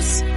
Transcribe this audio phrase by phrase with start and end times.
[0.00, 0.29] adiós.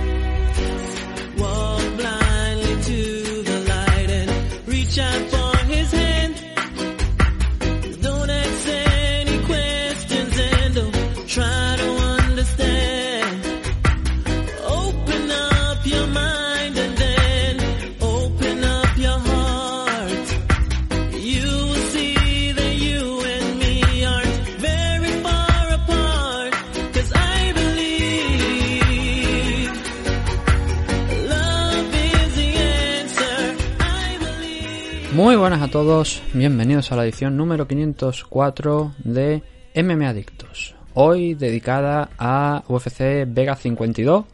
[35.33, 39.41] Muy buenas a todos, bienvenidos a la edición número 504 de
[39.73, 40.75] MM Adictos.
[40.93, 44.25] Hoy dedicada a UFC Vega 52,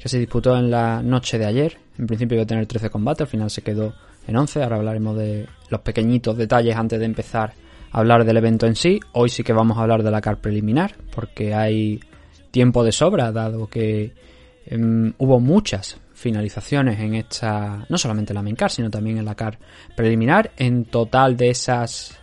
[0.00, 1.78] que se disputó en la noche de ayer.
[1.98, 3.94] En principio iba a tener 13 combates, al final se quedó
[4.28, 4.62] en 11.
[4.62, 7.54] Ahora hablaremos de los pequeñitos detalles antes de empezar
[7.90, 9.00] a hablar del evento en sí.
[9.14, 11.98] Hoy sí que vamos a hablar de la car preliminar, porque hay
[12.52, 14.12] tiempo de sobra, dado que
[14.66, 19.24] em, hubo muchas finalizaciones en esta, no solamente en la main car, sino también en
[19.24, 19.58] la car
[19.96, 20.50] preliminar.
[20.56, 22.18] En total de esas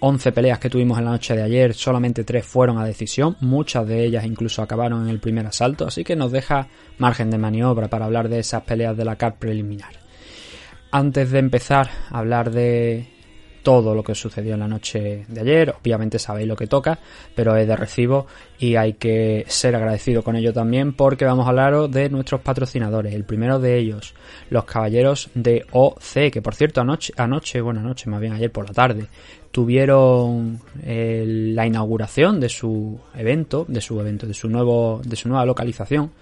[0.00, 3.86] 11 peleas que tuvimos en la noche de ayer, solamente 3 fueron a decisión, muchas
[3.88, 7.88] de ellas incluso acabaron en el primer asalto, así que nos deja margen de maniobra
[7.88, 9.94] para hablar de esas peleas de la car preliminar.
[10.90, 13.15] Antes de empezar a hablar de
[13.66, 17.00] todo lo que sucedió en la noche de ayer, obviamente sabéis lo que toca,
[17.34, 18.28] pero es de recibo
[18.60, 23.12] y hay que ser agradecido con ello también porque vamos a hablaros de nuestros patrocinadores.
[23.12, 24.14] El primero de ellos,
[24.50, 28.68] los caballeros de OC, que por cierto anoche, anoche bueno anoche más bien ayer por
[28.68, 29.08] la tarde,
[29.50, 35.28] tuvieron eh, la inauguración de su evento, de su evento, de su nuevo, de su
[35.28, 36.12] nueva localización.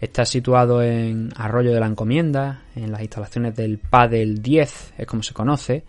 [0.00, 5.24] Está situado en Arroyo de la Encomienda, en las instalaciones del Padel 10, es como
[5.24, 5.82] se conoce.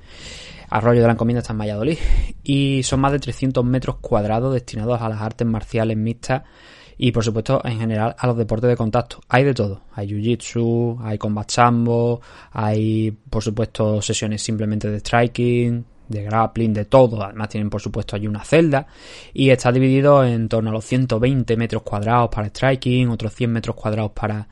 [0.70, 1.98] Arroyo de la Encomienda está en Valladolid.
[2.44, 6.44] Y son más de 300 metros cuadrados destinados a las artes marciales mixtas
[6.98, 9.20] y, por supuesto, en general a los deportes de contacto.
[9.30, 9.82] Hay de todo.
[9.94, 16.86] Hay jiu-jitsu, hay combat sambo, hay, por supuesto, sesiones simplemente de striking, de grappling, de
[16.86, 17.24] todo.
[17.24, 18.88] Además tienen por supuesto allí una celda
[19.34, 23.76] y está dividido en torno a los 120 metros cuadrados para striking, otros 100 metros
[23.76, 24.48] cuadrados para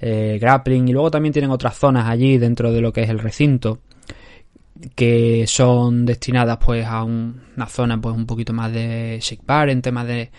[0.00, 3.18] eh, grappling y luego también tienen otras zonas allí dentro de lo que es el
[3.18, 3.80] recinto
[4.94, 9.68] que son destinadas pues a un- una zona pues un poquito más de shake bar
[9.70, 10.30] en temas de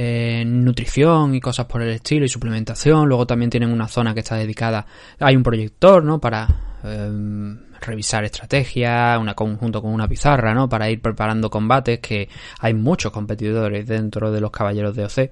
[0.00, 3.08] eh, nutrición y cosas por el estilo y suplementación.
[3.08, 4.86] Luego también tienen una zona que está dedicada
[5.18, 6.46] hay un proyector no para
[6.84, 12.28] eh, revisar estrategias una conjunto con una pizarra no para ir preparando combates que
[12.60, 15.30] hay muchos competidores dentro de los caballeros de OC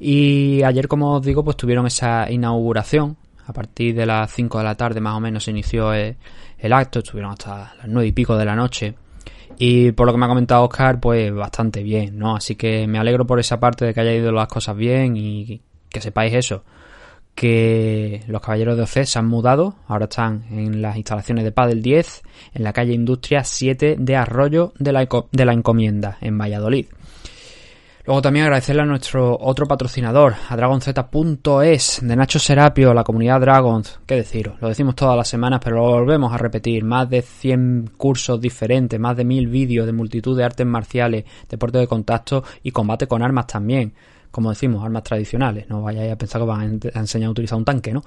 [0.00, 4.64] y ayer como os digo pues tuvieron esa inauguración a partir de las 5 de
[4.64, 6.16] la tarde más o menos se inició el,
[6.58, 8.94] el acto, estuvieron hasta las 9 y pico de la noche.
[9.58, 12.36] Y por lo que me ha comentado Oscar, pues bastante bien, ¿no?
[12.36, 15.62] Así que me alegro por esa parte de que haya ido las cosas bien y
[15.88, 16.64] que sepáis eso.
[17.34, 21.82] Que los caballeros de OC se han mudado, ahora están en las instalaciones de Padel
[21.82, 22.22] 10,
[22.54, 26.86] en la calle Industria 7 de Arroyo de la, de la Encomienda, en Valladolid.
[28.06, 33.98] Luego también agradecerle a nuestro otro patrocinador, a DragonZ.es, de Nacho Serapio, la comunidad Dragons.
[34.06, 34.60] ¿Qué deciros?
[34.60, 36.84] Lo decimos todas las semanas, pero lo volvemos a repetir.
[36.84, 41.78] Más de 100 cursos diferentes, más de 1000 vídeos de multitud de artes marciales, deporte
[41.78, 43.92] de contacto y combate con armas también.
[44.36, 45.66] Como decimos, armas tradicionales.
[45.70, 48.04] No vayáis a pensar que van a en- a enseñar a utilizar un tanque, ¿no?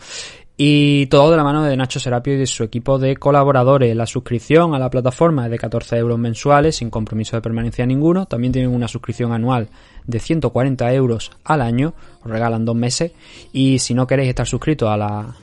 [0.55, 3.95] Y todo de la mano de Nacho Serapio y de su equipo de colaboradores.
[3.95, 8.27] La suscripción a la plataforma es de 14 euros mensuales sin compromiso de permanencia ninguno.
[8.27, 9.69] También tienen una suscripción anual
[10.05, 11.95] de 140 euros al año.
[12.23, 13.11] Os regalan dos meses.
[13.51, 15.35] Y si no queréis estar suscritos a la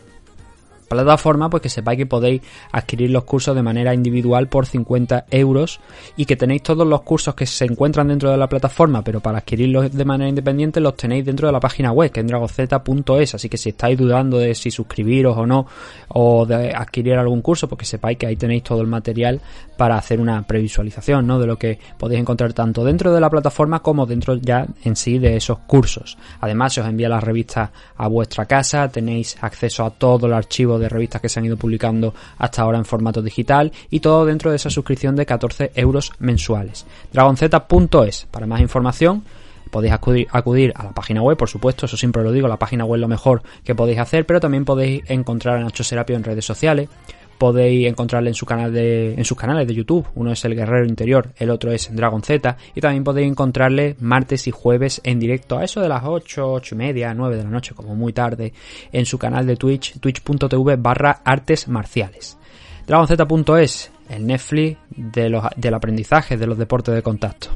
[0.88, 2.42] plataforma, pues que sepáis que podéis
[2.72, 5.80] adquirir los cursos de manera individual por 50 euros
[6.16, 9.38] y que tenéis todos los cursos que se encuentran dentro de la plataforma, pero para
[9.38, 13.48] adquirirlos de manera independiente los tenéis dentro de la página web, que es dragoceta.es, así
[13.48, 15.66] que si estáis dudando de si suscribiros o no,
[16.08, 19.40] o de adquirir algún curso, pues que sepáis que ahí tenéis todo el material
[19.76, 21.38] para hacer una previsualización, ¿no?
[21.38, 25.19] De lo que podéis encontrar tanto dentro de la plataforma como dentro ya en sí
[25.19, 26.16] de esos cursos.
[26.40, 30.75] Además, se os envía las revistas a vuestra casa, tenéis acceso a todo el archivo
[30.78, 34.50] de revistas que se han ido publicando hasta ahora en formato digital y todo dentro
[34.50, 36.87] de esa suscripción de 14 euros mensuales.
[37.12, 39.25] dragonz.es para más información
[39.70, 42.84] podéis acudir, acudir, a la página web, por supuesto, eso siempre lo digo, la página
[42.84, 46.25] web es lo mejor que podéis hacer, pero también podéis encontrar a Nacho Serapio en
[46.25, 46.88] redes sociales,
[47.38, 50.07] podéis encontrarle en su canal de en sus canales de YouTube.
[50.15, 54.48] Uno es el Guerrero Interior, el otro es Dragon Z y también podéis encontrarle martes
[54.48, 57.50] y jueves en directo a eso de las 8, 8 y media, 9 de la
[57.50, 58.53] noche, como muy tarde,
[58.92, 62.38] en su canal de Twitch, twitch.tv barra artes marciales.
[62.86, 67.50] DragonZ.es, el Netflix de los, del aprendizaje de los deportes de contacto.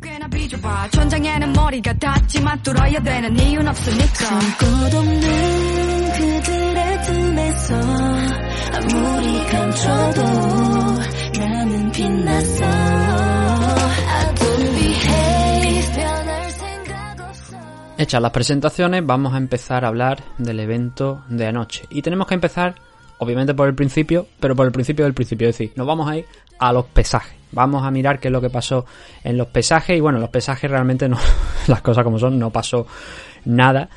[0.00, 7.74] Gonna be 삐져봐 천장에는 머리가 닿지만 뚫어야 되는 이유는 없으니까 꽃 없는 그들의 틈에서
[8.74, 10.22] 아무리 감춰도
[11.38, 17.56] 나는 빛났어 I don't behave 변할 생각 없어
[17.98, 21.86] Hechas las presentaciones, vamos a empezar a hablar del evento de anoche.
[21.90, 22.74] Y tenemos que empezar,
[23.18, 25.48] obviamente, por el principio, pero por el principio del principio.
[25.48, 26.26] Es decir, nos vamos a ir
[26.58, 27.36] a los pesajes.
[27.50, 28.84] Vamos a mirar qué es lo que pasó
[29.24, 29.96] en los pesajes.
[29.96, 31.18] Y bueno, los pesajes realmente no,
[31.66, 32.86] las cosas como son, no pasó
[33.44, 33.88] nada.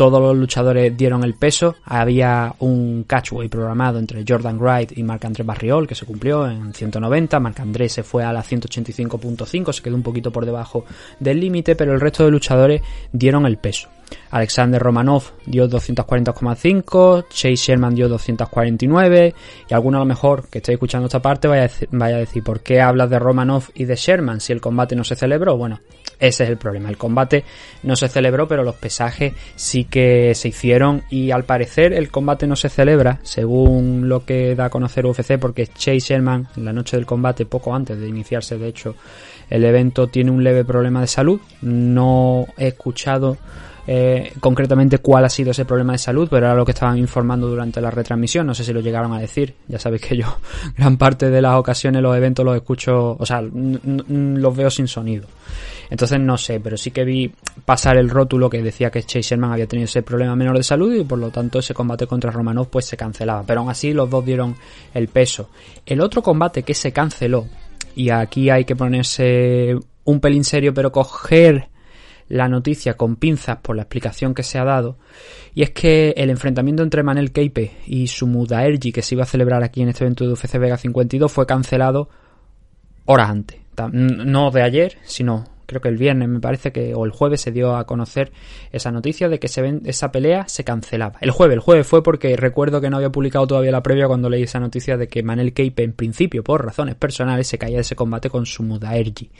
[0.00, 1.76] Todos los luchadores dieron el peso.
[1.84, 6.72] Había un catchway programado entre Jordan Wright y Marc André Barriol que se cumplió en
[6.72, 7.38] 190.
[7.38, 10.86] Marc André se fue a la 185.5, se quedó un poquito por debajo
[11.18, 12.80] del límite, pero el resto de luchadores
[13.12, 13.90] dieron el peso.
[14.30, 19.34] Alexander Romanov dio 240,5, Chase Sherman dio 249
[19.68, 22.20] y alguno a lo mejor que estéis escuchando esta parte vaya a, decir, vaya a
[22.20, 25.58] decir ¿por qué hablas de Romanov y de Sherman si el combate no se celebró?
[25.58, 25.80] Bueno,
[26.20, 27.44] ese es el problema, el combate
[27.82, 32.46] no se celebró pero los pesajes sí que se hicieron y al parecer el combate
[32.46, 36.72] no se celebra según lo que da a conocer UFC porque Chase Sherman en la
[36.72, 38.94] noche del combate poco antes de iniciarse de hecho
[39.48, 43.38] el evento tiene un leve problema de salud no he escuchado
[43.92, 47.48] eh, concretamente cuál ha sido ese problema de salud, pero era lo que estaban informando
[47.48, 48.46] durante la retransmisión.
[48.46, 49.54] No sé si lo llegaron a decir.
[49.66, 50.36] Ya sabéis que yo,
[50.76, 55.26] gran parte de las ocasiones, los eventos los escucho, o sea, los veo sin sonido.
[55.90, 57.32] Entonces no sé, pero sí que vi
[57.64, 61.04] pasar el rótulo que decía que Chase había tenido ese problema menor de salud y
[61.04, 63.42] por lo tanto ese combate contra Romanov pues se cancelaba.
[63.44, 64.54] Pero aún así los dos dieron
[64.94, 65.50] el peso.
[65.84, 67.46] El otro combate que se canceló,
[67.96, 71.68] y aquí hay que ponerse un pelín serio, pero coger
[72.28, 74.96] la noticia con pinzas por la explicación que se ha dado,
[75.52, 79.64] y es que el enfrentamiento entre Manel Keipe y Sumudaerji que se iba a celebrar
[79.64, 82.08] aquí en este evento de UFC Vega 52 fue cancelado
[83.06, 83.58] horas antes.
[83.92, 87.52] No de ayer, sino creo que el viernes me parece que o el jueves se
[87.52, 88.32] dio a conocer
[88.72, 91.16] esa noticia de que se ven, esa pelea se cancelaba.
[91.20, 94.28] El jueves, el jueves fue porque recuerdo que no había publicado todavía la previa cuando
[94.28, 97.82] leí esa noticia de que Manel Keipe en principio por razones personales se caía de
[97.82, 99.30] ese combate con su Mudaerji.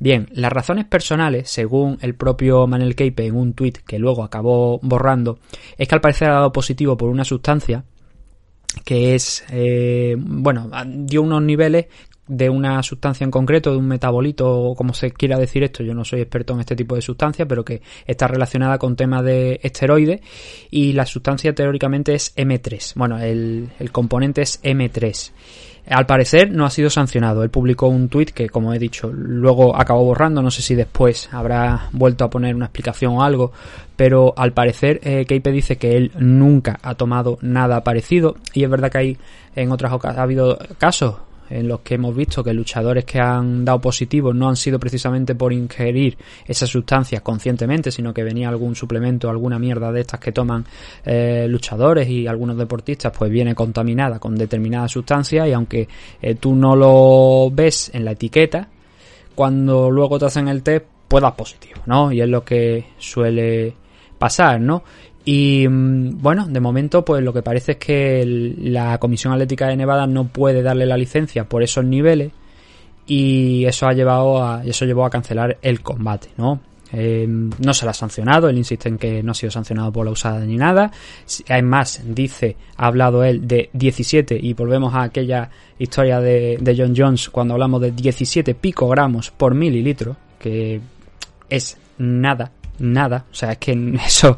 [0.00, 4.80] Bien, las razones personales, según el propio Manel Keipe en un tuit que luego acabó
[4.82, 5.38] borrando,
[5.78, 7.84] es que al parecer ha dado positivo por una sustancia
[8.84, 11.86] que es, eh, bueno, dio unos niveles
[12.30, 15.94] de una sustancia en concreto, de un metabolito o como se quiera decir esto, yo
[15.94, 19.58] no soy experto en este tipo de sustancia, pero que está relacionada con temas de
[19.62, 20.20] esteroides
[20.70, 22.94] y la sustancia teóricamente es M3.
[22.94, 25.32] Bueno, el, el componente es M3.
[25.88, 27.42] Al parecer no ha sido sancionado.
[27.42, 30.40] Él publicó un tuit que, como he dicho, luego acabó borrando.
[30.40, 33.50] No sé si después habrá vuelto a poner una explicación o algo.
[33.96, 38.36] Pero al parecer, eh, Keipe dice que él nunca ha tomado nada parecido.
[38.52, 39.18] Y es verdad que hay
[39.56, 41.16] en otras ocasiones ha habido casos
[41.50, 45.34] en los que hemos visto que luchadores que han dado positivos no han sido precisamente
[45.34, 46.16] por ingerir
[46.46, 50.64] esas sustancias conscientemente, sino que venía algún suplemento, alguna mierda de estas que toman
[51.04, 55.88] eh, luchadores y algunos deportistas, pues viene contaminada con determinadas sustancias y aunque
[56.22, 58.68] eh, tú no lo ves en la etiqueta,
[59.34, 62.12] cuando luego te hacen el test, pues das positivo, ¿no?
[62.12, 63.74] Y es lo que suele
[64.18, 64.84] pasar, ¿no?
[65.32, 68.24] Y bueno, de momento, pues lo que parece es que
[68.58, 72.32] la Comisión Atlética de Nevada no puede darle la licencia por esos niveles
[73.06, 76.60] y eso ha llevado a, eso llevó a cancelar el combate, ¿no?
[76.92, 80.04] Eh, no se la ha sancionado, él insiste en que no ha sido sancionado por
[80.04, 80.90] la usada ni nada.
[81.48, 86.92] Además, dice, ha hablado él de 17 y volvemos a aquella historia de, de John
[86.96, 90.80] Jones cuando hablamos de 17 picogramos por mililitro, que
[91.48, 93.26] es nada, nada.
[93.30, 93.72] O sea, es que
[94.06, 94.36] eso,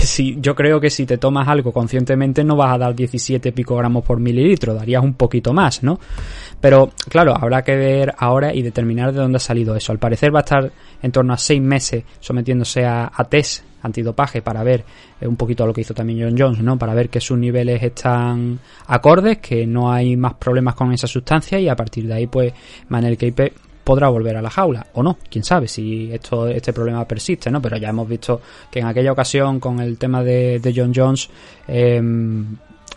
[0.00, 4.04] si, yo creo que si te tomas algo conscientemente no vas a dar 17 picogramos
[4.04, 5.98] por mililitro, darías un poquito más, ¿no?
[6.60, 9.92] Pero claro, habrá que ver ahora y determinar de dónde ha salido eso.
[9.92, 10.72] Al parecer va a estar
[11.02, 14.84] en torno a 6 meses sometiéndose a, a test antidopaje para ver
[15.20, 16.78] eh, un poquito lo que hizo también John Jones, ¿no?
[16.78, 21.60] Para ver que sus niveles están acordes, que no hay más problemas con esa sustancia
[21.60, 22.52] y a partir de ahí pues
[22.88, 23.52] Manel Keipe
[23.84, 27.60] podrá volver a la jaula o no, quién sabe si esto este problema persiste, ¿no?
[27.60, 31.28] Pero ya hemos visto que en aquella ocasión con el tema de, de John Jones
[31.68, 32.00] eh,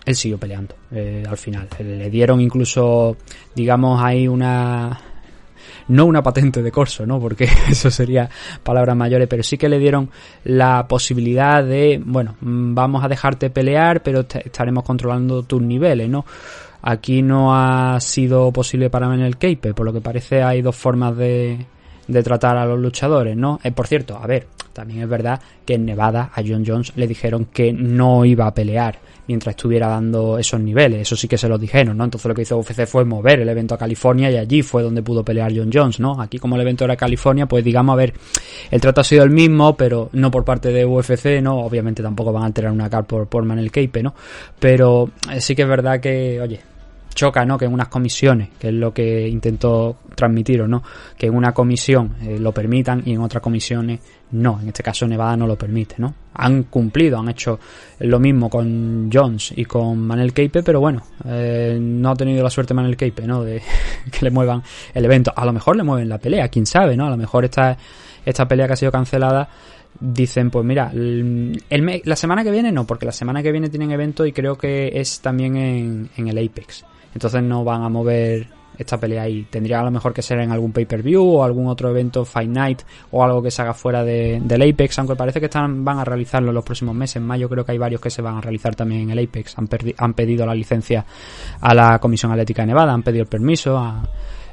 [0.07, 1.67] él siguió peleando eh, al final.
[1.79, 3.17] Le dieron incluso,
[3.53, 4.97] digamos, ahí una
[5.89, 7.19] no una patente de corso, ¿no?
[7.19, 8.29] Porque eso sería
[8.63, 10.09] palabras mayores, pero sí que le dieron
[10.45, 16.25] la posibilidad de, bueno, vamos a dejarte pelear, pero estaremos controlando tus niveles, ¿no?
[16.81, 21.17] Aquí no ha sido posible para Manel Keipe, por lo que parece hay dos formas
[21.17, 21.65] de,
[22.07, 23.59] de tratar a los luchadores, ¿no?
[23.63, 27.07] Eh, por cierto, a ver, también es verdad que en Nevada a John Jones le
[27.07, 31.01] dijeron que no iba a pelear, mientras estuviera dando esos niveles.
[31.01, 32.03] Eso sí que se los dijeron, ¿no?
[32.03, 35.03] Entonces lo que hizo UFC fue mover el evento a California y allí fue donde
[35.03, 36.21] pudo pelear John Jones, ¿no?
[36.21, 38.13] Aquí como el evento era California, pues digamos, a ver,
[38.71, 41.59] el trato ha sido el mismo, pero no por parte de UFC, ¿no?
[41.59, 44.13] Obviamente tampoco van a alterar una car por, por Manel Keipe, ¿no?
[44.59, 46.59] Pero eh, sí que es verdad que, oye,
[47.17, 47.57] choca, ¿no?
[47.57, 50.83] Que en unas comisiones, que es lo que intento transmitiros, ¿no?
[51.17, 53.99] Que en una comisión eh, lo permitan y en otras comisiones
[54.31, 54.59] no.
[54.61, 56.13] En este caso Nevada no lo permite, ¿no?
[56.33, 57.59] Han cumplido, han hecho
[57.99, 62.49] lo mismo con Jones y con Manel Keipe, pero bueno, eh, no ha tenido la
[62.49, 63.43] suerte Manel Keipe, ¿no?
[63.43, 63.61] De
[64.11, 64.61] que le muevan
[64.93, 65.31] el evento.
[65.35, 67.07] A lo mejor le mueven la pelea, quién sabe, ¿no?
[67.07, 67.77] A lo mejor esta,
[68.25, 69.49] esta pelea que ha sido cancelada
[69.99, 73.69] dicen, pues mira, el, el la semana que viene no, porque la semana que viene
[73.69, 76.85] tienen evento y creo que es también en el Apex.
[77.13, 79.47] Entonces no van a mover esta pelea ahí.
[79.49, 82.81] Tendría a lo mejor que ser en algún pay-per-view o algún otro evento Fight Night
[83.11, 86.05] o algo que se haga fuera de, del Apex, aunque parece que están, van a
[86.05, 87.17] realizarlo en los próximos meses.
[87.17, 89.57] En mayo creo que hay varios que se van a realizar también en el Apex.
[89.57, 91.05] Han, perdi- han pedido la licencia
[91.61, 94.03] a la Comisión Atlética de Nevada, han pedido el permiso a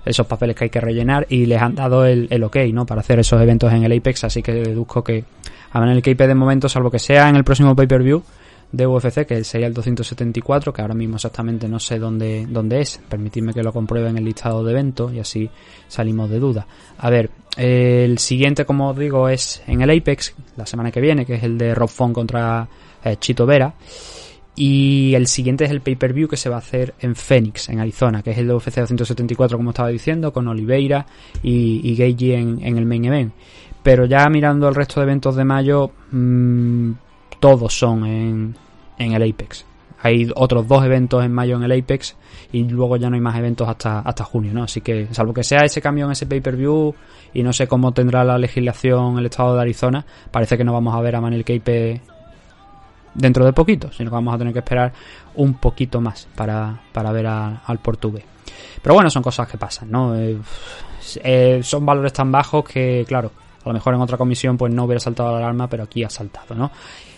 [0.04, 2.84] esos papeles que hay que rellenar y les han dado el, el ok, ¿no?
[2.84, 5.24] Para hacer esos eventos en el Apex, así que deduzco que
[5.72, 8.22] a Manel Keipe de momento, salvo que sea en el próximo pay-per-view
[8.72, 13.00] de UFC, que sería el 274, que ahora mismo exactamente no sé dónde, dónde es.
[13.08, 15.48] Permitidme que lo compruebe en el listado de eventos y así
[15.88, 16.66] salimos de duda.
[16.98, 21.24] A ver, el siguiente, como os digo, es en el Apex, la semana que viene,
[21.24, 22.68] que es el de Rob Font contra
[23.04, 23.74] eh, Chito Vera.
[24.56, 28.22] Y el siguiente es el pay-per-view que se va a hacer en Phoenix, en Arizona,
[28.22, 31.06] que es el de UFC 274, como estaba diciendo, con Oliveira
[31.42, 33.32] y, y en, en el main event.
[33.82, 36.92] Pero ya mirando el resto de eventos de mayo, mm,
[37.40, 38.56] todos son en,
[38.98, 39.66] en el Apex.
[40.02, 42.14] Hay otros dos eventos en mayo en el Apex
[42.52, 44.64] y luego ya no hay más eventos hasta, hasta junio, ¿no?
[44.64, 46.94] Así que, salvo que sea ese cambio en ese pay-per-view
[47.32, 50.94] y no sé cómo tendrá la legislación el estado de Arizona, parece que no vamos
[50.94, 52.02] a ver a Manel Keipe
[53.14, 54.92] dentro de poquito, sino que vamos a tener que esperar
[55.36, 58.24] un poquito más para, para ver al portugués.
[58.82, 60.14] Pero bueno, son cosas que pasan, ¿no?
[60.14, 60.36] Eh,
[61.22, 63.30] eh, son valores tan bajos que, claro,
[63.64, 66.10] a lo mejor en otra comisión pues no hubiera saltado la alarma, pero aquí ha
[66.10, 66.70] saltado, ¿no?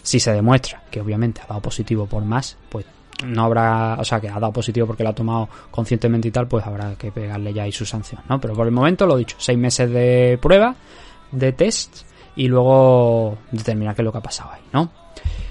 [0.06, 2.86] Si se demuestra que obviamente ha dado positivo por más, pues
[3.26, 6.46] no habrá, o sea, que ha dado positivo porque lo ha tomado conscientemente y tal,
[6.46, 8.40] pues habrá que pegarle ya ahí su sanción, ¿no?
[8.40, 10.76] Pero por el momento, lo dicho, seis meses de prueba,
[11.32, 12.04] de test,
[12.36, 14.92] y luego determinar qué es lo que ha pasado ahí, ¿no?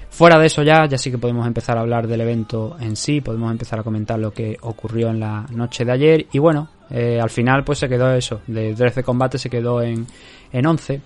[0.08, 3.20] Fuera de eso ya, ya sí que podemos empezar a hablar del evento en sí,
[3.20, 7.20] podemos empezar a comentar lo que ocurrió en la noche de ayer y bueno, eh,
[7.20, 10.06] al final pues se quedó eso, de 13 combates se quedó en,
[10.50, 11.02] en 11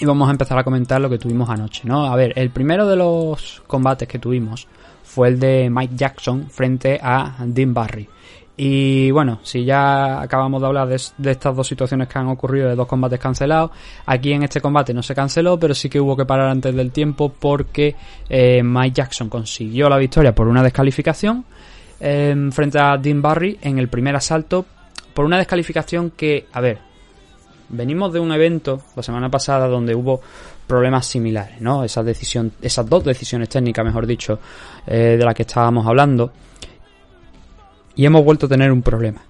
[0.00, 2.06] y vamos a empezar a comentar lo que tuvimos anoche, ¿no?
[2.06, 4.66] A ver, el primero de los combates que tuvimos
[5.04, 8.08] fue el de Mike Jackson frente a Dean Barry.
[8.56, 12.74] Y bueno, si ya acabamos de hablar de, estas dos situaciones que han ocurrido, de
[12.74, 13.70] dos combates cancelados,
[14.06, 16.90] aquí en este combate no se canceló, pero sí que hubo que parar antes del
[16.92, 17.94] tiempo porque
[18.28, 21.44] eh, Mike Jackson consiguió la victoria por una descalificación
[22.00, 24.64] eh, frente a Dean Barry en el primer asalto,
[25.12, 26.89] por una descalificación que, a ver,
[27.70, 30.20] venimos de un evento la semana pasada donde hubo
[30.66, 31.82] problemas similares, ¿no?
[31.84, 34.38] Esa decisión, esas dos decisiones técnicas, mejor dicho,
[34.86, 36.32] eh, de las que estábamos hablando.
[37.96, 39.20] Y hemos vuelto a tener un problema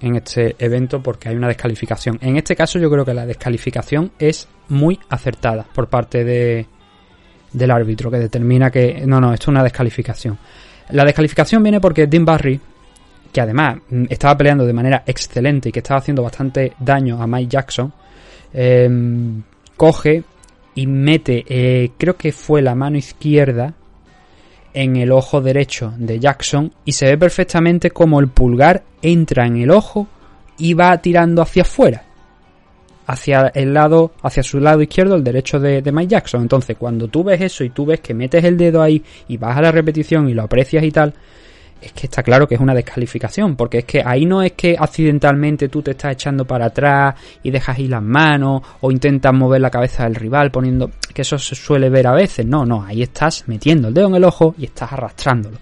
[0.00, 2.18] en este evento porque hay una descalificación.
[2.22, 6.66] En este caso yo creo que la descalificación es muy acertada por parte de,
[7.52, 10.38] del árbitro que determina que no, no, esto es una descalificación.
[10.90, 12.60] La descalificación viene porque Dean Barry,
[13.38, 17.48] además mm, estaba peleando de manera excelente y que estaba haciendo bastante daño a Mike
[17.48, 17.92] Jackson,
[18.52, 18.88] eh,
[19.76, 20.22] coge
[20.74, 23.74] y mete, eh, creo que fue la mano izquierda
[24.72, 29.56] en el ojo derecho de Jackson y se ve perfectamente como el pulgar entra en
[29.56, 30.06] el ojo
[30.58, 32.04] y va tirando hacia afuera
[33.08, 36.42] hacia el lado, hacia su lado izquierdo, el derecho de, de, Mike Jackson.
[36.42, 39.56] Entonces, cuando tú ves eso y tú ves que metes el dedo ahí y vas
[39.56, 41.14] a la repetición y lo aprecias y tal,
[41.80, 44.76] es que está claro que es una descalificación, porque es que ahí no es que
[44.78, 49.60] accidentalmente tú te estás echando para atrás y dejas ir las manos o intentas mover
[49.60, 53.02] la cabeza del rival poniendo que eso se suele ver a veces, no, no, ahí
[53.02, 55.58] estás metiendo el dedo en el ojo y estás arrastrándolo.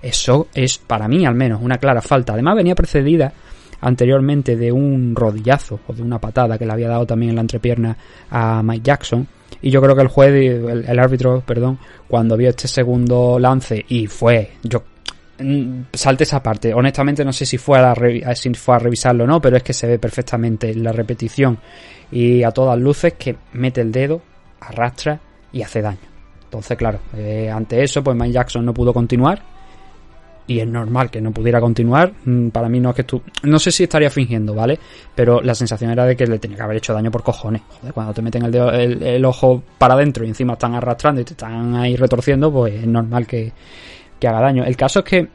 [0.00, 2.32] Eso es para mí al menos una clara falta.
[2.32, 3.32] Además venía precedida
[3.80, 7.42] anteriormente de un rodillazo o de una patada que le había dado también en la
[7.42, 7.96] entrepierna
[8.30, 9.28] a Mike Jackson.
[9.60, 11.78] Y yo creo que el juez, el, el árbitro, perdón,
[12.08, 14.82] cuando vio este segundo lance y fue, yo
[15.92, 16.74] salte esa parte.
[16.74, 19.72] Honestamente no sé si fue a, la, fue a revisarlo o no, pero es que
[19.72, 21.58] se ve perfectamente la repetición
[22.10, 24.22] y a todas luces que mete el dedo,
[24.60, 25.20] arrastra
[25.52, 26.12] y hace daño.
[26.44, 29.42] Entonces, claro, eh, ante eso, pues Mike Jackson no pudo continuar
[30.46, 32.12] y es normal que no pudiera continuar.
[32.52, 33.22] Para mí no es que tú...
[33.44, 34.78] No sé si estaría fingiendo, ¿vale?
[35.14, 37.62] Pero la sensación era de que le tenía que haber hecho daño por cojones.
[37.80, 41.20] Joder, cuando te meten el, dedo, el, el, ojo para adentro y encima están arrastrando
[41.20, 43.52] y te están ahí retorciendo, pues es normal que,
[44.22, 44.64] que haga daño.
[44.64, 45.28] El caso es que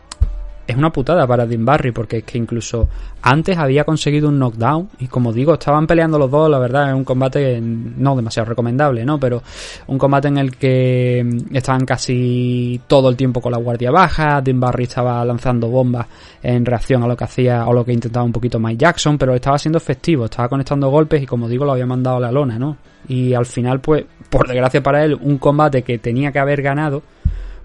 [0.66, 2.88] es una putada para Dean Barry porque es que incluso
[3.22, 6.94] antes había conseguido un knockdown y como digo estaban peleando los dos la verdad es
[6.94, 9.42] un combate no demasiado recomendable no pero
[9.88, 14.60] un combate en el que estaban casi todo el tiempo con la guardia baja Dean
[14.60, 16.06] Barry estaba lanzando bombas
[16.44, 19.36] en reacción a lo que hacía o lo que intentaba un poquito Mike Jackson pero
[19.36, 22.60] estaba siendo efectivo estaba conectando golpes y como digo lo había mandado a la lona
[22.60, 22.76] no
[23.08, 27.04] y al final pues por desgracia para él un combate que tenía que haber ganado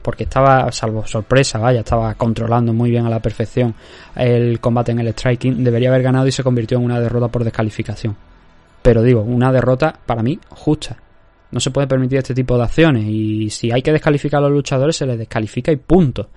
[0.03, 3.75] porque estaba, salvo sorpresa, vaya, estaba controlando muy bien a la perfección
[4.17, 7.45] el combate en el striking, debería haber ganado y se convirtió en una derrota por
[7.45, 8.17] descalificación.
[8.83, 10.97] Pero digo, una derrota para mí justa.
[11.51, 14.53] No se puede permitir este tipo de acciones y si hay que descalificar a los
[14.53, 16.31] luchadores se les descalifica y punto.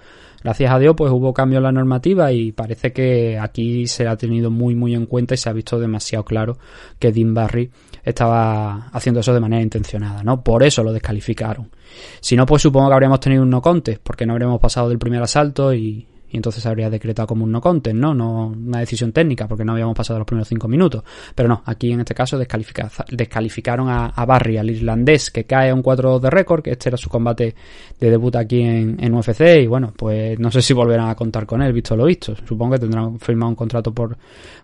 [0.45, 4.15] Gracias a Dios pues hubo cambio en la normativa y parece que aquí se ha
[4.15, 6.59] tenido muy muy en cuenta y se ha visto demasiado claro
[6.99, 7.71] que Dean Barry
[8.03, 10.43] estaba haciendo eso de manera intencionada, ¿no?
[10.43, 11.71] Por eso lo descalificaron.
[12.19, 14.99] Si no, pues supongo que habríamos tenido un no contest, porque no habríamos pasado del
[14.99, 18.13] primer asalto y, y entonces habría decretado como un no contest, ¿no?
[18.13, 21.01] No una decisión técnica, porque no habíamos pasado los primeros cinco minutos.
[21.33, 25.81] Pero no, aquí en este caso descalificaron a, Barry, al irlandés, que cae a un
[25.81, 27.55] 4 de récord, que este era su combate
[27.97, 31.45] de debut aquí en, en, UFC, y bueno, pues no sé si volverán a contar
[31.45, 32.35] con él, visto lo visto.
[32.35, 34.17] Supongo que tendrán firmado un contrato por,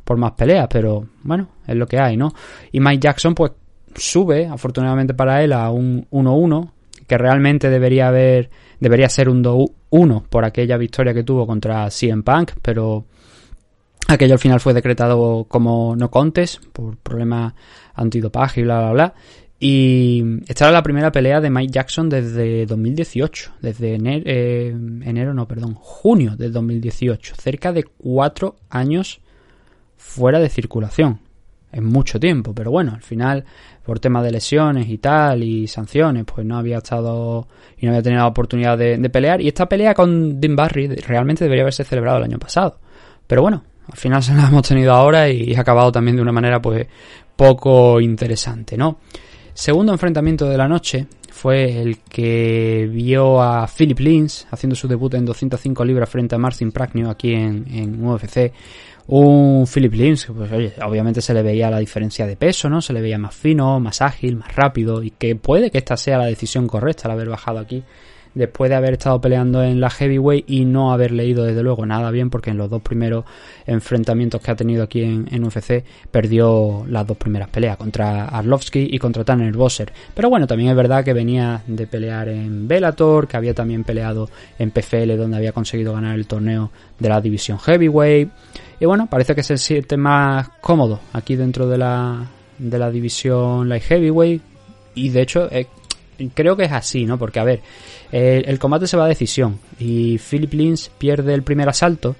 [0.03, 2.33] por más peleas, pero bueno, es lo que hay, ¿no?
[2.73, 3.53] Y Mike Jackson, pues
[3.95, 6.69] sube, afortunadamente para él, a un 1-1,
[7.11, 8.49] que realmente debería haber
[8.79, 13.03] debería ser un 2-1 por aquella victoria que tuvo contra CM Punk, pero
[14.07, 17.53] aquello al final fue decretado como no contes por problemas
[17.95, 19.13] antidopaje y bla bla bla.
[19.59, 24.69] Y esta era la primera pelea de Mike Jackson desde 2018, desde enero, eh,
[25.03, 29.19] enero no, perdón, junio del 2018, cerca de cuatro años
[29.97, 31.19] fuera de circulación
[31.71, 33.45] en mucho tiempo, pero bueno, al final
[33.83, 37.47] por temas de lesiones y tal y sanciones, pues no había estado
[37.77, 39.41] y no había tenido la oportunidad de, pelear.
[39.41, 42.79] Y esta pelea con Dean Barry realmente debería haberse celebrado el año pasado,
[43.25, 46.31] pero bueno, al final se la hemos tenido ahora y ha acabado también de una
[46.31, 46.87] manera pues
[47.35, 48.99] poco interesante, ¿no?
[49.53, 55.13] Segundo enfrentamiento de la noche fue el que vio a Philip Lins haciendo su debut
[55.15, 58.53] en 205 libras frente a Marcin Pragnew aquí en, en UFC
[59.07, 62.81] un Philip Lins, pues oye, obviamente se le veía la diferencia de peso, ¿no?
[62.81, 66.17] Se le veía más fino, más ágil, más rápido y que puede que esta sea
[66.17, 67.83] la decisión correcta al haber bajado aquí
[68.33, 72.11] después de haber estado peleando en la heavyweight y no haber leído desde luego nada
[72.11, 73.25] bien porque en los dos primeros
[73.65, 78.99] enfrentamientos que ha tenido aquí en, UFC perdió las dos primeras peleas contra Arlovsky y
[78.99, 83.37] contra Tanner Bosser pero bueno también es verdad que venía de pelear en Bellator que
[83.37, 88.29] había también peleado en PFL donde había conseguido ganar el torneo de la división heavyweight
[88.81, 92.25] y bueno, parece que se siente más cómodo aquí dentro de la,
[92.57, 94.41] de la división light heavyweight.
[94.95, 95.67] Y de hecho, eh,
[96.29, 97.17] creo que es así, ¿no?
[97.17, 97.61] Porque a ver,
[98.11, 99.59] el combate se va a decisión.
[99.79, 102.15] Y Philip Lins pierde el primer asalto.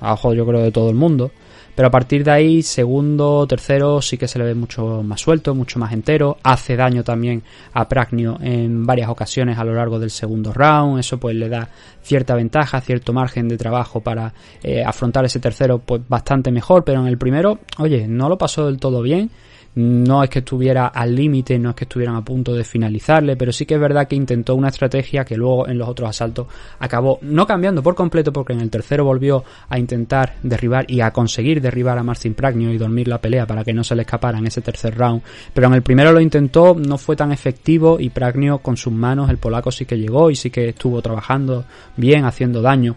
[0.00, 1.30] A ojo, yo creo de todo el mundo.
[1.74, 5.54] Pero a partir de ahí, segundo, tercero, sí que se le ve mucho más suelto,
[5.54, 6.36] mucho más entero.
[6.42, 10.98] Hace daño también a Pragnio en varias ocasiones a lo largo del segundo round.
[10.98, 11.68] Eso pues le da
[12.02, 16.84] cierta ventaja, cierto margen de trabajo para eh, afrontar ese tercero pues bastante mejor.
[16.84, 19.30] Pero en el primero, oye, no lo pasó del todo bien
[19.74, 23.52] no es que estuviera al límite, no es que estuvieran a punto de finalizarle, pero
[23.52, 27.18] sí que es verdad que intentó una estrategia que luego en los otros asaltos acabó
[27.22, 31.60] no cambiando por completo porque en el tercero volvió a intentar derribar y a conseguir
[31.60, 34.46] derribar a Marcin Pragnio y dormir la pelea para que no se le escapara en
[34.46, 35.22] ese tercer round,
[35.54, 39.30] pero en el primero lo intentó, no fue tan efectivo y Pragnio con sus manos,
[39.30, 41.64] el polaco sí que llegó y sí que estuvo trabajando
[41.96, 42.96] bien, haciendo daño.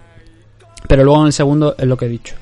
[0.87, 2.35] Pero luego en el segundo es lo que he dicho.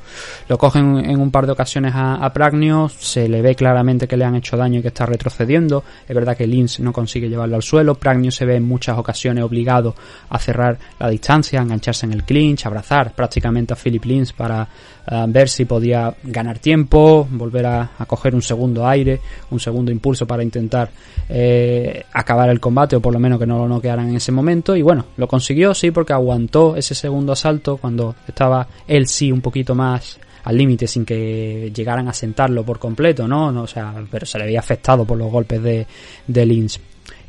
[0.48, 4.26] Lo cogen en un par de ocasiones a, Pragnio, se le ve claramente que le
[4.26, 5.84] han hecho daño y que está retrocediendo.
[6.08, 7.96] Es verdad que Lins no consigue llevarlo al suelo.
[7.96, 9.96] Pragnio se ve en muchas ocasiones obligado
[10.30, 14.68] a cerrar la distancia, a engancharse en el clinch, abrazar prácticamente a Philip Lins para
[15.08, 19.20] eh, ver si podía ganar tiempo, volver a, coger un segundo aire,
[19.50, 20.90] un segundo impulso para intentar
[21.30, 24.76] eh, acabar el combate o por lo menos que no lo noquearan en ese momento.
[24.76, 29.42] Y bueno, lo consiguió, sí, porque aguantó ese segundo asalto cuando estaba él sí un
[29.42, 30.01] poquito más
[30.44, 33.48] al límite sin que llegaran a sentarlo por completo, ¿no?
[33.62, 35.86] O sea, pero se le había afectado por los golpes de,
[36.28, 36.80] de Lynch.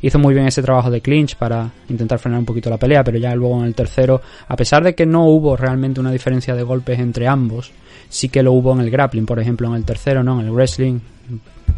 [0.01, 3.17] Hizo muy bien ese trabajo de clinch para intentar frenar un poquito la pelea, pero
[3.17, 6.63] ya luego en el tercero, a pesar de que no hubo realmente una diferencia de
[6.63, 7.71] golpes entre ambos,
[8.09, 10.41] sí que lo hubo en el grappling, por ejemplo, en el tercero, ¿no?
[10.41, 10.99] En el wrestling,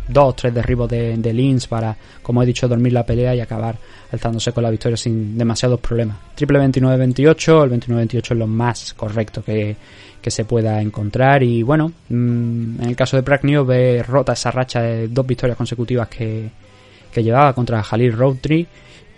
[0.08, 3.78] dos, tres derribos de, de Lynch para, como he dicho, dormir la pelea y acabar
[4.12, 6.18] alzándose con la victoria sin demasiados problemas.
[6.34, 9.76] Triple 29-28, el 29-28 es lo más correcto que,
[10.26, 11.44] que se pueda encontrar.
[11.44, 15.56] Y bueno, mm, en el caso de Pragnio ve rota esa racha de dos victorias
[15.56, 16.50] consecutivas que,
[17.14, 18.66] que llevaba contra Jalil Roundtree.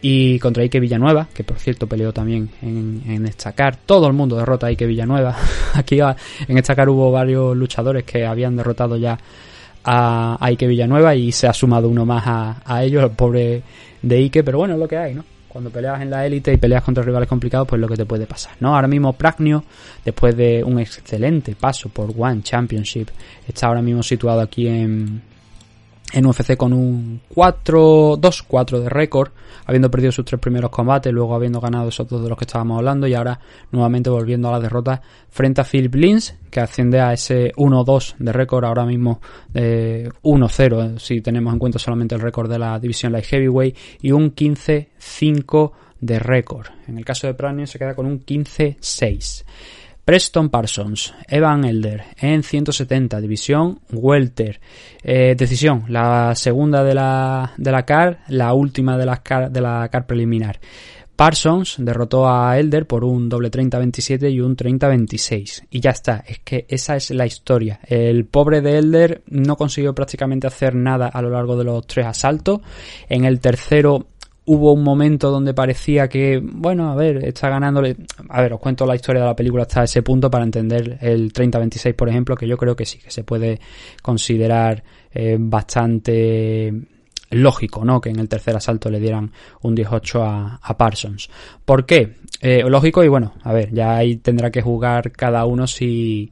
[0.02, 3.78] y contra Ike Villanueva, que por cierto peleó también en, en Estacar.
[3.78, 5.34] Todo el mundo derrota a Ike Villanueva.
[5.76, 6.16] Aquí a-
[6.48, 9.18] en Estacar hubo varios luchadores que habían derrotado ya
[9.86, 13.62] a, a Ike Villanueva y se ha sumado uno más a, a ellos, el pobre
[14.02, 15.24] de Ike, pero bueno, es lo que hay, ¿no?
[15.58, 18.28] Cuando peleas en la élite y peleas contra rivales complicados, pues lo que te puede
[18.28, 18.76] pasar, ¿no?
[18.76, 19.64] Ahora mismo Pragnio,
[20.06, 23.08] después de un excelente paso por One Championship,
[23.48, 25.20] está ahora mismo situado aquí en,
[26.14, 29.32] en UFC con un 4 2-4 de récord,
[29.66, 32.78] habiendo perdido sus tres primeros combates, luego habiendo ganado esos dos de los que estábamos
[32.78, 33.40] hablando y ahora
[33.72, 38.32] nuevamente volviendo a la derrota frente a Philip Lins, que asciende a ese 1-2 de
[38.32, 39.20] récord ahora mismo
[39.54, 43.78] eh, 1-0, eh, si tenemos en cuenta solamente el récord de la división Light Heavyweight
[44.02, 46.68] y un 15-5 de récord.
[46.88, 49.44] En el caso de Pranier se queda con un 15-6.
[50.08, 54.62] Preston Parsons, Evan Elder en 170, división Welter.
[55.04, 59.60] Eh, decisión, la segunda de la, de la CAR, la última de la CAR, de
[59.60, 60.62] la CAR preliminar.
[61.18, 65.66] Parsons derrotó a Elder por un doble 30-27 y un 30-26.
[65.72, 67.82] Y ya está, es que esa es la historia.
[67.84, 72.06] El pobre de Elder no consiguió prácticamente hacer nada a lo largo de los tres
[72.06, 72.62] asaltos.
[73.10, 74.08] En el tercero
[74.48, 77.98] hubo un momento donde parecía que, bueno, a ver, está ganándole.
[78.30, 81.34] A ver, os cuento la historia de la película hasta ese punto para entender el
[81.34, 83.60] 30-26, por ejemplo, que yo creo que sí, que se puede
[84.02, 84.84] considerar
[85.14, 86.74] eh, bastante
[87.30, 88.00] lógico, ¿no?
[88.00, 89.32] Que en el tercer asalto le dieran
[89.64, 91.30] un 18 a, a Parsons.
[91.66, 92.16] ¿Por qué?
[92.42, 96.32] Eh, lógico y bueno, a ver, ya ahí tendrá que jugar cada uno si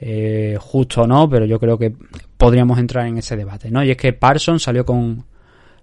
[0.00, 1.92] eh, justo o no, pero yo creo que
[2.38, 3.84] podríamos entrar en ese debate, ¿no?
[3.84, 5.26] Y es que Parsons salió con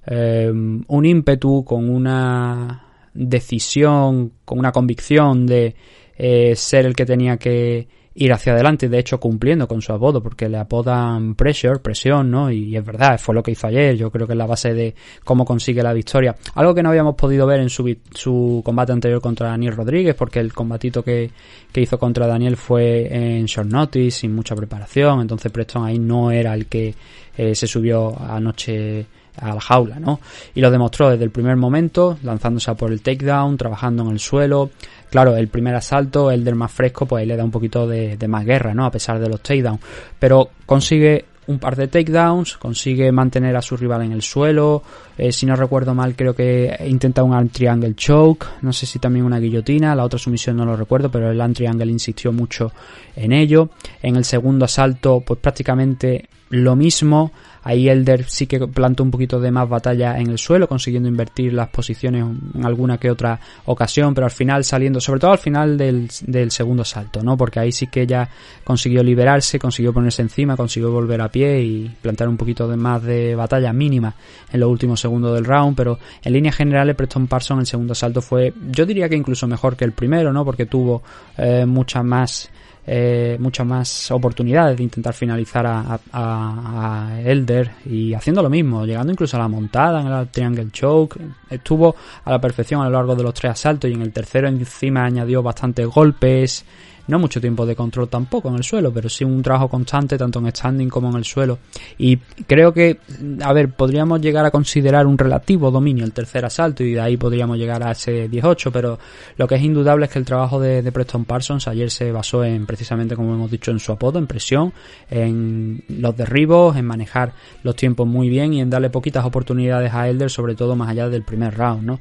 [0.07, 5.75] eh, un ímpetu, con una decisión, con una convicción de
[6.17, 10.23] eh, ser el que tenía que ir hacia adelante, de hecho cumpliendo con su apodo,
[10.23, 12.49] porque le apodan pressure, presión, ¿no?
[12.49, 14.95] Y, es verdad, fue lo que hizo ayer, yo creo que es la base de
[15.23, 16.35] cómo consigue la victoria.
[16.55, 20.39] Algo que no habíamos podido ver en su, su combate anterior contra Daniel Rodríguez, porque
[20.39, 21.29] el combatito que,
[21.71, 26.31] que hizo contra Daniel fue en short notice, sin mucha preparación, entonces Preston ahí no
[26.31, 26.95] era el que
[27.37, 29.05] eh, se subió anoche
[29.37, 30.19] a la jaula, ¿no?
[30.55, 34.19] Y lo demostró desde el primer momento, lanzándose a por el takedown, trabajando en el
[34.19, 34.69] suelo.
[35.09, 38.27] Claro, el primer asalto, el del más fresco, pues le da un poquito de, de
[38.27, 38.85] más guerra, ¿no?
[38.85, 39.79] A pesar de los takedowns.
[40.19, 44.83] Pero consigue un par de takedowns, consigue mantener a su rival en el suelo.
[45.17, 48.45] eh, si no recuerdo mal, creo que intenta un arm triangle choke.
[48.61, 49.95] No sé si también una guillotina.
[49.95, 52.71] La otra sumisión no lo recuerdo, pero el arm triangle insistió mucho
[53.15, 53.69] en ello.
[54.01, 57.31] En el segundo asalto, pues prácticamente lo mismo.
[57.67, 61.51] Ahí Elder sí que plantó un poquito de más batalla en el suelo, consiguiendo invertir
[61.51, 62.23] las posiciones
[62.55, 66.49] en alguna que otra ocasión, pero al final saliendo, sobre todo al final del, del
[66.51, 67.35] segundo salto, ¿no?
[67.35, 68.29] Porque ahí sí que ya
[68.63, 73.03] consiguió liberarse, consiguió ponerse encima, consiguió volver a pie y plantar un poquito de más
[73.03, 74.15] de batalla mínima
[74.49, 78.21] en los últimos segundos del round, pero en líneas generales Preston Parsons el segundo salto
[78.21, 80.45] fue, yo diría que incluso mejor que el primero, ¿no?
[80.45, 81.03] Porque tuvo
[81.37, 82.49] eh, muchas más
[82.89, 88.85] eh, muchas más oportunidades de intentar finalizar a, a- a- Elder y haciendo lo mismo,
[88.85, 91.19] llegando incluso a la montada en el Triangle Choke.
[91.49, 94.47] Estuvo a la perfección a lo largo de los tres asaltos y en el tercero
[94.47, 96.63] encima añadió bastantes golpes.
[97.07, 100.39] No mucho tiempo de control tampoco en el suelo, pero sí un trabajo constante tanto
[100.39, 101.59] en standing como en el suelo.
[101.97, 102.99] Y creo que,
[103.41, 107.17] a ver, podríamos llegar a considerar un relativo dominio el tercer asalto y de ahí
[107.17, 108.99] podríamos llegar a ese 18, pero
[109.37, 112.65] lo que es indudable es que el trabajo de, Preston Parsons ayer se basó en
[112.65, 114.73] precisamente, como hemos dicho, en su apodo, en presión,
[115.09, 120.09] en los derribos, en manejar los tiempos muy bien y en darle poquitas oportunidades a
[120.09, 121.99] Elder, sobre todo más allá del primer round, ¿no?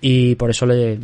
[0.00, 0.98] Y por eso le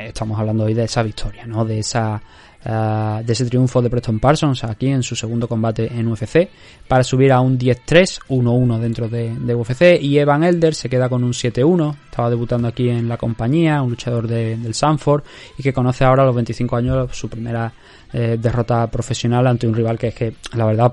[0.00, 1.64] estamos hablando hoy de esa victoria, ¿no?
[1.64, 2.20] De esa
[2.64, 6.48] ah, de ese triunfo de Preston Parsons aquí en su segundo combate en UFC
[6.86, 11.08] para subir a un 10-3, 1-1 dentro de, de UFC y Evan Elder se queda
[11.08, 15.22] con un 7-1, estaba debutando aquí en la compañía, un luchador de- del Sanford
[15.58, 17.72] y que conoce ahora a los 25 años su primera
[18.12, 20.92] eh, derrota profesional ante un rival que es que la verdad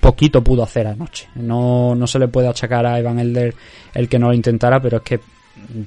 [0.00, 1.28] poquito pudo hacer anoche.
[1.36, 3.54] No, no se le puede achacar a Evan Elder
[3.94, 5.20] el que no lo intentara, pero es que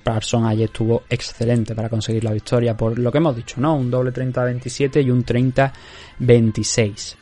[0.03, 3.75] Parson ayer estuvo excelente para conseguir la victoria por lo que hemos dicho, ¿no?
[3.75, 7.20] Un doble 30-27 y un 30-26.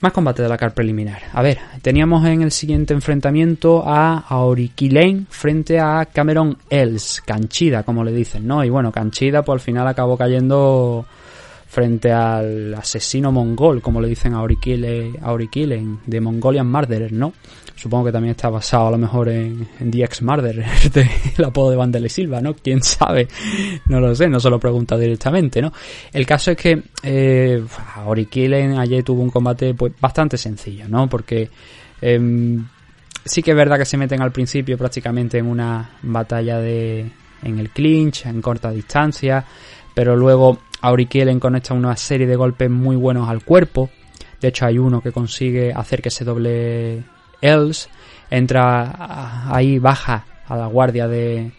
[0.00, 1.20] Más combate de la car preliminar.
[1.34, 7.82] A ver, teníamos en el siguiente enfrentamiento a Aoriki Lane frente a Cameron Els, Canchida,
[7.82, 8.64] como le dicen, ¿no?
[8.64, 11.04] Y bueno, Canchida pues al final acabó cayendo
[11.68, 17.34] frente al asesino mongol, como le dicen a Aurikile, Aurikilen, de Mongolian Murderer, ¿no?
[17.80, 21.44] Supongo que también está basado a lo mejor en, en The Ex Murderer, de el
[21.46, 22.52] apodo de Vandele Silva, ¿no?
[22.52, 23.26] ¿Quién sabe?
[23.86, 25.72] No lo sé, no se lo pregunta directamente, ¿no?
[26.12, 27.64] El caso es que eh,
[28.76, 31.08] ayer tuvo un combate pues bastante sencillo, ¿no?
[31.08, 31.48] Porque
[32.02, 32.66] em,
[33.24, 37.10] sí que es verdad que se meten al principio prácticamente en una batalla de
[37.42, 39.42] en el clinch, en corta distancia,
[39.94, 43.88] pero luego Aurikielen conecta una serie de golpes muy buenos al cuerpo.
[44.38, 47.04] De hecho, hay uno que consigue hacer que se doble
[47.40, 47.88] Els,
[48.30, 51.50] entra ahí, baja a la guardia de,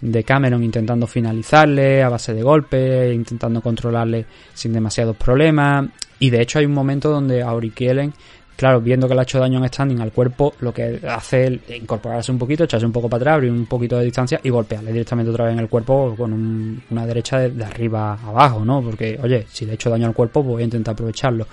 [0.00, 5.86] de Cameron intentando finalizarle a base de golpes, intentando controlarle sin demasiados problemas.
[6.18, 8.12] Y de hecho hay un momento donde Aurikielen,
[8.58, 11.80] claro, viendo que le ha hecho daño en standing al cuerpo, lo que hace es
[11.80, 14.92] incorporarse un poquito, echarse un poco para atrás, abrir un poquito de distancia y golpearle
[14.92, 18.82] directamente otra vez en el cuerpo con un- una derecha de, de arriba abajo, ¿no?
[18.82, 21.46] Porque, oye, si le he hecho daño al cuerpo, voy a intentar aprovecharlo.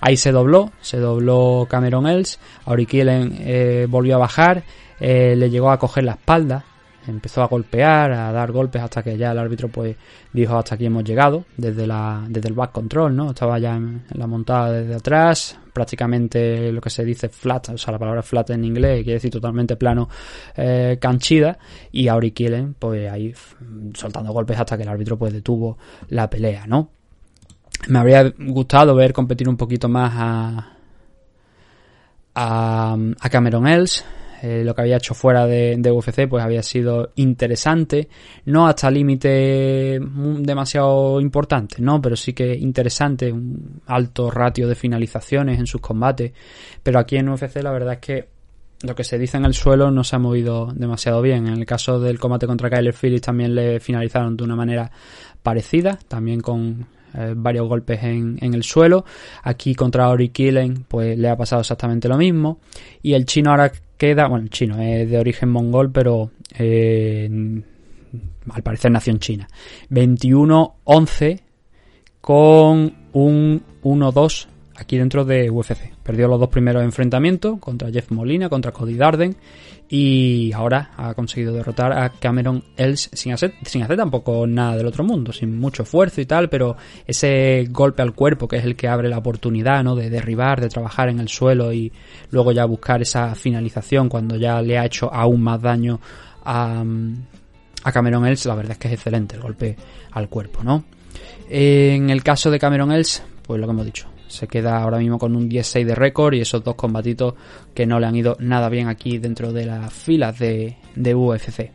[0.00, 4.62] Ahí se dobló, se dobló Cameron Els, Aurikielen eh, volvió a bajar,
[4.98, 6.64] eh, le llegó a coger la espalda,
[7.06, 9.94] empezó a golpear, a dar golpes hasta que ya el árbitro pues
[10.32, 13.30] dijo hasta aquí hemos llegado, desde la desde el back control, ¿no?
[13.30, 17.92] Estaba ya en la montada desde atrás, prácticamente lo que se dice flat, o sea,
[17.92, 20.08] la palabra flat en inglés quiere decir totalmente plano,
[20.56, 21.58] eh, canchida,
[21.92, 23.34] y Aurikielen pues ahí
[23.92, 25.76] soltando golpes hasta que el árbitro pues detuvo
[26.08, 26.88] la pelea, ¿no?
[27.88, 30.72] Me habría gustado ver competir un poquito más a
[32.34, 34.02] a, a Cameron Els.
[34.42, 38.08] Eh, lo que había hecho fuera de, de UFC pues había sido interesante,
[38.46, 42.00] no hasta límite mm, demasiado importante, ¿no?
[42.00, 46.32] Pero sí que interesante, un alto ratio de finalizaciones en sus combates.
[46.82, 48.28] Pero aquí en UFC la verdad es que
[48.82, 51.46] lo que se dice en el suelo no se ha movido demasiado bien.
[51.46, 54.90] En el caso del combate contra Kyler Phillips también le finalizaron de una manera
[55.42, 59.04] parecida, también con eh, varios golpes en, el suelo.
[59.42, 62.60] Aquí contra Ori Killen pues le ha pasado exactamente lo mismo.
[63.02, 67.28] Y el chino ahora queda, bueno, el chino es de origen mongol, pero eh,
[68.50, 69.48] al parecer nació en China.
[69.90, 71.40] 21-11
[72.20, 74.46] con un 1-2
[74.78, 75.94] aquí dentro de UFC.
[76.02, 79.36] Perdió los dos primeros enfrentamientos contra Jeff Molina, contra Cody Darden
[79.88, 84.86] y ahora ha conseguido derrotar a Cameron Els sin hacer, sin hacer tampoco nada del
[84.86, 88.74] otro mundo, sin mucho esfuerzo y tal, pero ese golpe al cuerpo que es el
[88.74, 89.94] que abre la oportunidad ¿no?
[89.94, 91.92] de derribar, de trabajar en el suelo y
[92.30, 96.00] luego ya buscar esa finalización cuando ya le ha hecho aún más daño
[96.44, 96.84] a,
[97.84, 99.76] a Cameron Els, la verdad es que es excelente el golpe
[100.12, 100.84] al cuerpo, ¿no?
[101.48, 105.18] En el caso de Cameron Els, pues lo que hemos dicho, se queda ahora mismo
[105.18, 107.34] con un 10-6 de récord y esos dos combatitos
[107.74, 111.70] que no le han ido nada bien aquí dentro de las filas de, de UFC.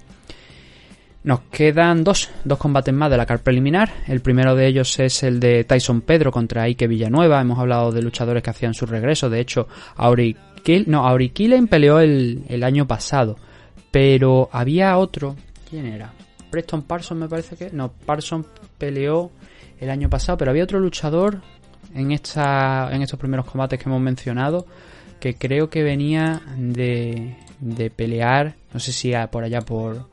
[1.23, 3.91] Nos quedan dos, dos combates más de la carta preliminar.
[4.07, 7.39] El primero de ellos es el de Tyson Pedro contra Ike Villanueva.
[7.39, 9.29] Hemos hablado de luchadores que hacían su regreso.
[9.29, 10.35] De hecho, Auri
[10.87, 11.17] no,
[11.69, 13.37] peleó el, el año pasado.
[13.91, 15.35] Pero había otro.
[15.69, 16.11] ¿Quién era?
[16.49, 17.69] Preston Parsons me parece que.
[17.71, 18.47] No, Parsons
[18.79, 19.29] peleó
[19.79, 20.39] el año pasado.
[20.39, 21.41] Pero había otro luchador
[21.93, 24.65] en, esta, en estos primeros combates que hemos mencionado,
[25.19, 30.09] que creo que venía de, de pelear, no sé si por allá por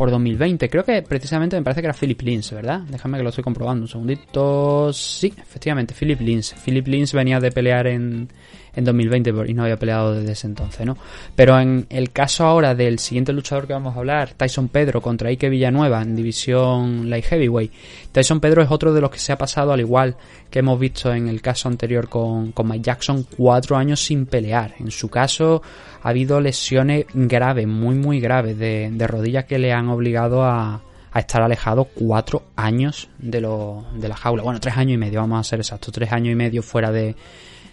[0.00, 2.80] por 2020, creo que precisamente me parece que era Philip Lins, ¿verdad?
[2.88, 4.90] Déjame que lo estoy comprobando un segundito.
[4.94, 6.54] Sí, efectivamente, Philip Lins.
[6.64, 8.30] Philip Lins venía de pelear en,
[8.74, 10.96] en 2020 pero- y no había peleado desde ese entonces, ¿no?
[11.34, 15.28] Pero en el caso ahora del siguiente luchador que vamos a hablar, Tyson Pedro contra
[15.30, 17.72] Ike Villanueva en división light heavyweight,
[18.12, 20.16] Tyson Pedro es otro de los que se ha pasado al igual
[20.50, 24.74] que hemos visto en el caso anterior con, con Mike Jackson, cuatro años sin pelear.
[24.80, 25.62] En su caso
[26.02, 30.80] ha habido lesiones graves, muy muy graves de, de rodillas que le han obligado a,
[31.12, 34.42] a estar alejado cuatro años de, lo, de la jaula.
[34.42, 37.14] Bueno, tres años y medio, vamos a ser exactos, tres años y medio fuera de,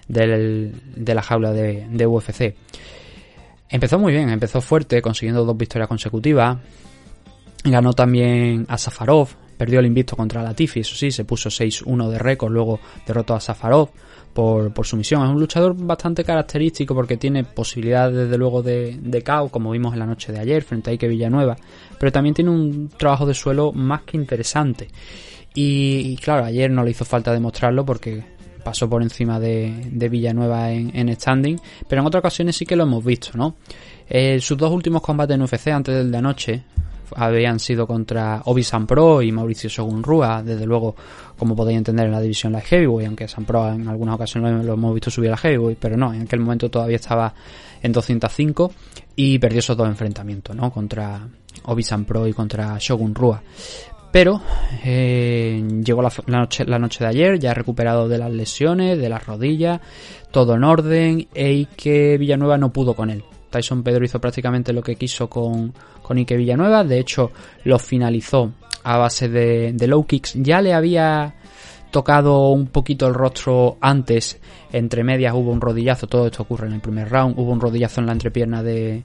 [0.07, 2.55] del- de la jaula de, UFC.
[3.69, 6.57] Empezó muy bien, empezó fuerte, consiguiendo dos victorias consecutivas.
[7.63, 12.19] Ganó también a Safarov, perdió el invicto contra Latifi, eso sí, se puso 6-1 de
[12.19, 13.89] récord, luego derrotó a Safarov
[14.33, 15.23] por, por sumisión.
[15.25, 19.91] Es un luchador bastante característico porque tiene posibilidades desde luego de, de KO, como vimos
[19.93, 21.57] en la noche de ayer frente a Ike Villanueva,
[21.99, 24.87] pero también tiene un trabajo de suelo más que interesante.
[25.53, 28.23] Y claro, ayer no le hizo falta demostrarlo porque
[28.67, 32.83] pasó por encima de, de Villanueva en, standing, pero en otras ocasiones sí que lo
[32.83, 33.55] hemos visto, ¿no?
[34.09, 36.63] Eh, sus dos últimos combates en UFC antes del de anoche
[37.15, 40.97] habían sido contra Obi San Pro y Mauricio Shogun Rua, desde luego,
[41.37, 44.73] como podéis entender en la división Light Heavyweight, aunque San Pro en algunas ocasiones lo
[44.73, 47.33] hemos visto subir a Heavyweight, pero no, en aquel momento todavía estaba
[47.81, 48.73] en 205
[49.15, 50.71] y perdió esos dos enfrentamientos, ¿no?
[50.73, 51.25] Contra
[51.63, 53.41] Obi San Pro y contra Shogun Rua.
[54.11, 54.41] Pero
[54.83, 59.81] eh, llegó la, noche, de ayer, ya recuperado de las lesiones, de las rodillas,
[60.31, 63.23] todo en orden, e Ike Villanueva no pudo con él.
[63.49, 67.31] Tyson Pedro hizo prácticamente lo que quiso con, con Ike Villanueva, de hecho
[67.63, 68.51] lo finalizó
[68.83, 70.33] a base de low kicks.
[70.35, 71.35] Ya le había
[71.91, 74.39] tocado un poquito el rostro antes,
[74.71, 78.01] entre medias hubo un rodillazo, todo esto ocurre en el primer round, hubo un rodillazo
[78.01, 79.03] en la entrepierna de,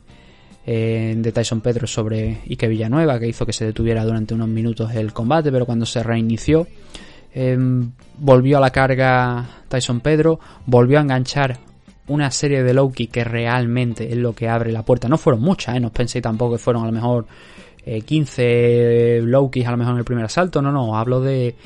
[0.65, 5.13] de Tyson Pedro sobre Ike Villanueva que hizo que se detuviera durante unos minutos el
[5.13, 6.67] combate, pero cuando se reinició
[7.35, 7.57] eh,
[8.19, 11.59] volvió a la carga Tyson Pedro, volvió a enganchar
[12.09, 15.09] una serie de low kick que realmente es lo que abre la puerta.
[15.09, 15.81] No fueron muchas, ¿eh?
[15.81, 17.27] no os penséis tampoco que fueron a lo mejor
[17.85, 21.57] eh, 15 low kicks a lo mejor en el primer asalto, no, no, hablo de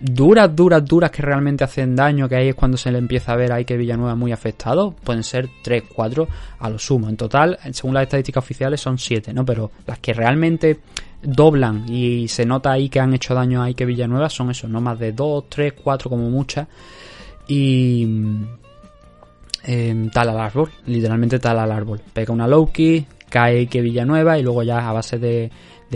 [0.00, 3.36] duras, duras, duras que realmente hacen daño, que ahí es cuando se le empieza a
[3.36, 7.08] ver a Ike Villanueva muy afectado, pueden ser 3, 4 a lo sumo.
[7.08, 9.44] En total, según las estadísticas oficiales son 7, ¿no?
[9.44, 10.80] Pero las que realmente
[11.22, 14.80] doblan y se nota ahí que han hecho daño a Ike Villanueva son eso, no
[14.80, 16.66] más de 2, 3, 4 como muchas.
[17.46, 18.08] Y
[19.66, 22.00] eh, tal al árbol, literalmente tal al árbol.
[22.12, 25.50] Pega una low kick, cae Ike Villanueva y luego ya a base de,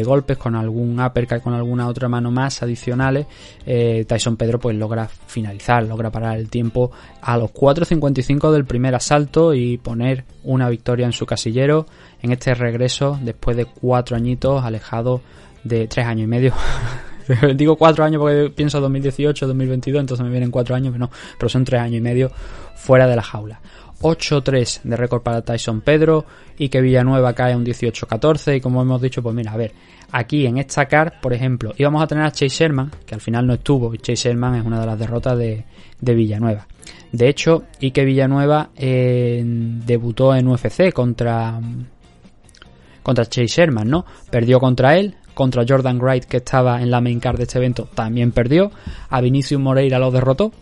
[0.04, 3.26] golpes con algún uppercut con alguna otra mano más adicionales
[3.66, 8.94] eh, Tyson Pedro pues logra finalizar logra parar el tiempo a los 4.55 del primer
[8.94, 11.86] asalto y poner una victoria en su casillero
[12.22, 15.20] en este regreso después de cuatro añitos alejado
[15.64, 16.54] de tres años y medio.
[17.56, 21.64] Digo cuatro años porque pienso 2018 2022 entonces me vienen cuatro años pero pero son
[21.64, 22.30] tres años y medio
[22.76, 23.60] fuera de la jaula
[24.00, 26.24] 8-3 de récord para Tyson Pedro
[26.56, 29.72] y que Villanueva cae un 18-14 y como hemos dicho, pues mira, a ver,
[30.12, 33.46] aquí en esta car, por ejemplo, íbamos a tener a Chase Sherman, que al final
[33.46, 35.64] no estuvo, y Chase Sherman es una de las derrotas de,
[36.00, 36.66] de Villanueva.
[37.12, 41.60] De hecho, Ike Villanueva eh, debutó en UFC contra
[43.02, 44.04] contra Chase Sherman, ¿no?
[44.30, 47.88] Perdió contra él, contra Jordan Wright que estaba en la main card de este evento
[47.94, 48.70] también perdió,
[49.08, 50.52] a Vinicius Moreira lo derrotó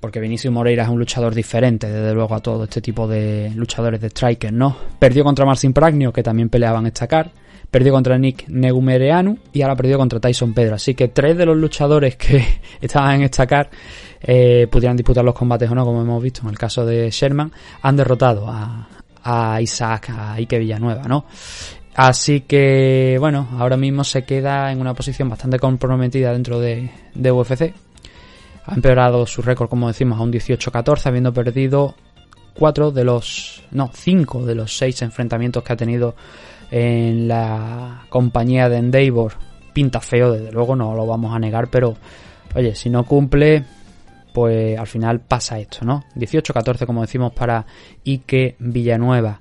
[0.00, 4.00] porque Vinicius Moreira es un luchador diferente, desde luego, a todo este tipo de luchadores
[4.00, 4.76] de striker, ¿no?
[4.98, 7.30] Perdió contra Marcin Pragnio, que también peleaban esta car,
[7.70, 10.74] perdió contra Nick Negumereanu y ahora perdió contra Tyson Pedro.
[10.74, 12.44] Así que tres de los luchadores que
[12.80, 13.70] estaban en esta car
[14.20, 17.52] eh, pudieran disputar los combates o no, como hemos visto en el caso de Sherman,
[17.82, 18.86] han derrotado a,
[19.60, 21.26] Isaac, a Ike Villanueva, ¿no?
[21.94, 27.30] Así que, bueno, ahora mismo se queda en una posición bastante comprometida dentro de, de
[27.30, 27.74] UFC,
[28.64, 31.94] ha empeorado su récord, como decimos, a un 18-14, habiendo perdido
[32.54, 33.62] 4 de los.
[33.70, 36.14] No, 5 de los 6 enfrentamientos que ha tenido
[36.70, 39.32] en la compañía de Endeavor.
[39.72, 41.96] Pinta feo, desde luego, no lo vamos a negar, pero
[42.54, 43.64] oye, si no cumple,
[44.32, 46.04] pues al final pasa esto, ¿no?
[46.16, 47.64] 18-14, como decimos, para
[48.04, 49.40] Ike Villanueva.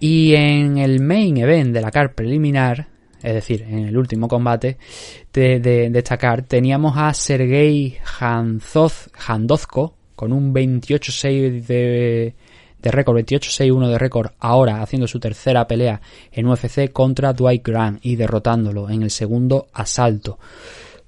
[0.00, 2.88] Y en el main event de la car preliminar,
[3.24, 4.76] es decir, en el último combate
[5.32, 12.34] de, de, destacar, teníamos a Sergei Janzoz, Jandozko con un 28-6 de,
[12.82, 18.04] de récord, 28-6-1 de récord, ahora haciendo su tercera pelea en UFC contra Dwight Grant
[18.04, 20.38] y derrotándolo en el segundo asalto.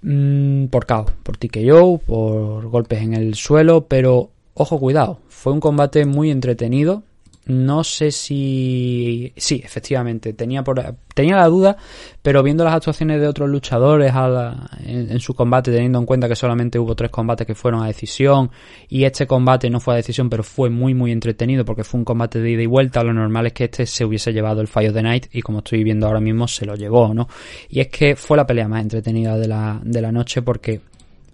[0.01, 5.61] Mm, por KO, por TKO, por golpes en el suelo, pero ojo, cuidado, fue un
[5.61, 7.03] combate muy entretenido,
[7.47, 9.33] no sé si.
[9.37, 10.83] Sí, efectivamente, tenía, por...
[11.15, 11.77] tenía la duda,
[12.21, 14.71] pero viendo las actuaciones de otros luchadores a la...
[14.85, 17.87] en, en, su combate, teniendo en cuenta que solamente hubo tres combates que fueron a
[17.87, 18.51] decisión,
[18.89, 22.05] y este combate no fue a decisión, pero fue muy, muy entretenido porque fue un
[22.05, 23.05] combate de ida y vuelta.
[23.05, 25.59] Lo normal es que este se hubiese llevado el Fire of the Night, y como
[25.59, 27.29] estoy viendo ahora mismo, se lo llevó, ¿no?
[27.69, 30.81] Y es que fue la pelea más entretenida de la, de la noche porque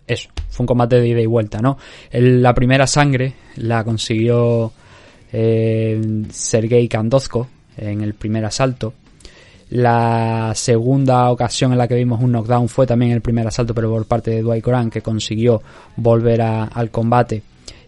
[0.07, 1.79] eso, fue un combate de ida y vuelta, ¿no?
[2.13, 4.73] La primera sangre la consiguió
[5.33, 8.95] eh, Sergei Kandozko en el primer asalto.
[9.71, 13.91] La segunda ocasión en la que vimos un knockdown fue también el primer asalto, pero
[13.91, 15.63] por parte de Dwight Coran, que consiguió
[15.97, 17.43] volver al combate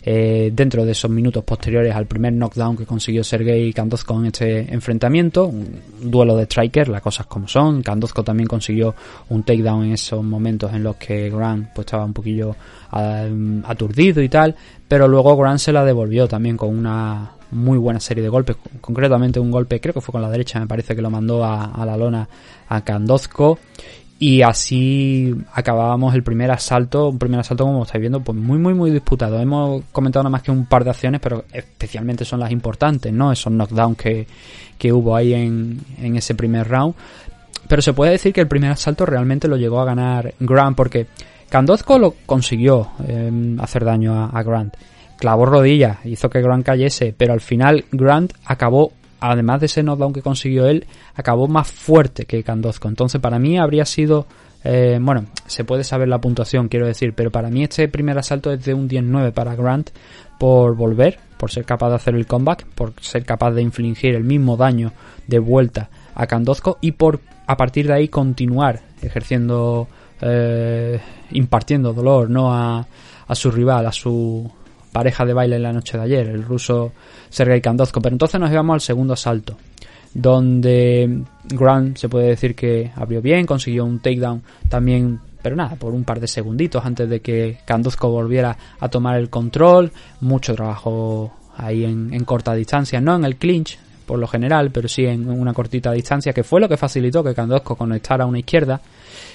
[0.07, 4.72] eh, dentro de esos minutos posteriores al primer knockdown que consiguió Sergei Kandozko en este
[4.72, 5.46] enfrentamiento.
[5.46, 7.83] Un duelo de striker, las cosas como son.
[7.83, 8.94] Kandozko también consiguió
[9.30, 14.22] un takedown en esos momentos en los que Grant pues, estaba un poquillo uh, aturdido
[14.22, 14.54] y tal,
[14.87, 19.40] pero luego Grant se la devolvió también con una muy buena serie de golpes, concretamente
[19.40, 21.96] un golpe, creo que fue con la derecha, me parece que lo mandó a, la
[21.96, 22.28] lona
[22.68, 23.58] a Kandozko
[24.18, 28.72] y así acabábamos el primer asalto, un primer asalto como estáis viendo, pues muy muy
[28.72, 29.40] muy disputado.
[29.40, 33.32] Hemos comentado nada más que un par de acciones, pero especialmente son las importantes, ¿no?
[33.32, 34.26] Esos knockdowns que,
[34.78, 36.94] que hubo ahí en, en ese primer round.
[37.68, 41.06] Pero se puede decir que el primer asalto realmente lo llegó a ganar Grant porque
[41.48, 44.74] Kandozko lo consiguió eh, hacer daño a Grant.
[45.25, 50.12] Clavó rodillas, hizo que Grant cayese, pero al final Grant acabó además de ese knockdown
[50.12, 52.88] que consiguió él, acabó más fuerte que Candozco.
[52.88, 54.27] Entonces, para mí habría sido.
[54.64, 58.52] eh, bueno, se puede saber la puntuación, quiero decir, pero para mí este primer asalto
[58.52, 59.92] es de un 10-9 para Grant
[60.38, 64.25] por volver, por ser capaz de hacer el comeback, por ser capaz de infligir el
[64.25, 64.92] mismo daño
[65.27, 69.88] de vuelta a Candozco y por a partir de ahí continuar ejerciendo,
[70.20, 71.00] eh,
[71.31, 72.87] impartiendo dolor no a
[73.35, 74.52] su rival, a su
[74.94, 76.92] pareja de baile en la noche de ayer, el ruso
[77.28, 78.00] Sergei Kandozko.
[78.00, 79.56] Pero entonces nos llevamos al segundo asalto,
[80.14, 85.92] donde Grant se puede decir que abrió bien, consiguió un takedown también, pero nada, por
[85.92, 89.90] un par de segunditos antes de que Kandozko volviera a tomar el control.
[90.20, 95.05] Mucho trabajo ahí en corta distancia, no en el clinch por lo general, pero sí
[95.05, 98.81] en una cortita distancia, que fue lo que facilitó que Kandozko conectara una izquierda,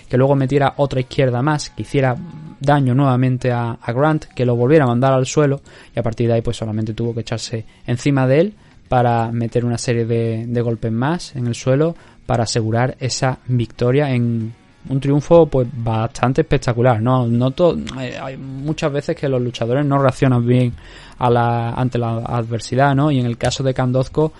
[0.08, 2.16] que luego metiera otra izquierda más, que hiciera
[2.60, 5.62] daño nuevamente a, Grant, que lo volviera a mandar al suelo,
[5.96, 8.54] y a partir de ahí pues solamente tuvo que echarse encima de él
[8.88, 11.96] para meter una serie de golpes más en el suelo
[12.26, 14.54] para asegurar esa victoria en
[14.90, 19.86] un triunfo pues bastante espectacular no no to- hay, hay muchas veces que los luchadores
[19.86, 20.74] no reaccionan bien
[21.20, 24.32] a la ante la adversidad no y en el caso de Kandozko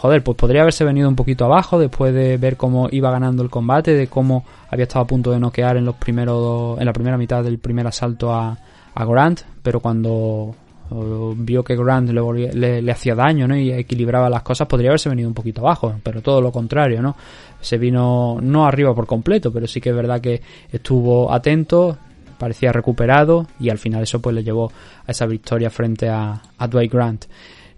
[0.00, 3.50] joder pues podría haberse venido un poquito abajo después de ver cómo iba ganando el
[3.50, 7.16] combate de cómo había estado a punto de noquear en los primeros en la primera
[7.18, 8.56] mitad del primer asalto a,
[8.94, 10.54] a Grant pero cuando
[10.90, 13.56] o vio que Grant le, le hacía daño ¿no?
[13.56, 17.16] y equilibraba las cosas, podría haberse venido un poquito abajo, pero todo lo contrario, ¿no?
[17.60, 21.98] Se vino no arriba por completo, pero sí que es verdad que estuvo atento,
[22.38, 24.70] parecía recuperado y al final eso pues le llevó
[25.06, 27.24] a esa victoria frente a, a Dwight Grant.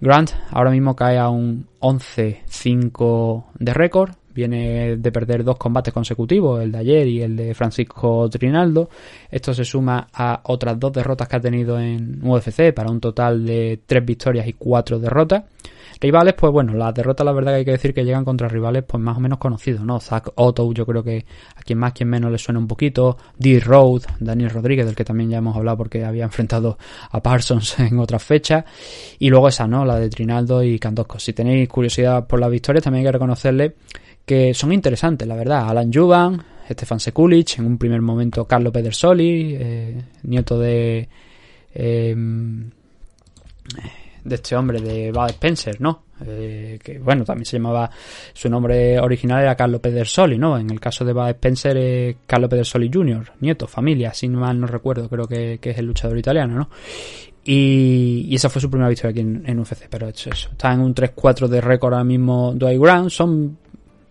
[0.00, 6.62] Grant ahora mismo cae a un 11-5 de récord, viene de perder dos combates consecutivos,
[6.62, 8.88] el de ayer y el de Francisco Trinaldo.
[9.30, 13.44] Esto se suma a otras dos derrotas que ha tenido en UFC para un total
[13.44, 15.44] de tres victorias y cuatro derrotas.
[16.00, 18.84] Rivales, pues bueno, las derrotas la verdad que hay que decir que llegan contra rivales
[18.84, 20.00] pues más o menos conocidos, ¿no?
[20.00, 23.18] Zack Otto, yo creo que a quien más, quien menos le suena un poquito.
[23.36, 23.60] D.
[23.60, 26.78] Road, Daniel Rodríguez, del que también ya hemos hablado porque había enfrentado
[27.10, 28.64] a Parsons en otras fechas.
[29.18, 29.84] Y luego esa, ¿no?
[29.84, 31.18] La de Trinaldo y Candosco.
[31.18, 33.74] Si tenéis curiosidad por las victorias, también hay que reconocerle
[34.24, 35.68] que son interesantes, la verdad.
[35.68, 41.08] Alan Juban, Stefan Sekulic, en un primer momento Carlo Pedersoli, eh, nieto de...
[41.74, 42.14] eh,
[44.22, 46.04] de este hombre, de Bud Spencer, ¿no?
[46.26, 47.90] Eh, que bueno, también se llamaba,
[48.34, 50.58] su nombre original era Carlo Pedersoli, ¿no?
[50.58, 54.66] En el caso de Bud Spencer, eh, Carlo Pedersoli Jr., nieto, familia, si mal no
[54.66, 56.68] recuerdo, creo que, que es el luchador italiano, ¿no?
[57.42, 60.50] Y, y esa fue su primera victoria aquí en, en UFC, pero es eso.
[60.52, 63.56] Está en un 3-4 de récord ahora mismo Dwight Grant, son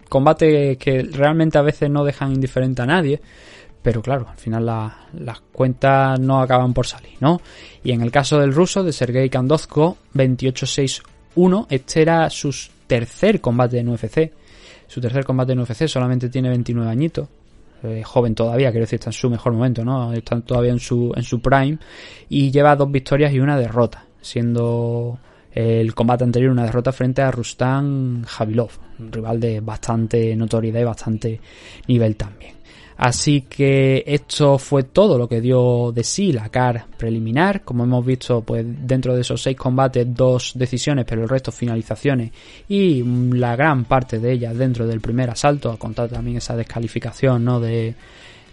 [0.09, 3.21] combates que realmente a veces no dejan indiferente a nadie.
[3.81, 7.39] Pero claro, al final la- las cuentas no acaban por salir, ¿no?
[7.81, 12.53] Y en el caso del ruso, de Sergei Kandozko, 28-6-1, este era su
[12.87, 14.31] tercer combate en UFC.
[14.87, 17.27] Su tercer combate en UFC solamente tiene 29 añitos.
[17.83, 20.11] Eh, joven todavía, quiero decir, está en su mejor momento, ¿no?
[20.11, 21.77] Está todavía en su, en su prime.
[22.27, 25.17] Y lleva dos victorias y una derrota, siendo
[25.51, 30.83] el combate anterior una derrota frente a Rustam Javilov, un rival de bastante notoriedad y
[30.83, 31.41] bastante
[31.87, 32.59] nivel también.
[32.99, 37.61] Así que esto fue todo lo que dio de sí la CAR preliminar.
[37.61, 42.31] Como hemos visto, pues dentro de esos seis combates, dos decisiones, pero el resto finalizaciones
[42.67, 47.45] y la gran parte de ellas dentro del primer asalto, a contar también esa descalificación
[47.45, 47.61] ¿no?
[47.61, 47.95] de,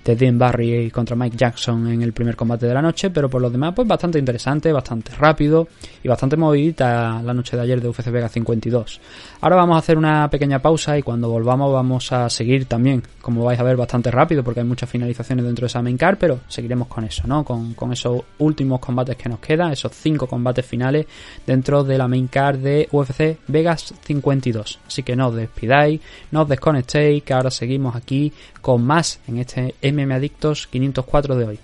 [0.07, 3.43] de Dean Barry contra Mike Jackson en el primer combate de la noche, pero por
[3.43, 5.67] lo demás, pues bastante interesante, bastante rápido
[6.03, 9.01] y bastante movidita la noche de ayer de UFC Vega 52.
[9.47, 13.45] Ahora vamos a hacer una pequeña pausa y cuando volvamos vamos a seguir también, como
[13.45, 16.41] vais a ver, bastante rápido porque hay muchas finalizaciones dentro de esa main card, pero
[16.49, 17.45] seguiremos con eso, ¿no?
[17.45, 21.07] Con, con esos últimos combates que nos quedan, esos cinco combates finales
[21.47, 24.81] dentro de la main card de UFC Vegas 52.
[24.85, 26.01] Así que no os despidáis,
[26.33, 31.45] no os desconectéis, que ahora seguimos aquí con más en este MM Adictos 504 de
[31.45, 31.59] hoy.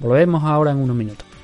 [0.00, 1.35] Volvemos ahora en unos minutos.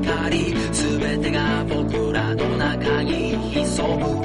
[0.00, 4.21] 光全てが僕らの中に潜む。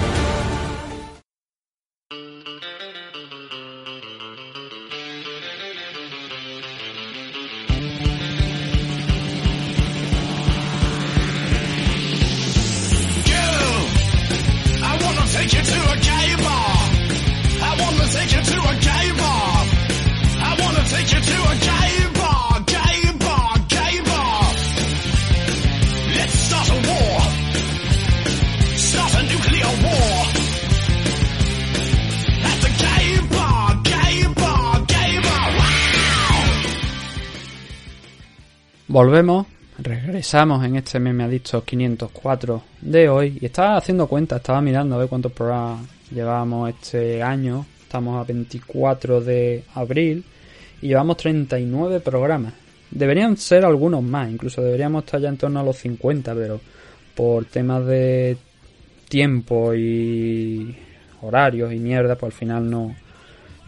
[40.32, 44.98] Regresamos en este meme adicto 504 de hoy y estaba haciendo cuenta, estaba mirando a
[44.98, 47.66] ver cuántos programas llevábamos este año.
[47.82, 50.24] Estamos a 24 de abril
[50.82, 52.52] y llevamos 39 programas.
[52.92, 56.60] Deberían ser algunos más, incluso deberíamos estar ya en torno a los 50, pero
[57.16, 58.36] por temas de
[59.08, 60.76] tiempo y
[61.22, 62.94] horarios y mierda, pues al final no,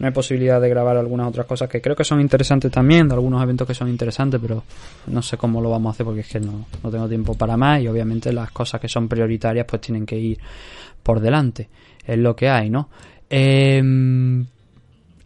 [0.03, 3.13] no hay posibilidad de grabar algunas otras cosas que creo que son interesantes también, de
[3.13, 4.63] algunos eventos que son interesantes, pero
[5.07, 7.55] no sé cómo lo vamos a hacer porque es que no, no tengo tiempo para
[7.55, 10.37] más y obviamente las cosas que son prioritarias pues tienen que ir
[11.01, 11.69] por delante.
[12.05, 12.89] Es lo que hay, ¿no?
[13.29, 14.45] Em,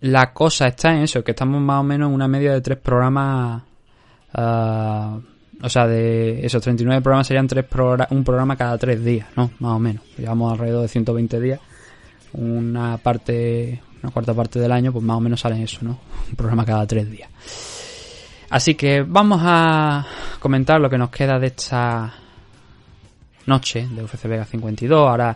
[0.02, 2.78] la cosa está en eso, que estamos más o menos en una media de tres
[2.78, 3.64] programas.
[4.34, 5.18] ah,
[5.64, 9.50] o sea, de esos 39 programas serían tres progra- un programa cada tres días, ¿no?
[9.58, 10.04] Más o menos.
[10.16, 11.60] Llevamos alrededor de 120 días.
[12.34, 16.00] Una parte, una cuarta parte del año, pues más o menos sale eso, ¿no?
[16.30, 17.30] Un programa cada tres días.
[18.50, 20.06] Así que vamos a
[20.40, 22.14] comentar lo que nos queda de esta
[23.46, 25.10] noche de UFC Vega 52.
[25.10, 25.36] Ahora,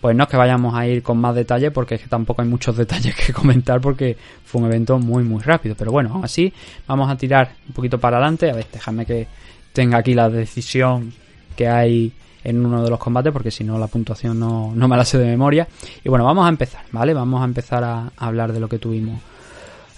[0.00, 2.48] pues no es que vayamos a ir con más detalle porque es que tampoco hay
[2.48, 5.74] muchos detalles que comentar porque fue un evento muy muy rápido.
[5.76, 6.52] Pero bueno, aún así
[6.86, 8.50] vamos a tirar un poquito para adelante.
[8.50, 9.26] A ver, déjame que
[9.72, 11.12] tenga aquí la decisión
[11.56, 12.12] que hay
[12.44, 15.18] en uno de los combates porque si no la puntuación no, no me la sé
[15.18, 15.66] de memoria.
[16.04, 17.14] Y bueno, vamos a empezar, ¿vale?
[17.14, 19.20] Vamos a empezar a, hablar de lo que tuvimos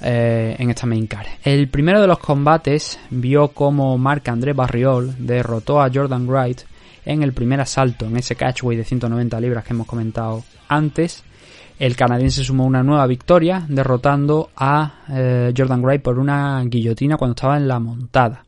[0.03, 1.26] eh, en esta main card.
[1.42, 6.62] El primero de los combates vio como Marc André Barriol derrotó a Jordan Wright
[7.05, 11.22] en el primer asalto, en ese catchway de 190 libras que hemos comentado antes.
[11.78, 17.32] El canadiense sumó una nueva victoria derrotando a eh, Jordan Wright por una guillotina cuando
[17.32, 18.45] estaba en la montada.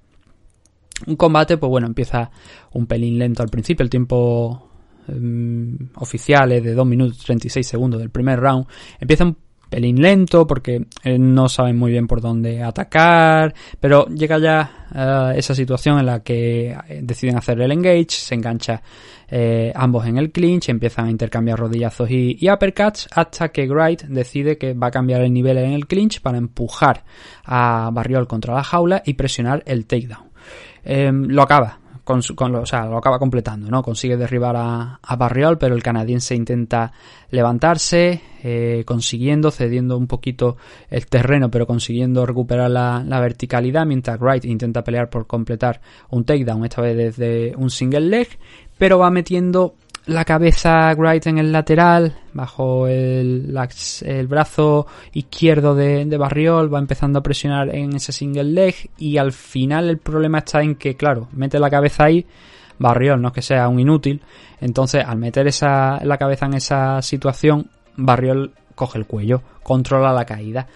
[1.07, 2.30] Un combate, pues bueno, empieza
[2.72, 4.70] un pelín lento al principio, el tiempo
[5.09, 8.66] mm, oficial es de 2 minutos 36 segundos del primer round.
[8.99, 9.36] Empieza un
[9.68, 15.38] pelín lento porque eh, no saben muy bien por dónde atacar, pero llega ya eh,
[15.38, 18.82] esa situación en la que eh, deciden hacer el engage, se engancha
[19.28, 24.05] eh, ambos en el clinch, empiezan a intercambiar rodillazos y, y uppercuts hasta que Wright
[24.05, 27.05] decide que va a cambiar el nivel en el clinch para empujar
[27.44, 30.26] a Barriol contra la jaula y presionar el takedown.
[30.84, 33.82] Eh, lo acaba, con o sea, lo acaba completando, ¿no?
[33.82, 36.92] Consigue derribar a, a Barriol, pero el canadiense intenta
[37.30, 40.57] levantarse, eh, consiguiendo, cediendo un poquito
[40.88, 46.24] el terreno, pero consiguiendo recuperar la, la verticalidad, mientras Wright intenta pelear por completar un
[46.24, 48.28] takedown, esta vez desde un single leg,
[48.78, 49.74] pero va metiendo
[50.07, 53.57] la cabeza Wright en el lateral, bajo el,
[54.03, 59.19] el brazo izquierdo de, de Barriol, va empezando a presionar en ese single leg y
[59.19, 62.25] al final el problema está en que, claro, mete la cabeza ahí,
[62.79, 64.23] Barriol no es que sea un inútil,
[64.61, 70.25] entonces al meter esa, la cabeza en esa situación, Barriol coge el cuello, controla la
[70.25, 70.69] caída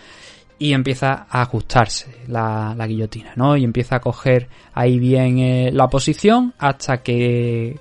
[0.58, 3.56] y empieza a ajustarse la, la guillotina, ¿no?
[3.56, 7.78] Y empieza a coger ahí bien eh, la posición hasta que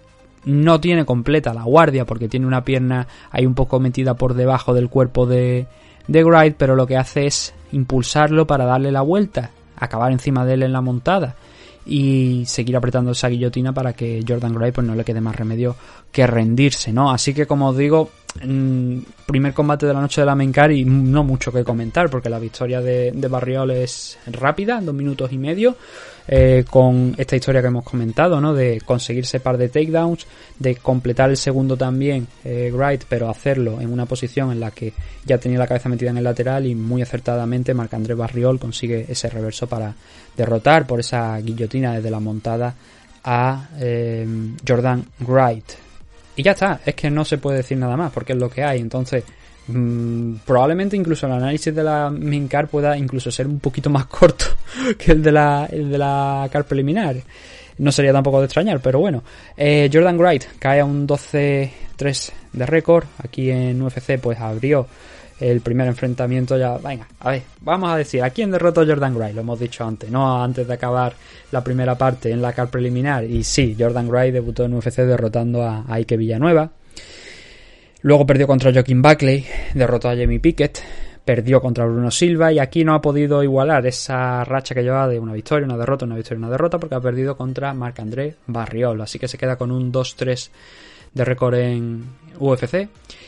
[0.50, 4.74] no tiene completa la guardia porque tiene una pierna ahí un poco metida por debajo
[4.74, 5.68] del cuerpo de,
[6.08, 10.64] de pero lo que hace es impulsarlo para darle la vuelta, acabar encima de él
[10.64, 11.36] en la montada
[11.86, 15.76] y seguir apretando esa guillotina para que Jordan Gray pues no le quede más remedio
[16.12, 17.12] que rendirse, ¿no?
[17.12, 18.10] Así que como os digo,
[19.26, 22.30] primer combate de la noche de la main card y no mucho que comentar porque
[22.30, 25.76] la victoria de, Barriol es rápida, dos minutos y medio,
[26.28, 28.54] eh, con esta historia que hemos comentado, ¿no?
[28.54, 30.28] De conseguirse par de takedowns,
[30.58, 34.94] de completar el segundo también, eh, Wright, pero hacerlo en una posición en la que
[35.26, 39.30] ya tenía la cabeza metida en el lateral y muy acertadamente Marc-André Barriol consigue ese
[39.30, 39.94] reverso para
[40.38, 42.76] derrotar por esa guillotina desde la montada
[43.24, 44.26] a eh,
[44.66, 45.89] Jordan Wright.
[46.40, 48.64] Y ya está, es que no se puede decir nada más porque es lo que
[48.64, 48.80] hay.
[48.80, 49.26] Entonces,
[49.68, 54.06] mm, probablemente incluso el análisis de la main card pueda incluso ser un poquito más
[54.06, 54.46] corto
[54.98, 57.18] que el de la, el de la card preliminar.
[57.80, 59.22] No sería tampoco de extrañar, pero bueno.
[59.58, 63.04] Eh, Jordan Wright cae a un 12-3 de récord.
[63.22, 64.88] Aquí en UFC pues abrió
[65.40, 66.78] el primer enfrentamiento ya.
[66.78, 69.36] Venga, a ver, vamos a decir, ¿a quién derrotó Jordan Wright?
[69.36, 70.42] Lo hemos dicho antes, ¿no?
[70.44, 71.14] Antes de acabar
[71.52, 73.24] la primera parte en la card preliminar.
[73.24, 76.72] Y sí, Jordan Wright debutó en UFC derrotando a, Ike Villanueva.
[78.02, 80.80] Luego perdió contra Joaquin Buckley, derrotó a Jamie Pickett,
[81.26, 85.20] perdió contra Bruno Silva y aquí no ha podido igualar esa racha que llevaba de
[85.20, 89.02] una victoria, una derrota, una victoria, una derrota, porque ha perdido contra Marc-André Barriol.
[89.02, 90.50] Así que se queda con un 2-3
[91.14, 92.04] de récord en
[92.40, 92.88] UFC.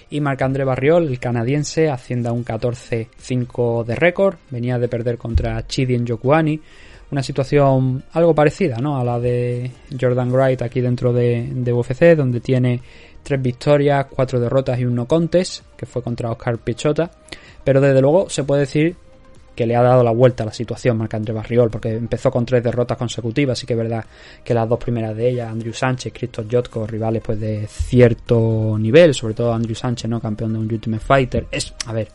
[0.10, 4.36] Y Marc-André Barriol, el canadiense, asciende a un 14-5 de récord.
[4.50, 6.60] Venía de perder contra Chidien Jokuani.
[7.12, 8.98] Una situación algo parecida ¿no?
[8.98, 12.82] a la de Jordan Wright aquí dentro de, de UFC, donde tiene
[13.24, 17.12] tres victorias, cuatro derrotas y un no contest, que fue contra Oscar Pichota.
[17.64, 18.96] Pero desde luego se puede decir
[19.56, 22.64] que le ha dado la vuelta a la situación Marc-André Barriol, porque empezó con tres
[22.64, 24.06] derrotas consecutivas, así que es verdad
[24.44, 29.14] que las dos primeras de ellas, Andrew Sánchez, Christoph Jotko, rivales pues de cierto nivel,
[29.14, 32.08] sobre todo Andrew Sánchez, no campeón de un Ultimate Fighter, es, a ver,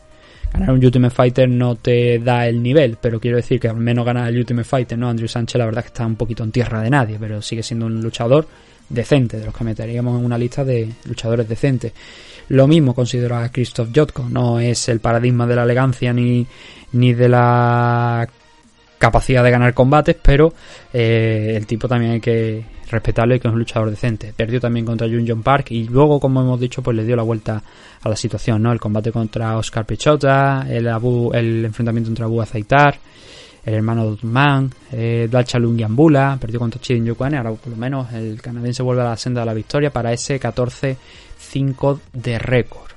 [0.51, 4.05] ganar un Ultimate Fighter no te da el nivel, pero quiero decir que al menos
[4.05, 5.09] ganar el Ultimate Fighter, ¿no?
[5.09, 7.85] Andrew Sánchez la verdad que está un poquito en tierra de nadie, pero sigue siendo
[7.85, 8.47] un luchador
[8.89, 11.91] decente, de los que meteríamos en una lista de luchadores decentes.
[12.49, 16.47] Lo mismo considero a Christoph Jotko, no es el paradigma de la elegancia ni,
[16.93, 18.27] ni de la
[18.97, 20.53] capacidad de ganar combates, pero
[20.93, 24.33] eh, el tipo también hay que respetarlo y que es un luchador decente.
[24.35, 27.23] Perdió también contra Jun John Park y luego, como hemos dicho, pues le dio la
[27.23, 27.61] vuelta
[28.01, 28.71] a la situación, ¿no?
[28.71, 32.97] El combate contra Oscar Pechota, el, Abu, el enfrentamiento entre Abu Azaitar,
[33.65, 38.11] el hermano de Otman, eh, Dalcha Lungiambula, perdió contra Chidin Yukwane, ahora por lo menos
[38.13, 40.39] el canadiense vuelve a la senda de la victoria para ese
[41.39, 42.87] 14-5 de récord.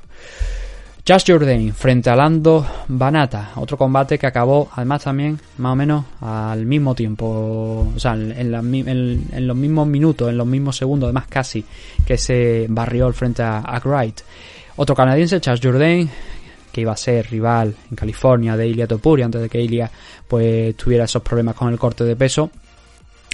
[1.07, 6.05] Josh Jordan frente a Lando Banata, otro combate que acabó además también más o menos
[6.21, 10.77] al mismo tiempo, o sea, en, la en- en los mismos minutos, en los mismos
[10.77, 11.65] segundos, además casi
[12.07, 14.21] que se barrió frente a, a Wright.
[14.77, 16.09] Otro canadiense, Charles Jourdain,
[16.71, 19.91] que iba a ser rival en California de Ilia Topuri antes de que Ilia
[20.29, 22.51] pues tuviera esos problemas con el corte de peso.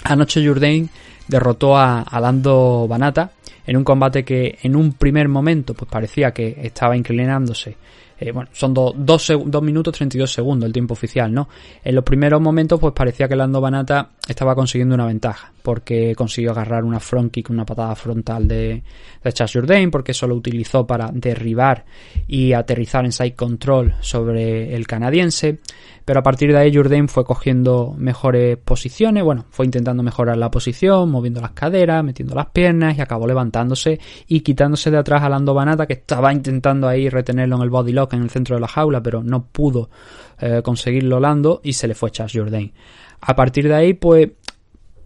[0.05, 0.89] Anoche Jourdain
[1.29, 3.33] derrotó a, a Lando Banata
[3.67, 7.77] en un combate que en un primer momento pues parecía que estaba inclinándose.
[8.19, 11.51] Eh, bueno, son 2 minutos 32 segundos el tiempo oficial, ¿no?
[11.85, 16.53] En los primeros momentos pues parecía que Lando Banata estaba consiguiendo una ventaja porque consiguió
[16.53, 18.83] agarrar una front kick, una patada frontal de,
[19.23, 21.85] de Chas Jourdain porque eso lo utilizó para derribar
[22.27, 25.59] y aterrizar en side control sobre el canadiense
[26.07, 30.53] pero a partir de ahí Jourdain fue cogiendo mejores posiciones, bueno, fue intentando mejorar la
[30.53, 33.99] posición, moviendo las caderas, metiendo las piernas y acabó levantándose
[34.29, 37.91] y quitándose de atrás a Lando Banata que estaba intentando ahí retenerlo en el body
[37.91, 39.91] lock en el centro de la jaula, pero no pudo
[40.39, 42.73] eh, conseguirlo Lando y se le fue Chas Jourdain.
[43.21, 44.29] A partir de ahí, pues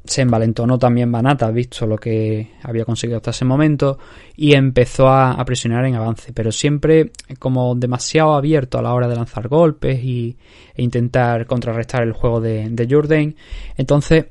[0.04, 3.98] se envalentonó también Banata, visto lo que había conseguido hasta ese momento,
[4.36, 9.16] y empezó a, presionar en avance, pero siempre como demasiado abierto a la hora de
[9.16, 10.36] lanzar golpes y,
[10.74, 13.36] e intentar contrarrestar el juego de, de Jourdain.
[13.76, 14.26] Entonces,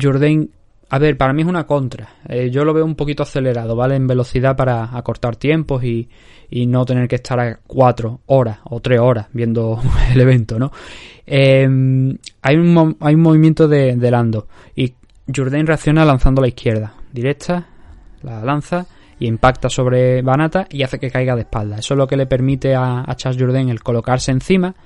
[0.00, 0.50] Jourdain,
[0.88, 2.08] a ver, para mí es una contra.
[2.28, 3.96] Eh, yo lo veo un poquito acelerado, ¿vale?
[3.96, 6.08] En velocidad para acortar tiempos y,
[6.48, 9.80] y no tener que estar a cuatro horas o tres horas viendo
[10.12, 10.70] el evento, ¿no?
[11.26, 11.68] Eh,
[12.42, 14.94] hay, un, hay un movimiento de, de Lando y
[15.34, 17.66] Jourdain reacciona lanzando a la izquierda, directa,
[18.22, 18.86] la lanza
[19.18, 21.78] y impacta sobre Banata y hace que caiga de espalda.
[21.78, 24.76] Eso es lo que le permite a, a Charles Jourdain el colocarse encima,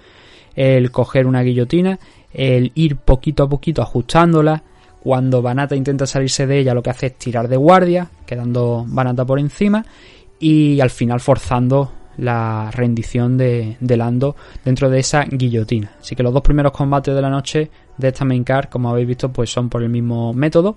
[0.55, 1.99] el coger una guillotina,
[2.33, 4.63] el ir poquito a poquito ajustándola.
[5.03, 9.25] Cuando Banata intenta salirse de ella, lo que hace es tirar de guardia, quedando Banata
[9.25, 9.85] por encima
[10.39, 15.93] y al final forzando la rendición de, de Lando dentro de esa guillotina.
[16.01, 19.09] Así que los dos primeros combates de la noche de esta main card, como habéis
[19.09, 20.77] visto, pues son por el mismo método.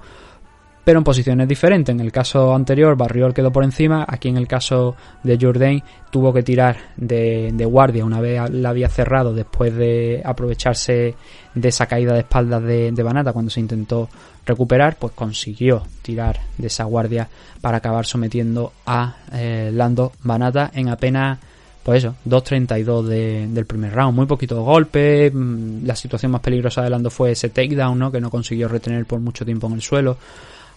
[0.84, 1.93] Pero en posiciones diferentes.
[1.93, 4.05] En el caso anterior, Barriol quedó por encima.
[4.07, 5.81] Aquí en el caso de Jourdain,
[6.11, 11.15] tuvo que tirar de, guardia una vez la había cerrado después de aprovecharse
[11.55, 14.09] de esa caída de espaldas de, de Banata cuando se intentó
[14.45, 17.29] recuperar, pues consiguió tirar de esa guardia
[17.61, 21.39] para acabar sometiendo a eh, Lando Banata en apenas
[21.84, 26.81] pues eso, 2.32 de, del primer round, muy poquitos golpes, mm, la situación más peligrosa
[26.81, 28.09] de Lando fue ese takedown, ¿no?
[28.09, 30.17] que no consiguió retener por mucho tiempo en el suelo,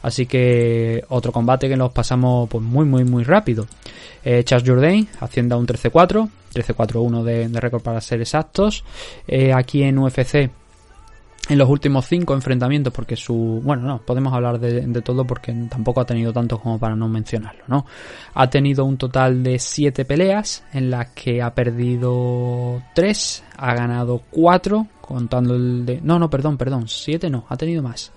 [0.03, 3.67] así que otro combate que nos pasamos pues muy muy muy rápido.
[4.25, 8.85] Eh, Charles Jourdain haciendo un 13-4, 13-4-1 de, de récord para ser exactos,
[9.29, 10.51] Eh, aquí en UFC
[11.49, 13.61] en los últimos cinco enfrentamientos, porque su.
[13.63, 17.09] Bueno, no, podemos hablar de, de todo porque tampoco ha tenido tantos como para no
[17.09, 17.87] mencionarlo, ¿no?
[18.35, 24.23] Ha tenido un total de siete peleas en las que ha perdido tres, ha ganado
[24.31, 26.01] cuatro, contando el de.
[26.03, 28.13] No, no, perdón, perdón, siete no, ha tenido más.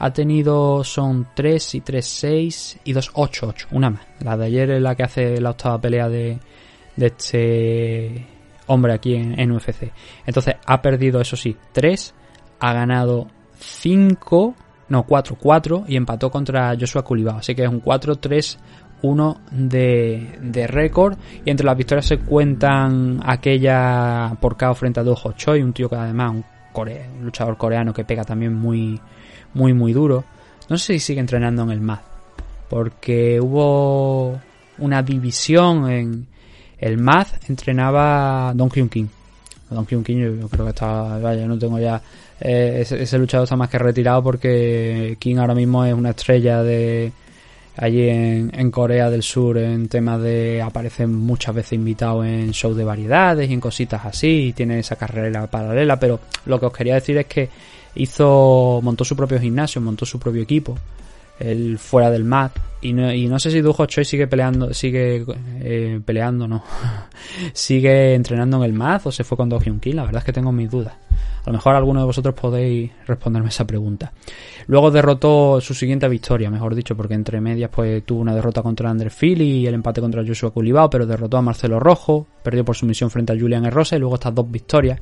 [0.00, 4.06] Ha tenido, son tres y tres, seis y dos, ocho, ocho, una más.
[4.20, 6.38] La de ayer es la que hace la octava pelea de,
[6.96, 8.26] de este
[8.66, 9.92] hombre aquí en, en UFC.
[10.26, 12.14] Entonces ha perdido, eso sí, tres
[12.60, 13.26] ha ganado
[13.58, 14.54] 5,
[14.88, 17.38] no 4, 4 y empató contra Joshua Culibao.
[17.38, 21.16] Así que es un 4-3-1 de, de récord.
[21.44, 25.88] Y entre las victorias se cuentan aquella por KO frente a Doho Choi, un tío
[25.88, 29.00] que además un, core, un luchador coreano que pega también muy,
[29.54, 30.24] muy, muy duro.
[30.68, 32.00] No sé si sigue entrenando en el MAD,
[32.68, 34.40] porque hubo
[34.78, 36.26] una división en
[36.78, 39.06] el MAD, entrenaba Don Hyun King.
[39.68, 42.00] Don Hyun King yo, creo que está, vaya, no tengo ya
[42.40, 46.62] eh, ese, ese luchador está más que retirado porque King ahora mismo es una estrella
[46.62, 47.12] de
[47.76, 52.76] allí en, en Corea del Sur en temas de aparece muchas veces invitado en shows
[52.76, 56.72] de variedades y en cositas así y tiene esa carrera paralela pero lo que os
[56.72, 57.48] quería decir es que
[57.94, 60.76] hizo montó su propio gimnasio montó su propio equipo
[61.40, 62.56] él fuera del mat.
[62.82, 65.24] Y no, y no sé si Dujo Choi sigue peleando sigue
[65.60, 66.62] eh, peleando no.
[67.52, 69.96] Sigue entrenando en el mat o se fue con Do Hyun Kim.
[69.96, 70.94] La verdad es que tengo mis dudas.
[71.42, 74.12] A lo mejor alguno de vosotros podéis responderme esa pregunta.
[74.66, 78.90] Luego derrotó su siguiente victoria, mejor dicho, porque entre medias pues tuvo una derrota contra
[78.90, 82.76] Ander Philly y el empate contra Joshua Culibao, pero derrotó a Marcelo Rojo, perdió por
[82.76, 85.00] sumisión frente a Julian Herrosa y luego estas dos victorias,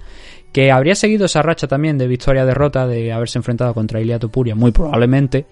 [0.53, 4.73] que habría seguido esa racha también de victoria-derrota de haberse enfrentado contra Ilia Topuria, muy
[4.73, 5.47] probablemente.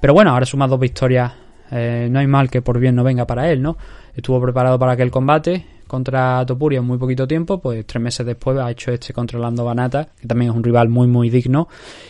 [0.00, 1.32] Pero bueno, ahora suma dos victorias,
[1.70, 3.76] eh, no hay mal que por bien no venga para él, ¿no?
[4.14, 8.58] Estuvo preparado para aquel combate, contra Topuria en muy poquito tiempo, pues tres meses después
[8.58, 11.68] ha hecho este contra Lando Banata, que también es un rival muy muy digno,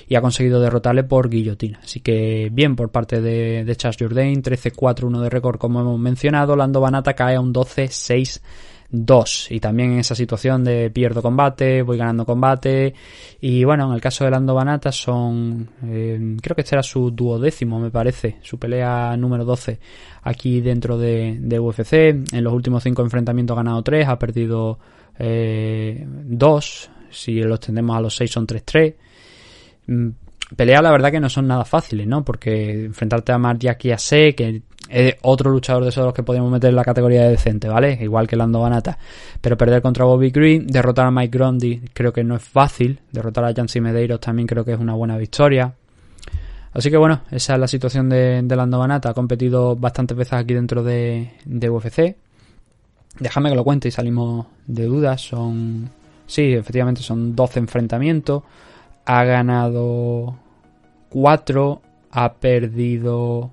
[0.08, 1.80] y ha conseguido derrotarle por guillotina.
[1.82, 6.56] Así que bien por parte de, de Charles Jourdain, 13-4-1 de récord como hemos mencionado,
[6.56, 8.40] Lando Banata cae a un 12-6
[8.90, 12.94] 2 y también en esa situación de pierdo combate, voy ganando combate.
[13.40, 17.10] Y bueno, en el caso de Lando Banata son eh, creo que este era su
[17.10, 19.78] duodécimo me parece, su pelea número 12
[20.22, 21.92] aquí dentro de, UFC,
[22.34, 24.78] en los últimos 5 enfrentamientos ha ganado 3, ha perdido
[25.18, 26.06] 2, eh,
[27.10, 28.94] si los tendemos a los 6 son 3-3
[29.86, 30.08] mm,
[30.56, 32.24] peleas la verdad que no son nada fáciles, ¿no?
[32.24, 36.76] Porque enfrentarte a Mardiaki Ase, que es otro luchador de esos que podemos meter en
[36.76, 37.98] la categoría de decente, ¿vale?
[38.00, 38.98] Igual que Lando Banata.
[39.40, 43.00] Pero perder contra Bobby Green, derrotar a Mike Grundy, creo que no es fácil.
[43.12, 45.74] Derrotar a Jancy Medeiros también creo que es una buena victoria.
[46.72, 49.10] Así que bueno, esa es la situación de, de Lando Banata.
[49.10, 52.16] Ha competido bastantes veces aquí dentro de, de UFC.
[53.18, 55.22] Déjame que lo cuente y salimos de dudas.
[55.22, 55.90] Son.
[56.26, 58.42] Sí, efectivamente son 12 enfrentamientos.
[59.06, 60.36] Ha ganado
[61.08, 61.82] 4.
[62.10, 63.50] Ha perdido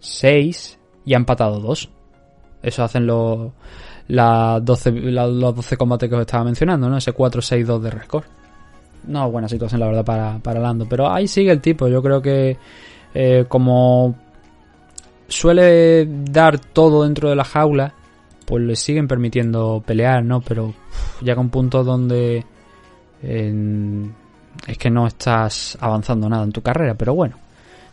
[0.00, 1.90] 6 y ha empatado 2.
[2.62, 3.52] Eso hacen los,
[4.08, 6.96] las 12, la- los 12 combates que os estaba mencionando, ¿no?
[6.96, 8.24] Ese 4-6-2 de récord.
[9.06, 10.86] No, buena situación la verdad para, para Lando.
[10.88, 11.86] Pero ahí sigue el tipo.
[11.88, 12.56] Yo creo que
[13.14, 14.16] eh, como
[15.28, 17.94] suele dar todo dentro de la jaula,
[18.46, 20.40] pues le siguen permitiendo pelear, ¿no?
[20.40, 22.44] Pero uf, llega un punto donde
[23.22, 26.94] es que no estás avanzando nada en tu carrera.
[26.94, 27.36] Pero bueno,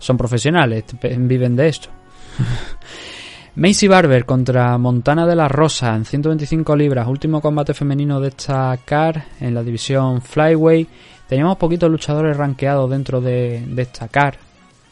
[0.04, 1.89] son profesionales, viven de esto.
[3.56, 8.78] Macy Barber contra Montana de la Rosa en 125 libras, último combate femenino de esta
[8.84, 10.88] CAR en la división Flyway.
[11.28, 14.38] Teníamos poquitos luchadores rankeados dentro de, esta CAR.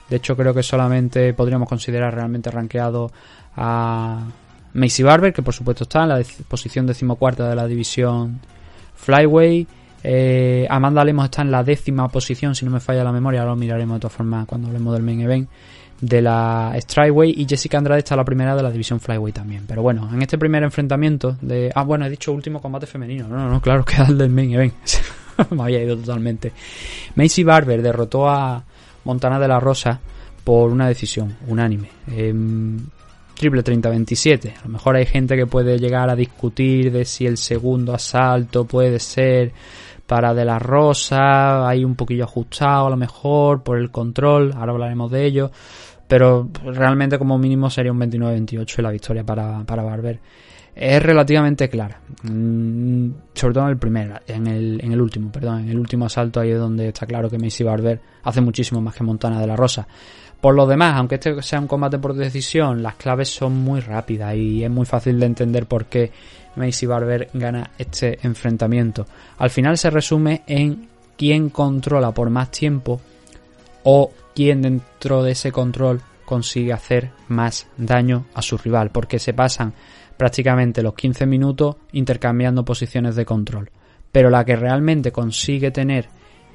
[0.09, 3.11] De hecho, creo que solamente podríamos considerar realmente rankeado
[3.57, 4.27] a
[4.73, 8.39] Macy Barber, que por supuesto está en la posición decimocuarta de la división
[8.95, 9.67] Flyway.
[10.03, 13.51] Eh, Amanda Lemos está en la décima posición, si no me falla la memoria, ahora
[13.51, 15.49] lo miraremos de todas formas cuando hablemos del main event
[16.01, 19.65] de la Strikeway y Jessica Andrade está la primera de la división Flyway también.
[19.67, 21.71] Pero bueno, en este primer enfrentamiento de...
[21.75, 23.27] Ah, bueno, he dicho último combate femenino.
[23.27, 24.73] No, no, claro, queda el del main event.
[25.51, 26.51] me había ido totalmente.
[27.15, 28.63] Macy Barber derrotó a
[29.05, 29.99] Montana de la Rosa
[30.43, 31.89] por una decisión unánime.
[32.07, 32.79] Em,
[33.35, 34.53] triple 30-27.
[34.57, 38.65] A lo mejor hay gente que puede llegar a discutir de si el segundo asalto
[38.65, 39.51] puede ser
[40.11, 44.73] para De la Rosa, hay un poquillo ajustado a lo mejor por el control, ahora
[44.73, 45.51] hablaremos de ello,
[46.05, 50.19] pero realmente como mínimo sería un 29-28 y la victoria para, para Barber.
[50.75, 55.61] Es relativamente clara, mm, sobre todo en el primer, en el, en el último, perdón,
[55.61, 58.93] en el último asalto ahí es donde está claro que Macy Barber hace muchísimo más
[58.93, 59.87] que Montana de la Rosa.
[60.41, 64.35] Por lo demás, aunque este sea un combate por decisión, las claves son muy rápidas
[64.35, 66.11] y es muy fácil de entender por qué
[66.55, 69.05] Macy Barber gana este enfrentamiento.
[69.37, 70.87] Al final se resume en
[71.17, 73.01] quién controla por más tiempo
[73.83, 79.33] o quién dentro de ese control consigue hacer más daño a su rival, porque se
[79.33, 79.73] pasan
[80.17, 83.69] prácticamente los 15 minutos intercambiando posiciones de control.
[84.11, 86.07] Pero la que realmente consigue tener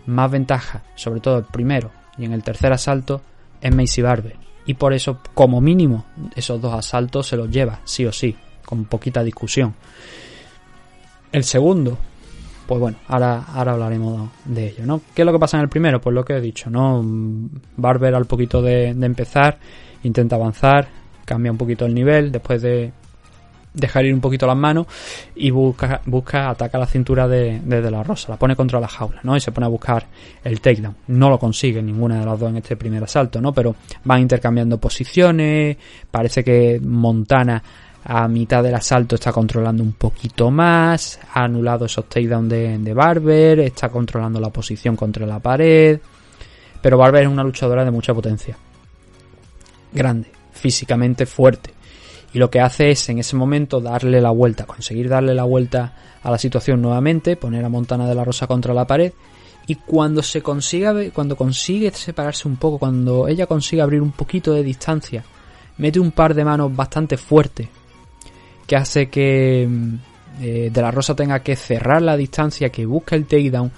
[0.07, 3.21] más ventaja, sobre todo el primero y en el tercer asalto,
[3.61, 4.37] es Macy Barber.
[4.67, 8.37] Y por eso, como mínimo, esos dos asaltos se los lleva, sí o sí,
[8.67, 9.75] con poquita discusión.
[11.33, 11.97] El segundo,
[12.67, 15.01] pues bueno, ahora, ahora hablaremos de ello, ¿no?
[15.15, 16.01] ¿Qué es lo que pasa en el primero?
[16.01, 17.03] Pues lo que he dicho, ¿no?
[17.77, 19.59] Barber al poquito de, empezar,
[20.03, 20.89] intenta avanzar,
[21.25, 22.93] cambia un poquito el nivel, después de
[23.73, 24.87] dejar ir un poquito las manos
[25.35, 28.89] y busca, busca ataca la cintura de, de, de la Rosa, la pone contra la
[28.89, 29.37] jaula, ¿no?
[29.37, 30.07] Y se pone a buscar
[30.43, 30.97] el takedown.
[31.09, 33.53] No lo consigue ninguna de las dos en este primer asalto, ¿no?
[33.53, 35.77] Pero van intercambiando posiciones,
[36.11, 37.63] parece que Montana
[38.09, 42.95] a mitad del asalto está controlando un poquito más, ha anulado esos takedowns de, de
[42.95, 45.99] Barber, está controlando la posición contra la pared,
[46.81, 48.57] pero Barber es una luchadora de mucha potencia.
[49.93, 51.71] Grande, físicamente fuerte.
[52.33, 55.97] Y lo que hace es en ese momento darle la vuelta, conseguir darle la vuelta
[56.23, 59.13] a la situación nuevamente, poner a Montana de la Rosa contra la pared.
[59.67, 64.53] Y cuando se consiga cuando consigue separarse un poco, cuando ella consigue abrir un poquito
[64.53, 65.25] de distancia,
[65.79, 67.69] mete un par de manos bastante fuerte
[68.67, 69.69] que hace que
[70.41, 73.71] eh, de la Rosa tenga que cerrar la distancia, que busque el takedown,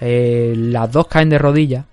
[0.00, 1.84] eh, las dos caen de rodillas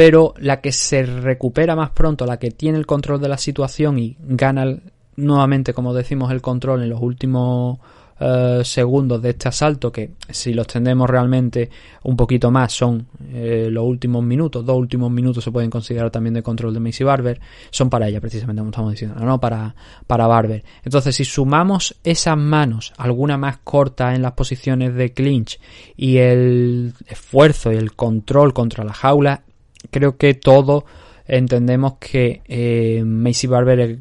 [0.00, 3.98] pero la que se recupera más pronto, la que tiene el control de la situación
[3.98, 4.64] y gana
[5.16, 7.80] nuevamente, como decimos, el control en los últimos
[8.22, 11.70] eh, segundos de este asalto, que si los tendemos realmente
[12.02, 16.34] un poquito más son eh, los últimos minutos, dos últimos minutos se pueden considerar también
[16.34, 17.40] de control de Macy Barber,
[17.70, 19.74] son para ella precisamente, como estamos diciendo, no para,
[20.06, 20.62] para Barber.
[20.84, 25.58] Entonces, si sumamos esas manos, alguna más corta en las posiciones de clinch
[25.96, 29.44] y el esfuerzo y el control contra la jaula,
[29.90, 30.84] creo que todo
[31.26, 34.00] entendemos que eh, Macy Barber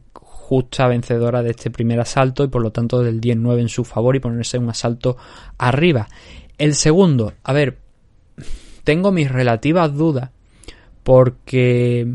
[0.49, 4.15] justa vencedora de este primer asalto y por lo tanto del 10-9 en su favor
[4.15, 5.15] y ponerse un asalto
[5.59, 6.07] arriba.
[6.57, 7.77] El segundo, a ver,
[8.83, 10.31] tengo mis relativas dudas
[11.03, 12.07] porque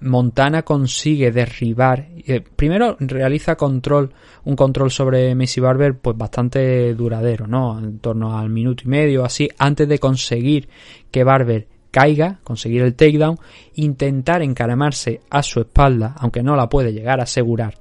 [0.00, 4.12] Montana consigue derribar, eh, primero realiza control,
[4.44, 7.78] un control sobre Macy Barber pues bastante duradero, ¿no?
[7.78, 10.68] En torno al minuto y medio así antes de conseguir
[11.10, 13.38] que Barber caiga, conseguir el takedown,
[13.74, 17.74] intentar encaramarse a su espalda, aunque no la puede llegar a asegurar.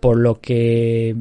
[0.00, 1.16] Por lo que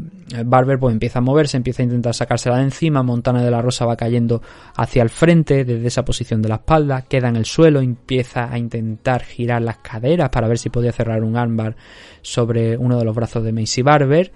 [0.45, 3.87] Barber pues empieza a moverse, empieza a intentar sacársela de encima, Montana de la Rosa
[3.87, 4.43] va cayendo
[4.75, 8.59] hacia el frente desde esa posición de la espalda, queda en el suelo, empieza a
[8.59, 11.75] intentar girar las caderas para ver si podía cerrar un armbar
[12.21, 14.31] sobre uno de los brazos de Macy Barber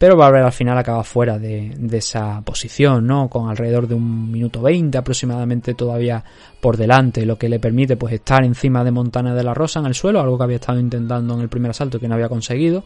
[0.00, 3.28] pero Barber al final acaba fuera de, esa posición, ¿no?
[3.28, 6.24] Con alrededor de un minuto 20 aproximadamente todavía
[6.58, 9.84] por delante, lo que le permite pues estar encima de Montana de la Rosa en
[9.84, 12.30] el suelo, algo que había estado intentando en el primer asalto y que no había
[12.30, 12.82] conseguido,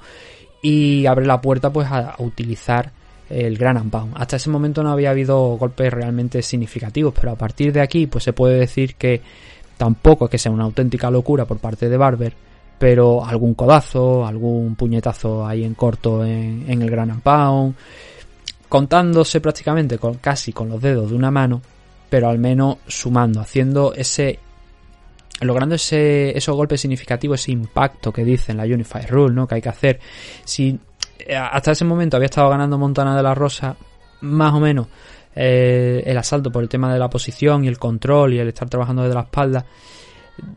[0.60, 2.90] y abre la puerta pues a, utilizar
[3.30, 4.14] el gran unbound.
[4.16, 8.24] Hasta ese momento no había habido golpes realmente significativos, pero a partir de aquí pues
[8.24, 9.22] se puede decir que
[9.76, 12.34] tampoco es que sea una auténtica locura por parte de Barber,
[12.78, 17.74] pero algún codazo, algún puñetazo ahí en corto en, en el Gran Pound,
[18.68, 21.62] contándose prácticamente con, casi con los dedos de una mano,
[22.10, 24.38] pero al menos sumando, haciendo ese
[25.40, 29.46] logrando ese, esos golpes significativos, ese impacto que dicen la Unified Rule, ¿no?
[29.46, 30.00] Que hay que hacer.
[30.44, 30.78] Si
[31.36, 33.76] hasta ese momento había estado ganando Montana de la Rosa,
[34.20, 34.86] más o menos,
[35.34, 38.68] eh, el asalto por el tema de la posición y el control y el estar
[38.68, 39.66] trabajando desde la espalda,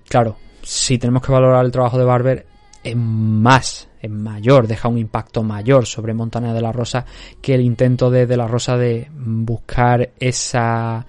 [0.08, 0.38] claro,
[0.68, 2.46] si tenemos que valorar el trabajo de Barber,
[2.84, 7.06] es más, es mayor, deja un impacto mayor sobre Montana de la Rosa
[7.42, 11.06] que el intento de, de la Rosa de buscar esa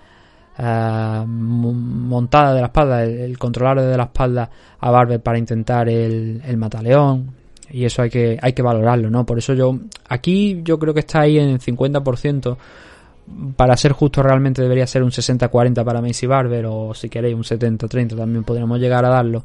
[0.56, 4.48] uh, montada de la espalda, el, el, controlar de la espalda
[4.78, 7.34] a Barber para intentar el, el mataleón.
[7.72, 9.26] Y eso hay que, hay que valorarlo, ¿no?
[9.26, 9.76] Por eso yo,
[10.08, 12.56] aquí yo creo que está ahí en 50%,
[13.56, 17.42] para ser justo realmente debería ser un 60-40 para Macy Barber o si queréis un
[17.42, 19.44] 70-30 también podríamos llegar a darlo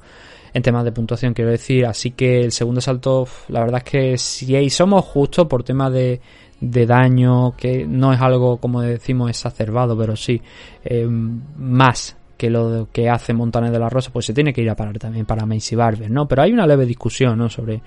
[0.54, 1.86] en temas de puntuación quiero decir.
[1.86, 6.22] Así que el segundo salto la verdad es que si somos justos por tema de,
[6.60, 10.42] de daño que no es algo como decimos exacerbado pero sí
[10.84, 14.70] eh, más que lo que hace Montaner de la Rosa pues se tiene que ir
[14.70, 17.82] a parar también para Macy Barber no pero hay una leve discusión no sobre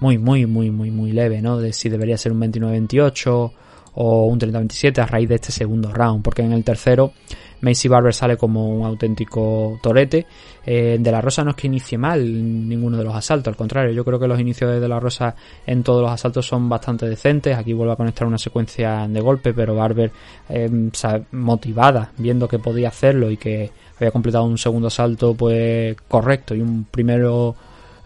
[0.00, 3.52] muy muy muy muy muy leve no de si debería ser un 29-28
[3.94, 7.12] o un 30-27 a raíz de este segundo round, porque en el tercero
[7.60, 10.26] Macy Barber sale como un auténtico torete.
[10.64, 13.92] Eh, de la Rosa no es que inicie mal ninguno de los asaltos, al contrario,
[13.92, 15.34] yo creo que los inicios de De la Rosa
[15.66, 17.56] en todos los asaltos son bastante decentes.
[17.56, 20.10] Aquí vuelve a conectar una secuencia de golpe, pero Barber
[20.48, 20.90] eh,
[21.32, 26.60] motivada, viendo que podía hacerlo y que había completado un segundo asalto pues correcto y
[26.60, 27.54] un primero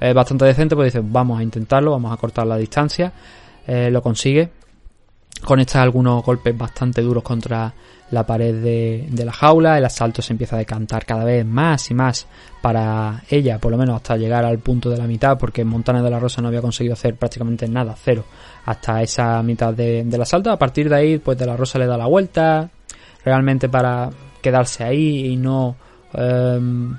[0.00, 3.12] eh, bastante decente, pues dice vamos a intentarlo, vamos a cortar la distancia.
[3.66, 4.50] Eh, lo consigue,
[5.44, 7.72] conecta algunos golpes bastante duros contra
[8.10, 11.90] la pared de, de la jaula, el asalto se empieza a decantar cada vez más
[11.90, 12.26] y más
[12.60, 16.10] para ella, por lo menos hasta llegar al punto de la mitad, porque Montana de
[16.10, 18.24] la Rosa no había conseguido hacer prácticamente nada, cero,
[18.66, 20.50] hasta esa mitad de- del asalto.
[20.50, 22.68] A partir de ahí, pues de la Rosa le da la vuelta,
[23.24, 24.10] realmente para
[24.42, 25.76] quedarse ahí y no
[26.12, 26.94] em,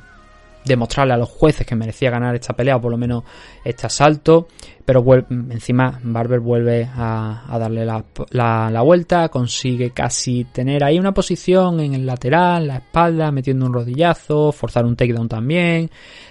[0.66, 3.24] demostrarle a los jueces que merecía ganar esta pelea o por lo menos
[3.64, 4.47] este asalto
[4.86, 11.80] pero encima Barber vuelve a, darle la, la- vuelta consigue casi tener ahí una posición
[11.80, 15.89] en el lateral la espalda metiendo un rodillazo forzar un takedown también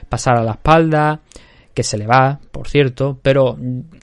[0.09, 1.20] pasar a la espalda
[1.74, 3.57] que se le va, por cierto, pero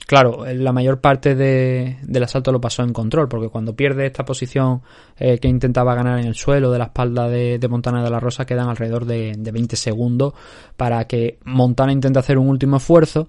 [0.10, 4.26] claro, la mayor parte de- del asalto lo pasó en control, porque cuando pierde esta
[4.26, 4.82] posición
[5.18, 8.44] eh, que intentaba ganar en el suelo de la espalda de, Montana de la Rosa,
[8.44, 10.34] quedan alrededor de, de 20 segundos
[10.76, 13.28] para que Montana intente hacer un último esfuerzo,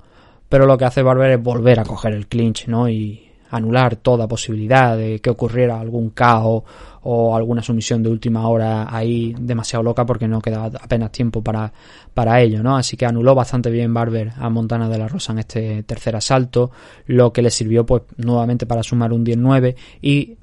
[0.49, 2.89] pero lo que hace Barber es volver a coger el clinch, ¿no?
[2.89, 6.63] Y anular toda posibilidad de que ocurriera algún caos
[7.03, 11.73] o alguna sumisión de última hora ahí demasiado loca porque no quedaba apenas tiempo para,
[12.15, 12.77] para ello, ¿no?
[12.77, 16.71] Así que anuló bastante bien Barber a Montana de la Rosa en este tercer asalto,
[17.07, 20.37] lo que le sirvió pues nuevamente para sumar un 19 y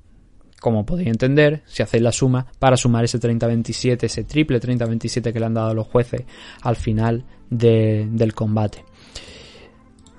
[0.59, 5.39] como podéis entender, si hacéis la suma, para sumar ese 30-27, ese triple 30-27 que
[5.39, 6.23] le han dado los jueces
[6.63, 8.83] al final de- del combate.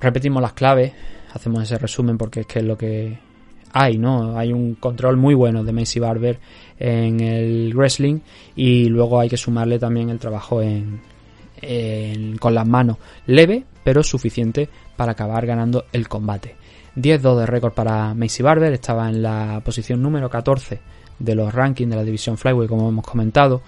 [0.01, 0.93] Repetimos las claves,
[1.35, 3.19] hacemos ese resumen porque es que es lo que
[3.81, 4.37] hay, ¿no?
[4.39, 6.39] Hay un control muy bueno de Macy Barber
[6.79, 8.21] en el wrestling
[8.57, 11.01] y luego hay que sumarle también el trabajo en,
[11.61, 16.57] en- con las manos leve pero suficiente para acabar ganando el combate.
[16.97, 20.81] 10-2 de récord para Macy Barber, estaba en la posición número 14
[21.19, 23.63] de los rankings de la división Flyweight como hemos comentado.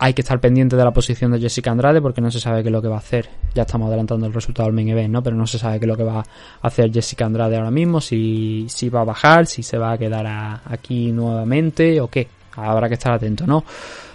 [0.00, 2.68] Hay que estar pendiente de la posición de Jessica Andrade porque no se sabe qué
[2.68, 3.28] es lo que va a hacer.
[3.54, 5.22] Ya estamos adelantando el resultado del main event, ¿no?
[5.22, 8.00] Pero no se sabe qué es lo que va a hacer Jessica Andrade ahora mismo,
[8.00, 12.28] si, si va a bajar, si se va a quedar aquí nuevamente o qué.
[12.52, 13.64] Habrá que estar atento, ¿no?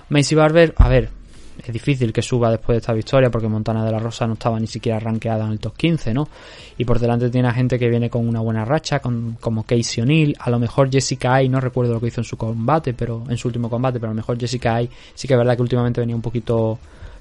[0.09, 1.09] Macy Barber, a ver,
[1.61, 4.59] es difícil que suba después de esta victoria porque Montana de la Rosa no estaba
[4.59, 6.27] ni siquiera rankeada en el top 15, ¿no?
[6.77, 10.03] Y por delante tiene a gente que viene con una buena racha, con, como Casey
[10.03, 13.23] O'Neill, a lo mejor Jessica Ay, no recuerdo lo que hizo en su combate, pero
[13.29, 15.61] en su último combate, pero a lo mejor Jessica Ay sí que es verdad que
[15.61, 16.79] últimamente venía un poquito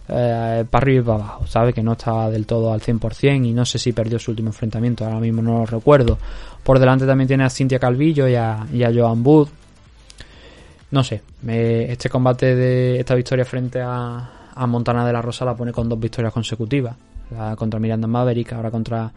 [0.09, 1.73] eh, para arriba y para abajo, ¿sabe?
[1.73, 5.05] Que no estaba del todo al 100% y no sé si perdió su último enfrentamiento,
[5.05, 6.19] ahora mismo no lo recuerdo.
[6.63, 9.49] Por delante también tiene a Cynthia Calvillo y a, y a Joan Booth,
[10.93, 14.31] no sé, me- este combate de esta victoria frente a,
[14.67, 16.95] Montana de la Rosa la pone con dos victorias consecutivas.
[17.31, 19.11] La contra Miranda Maverick, ahora contra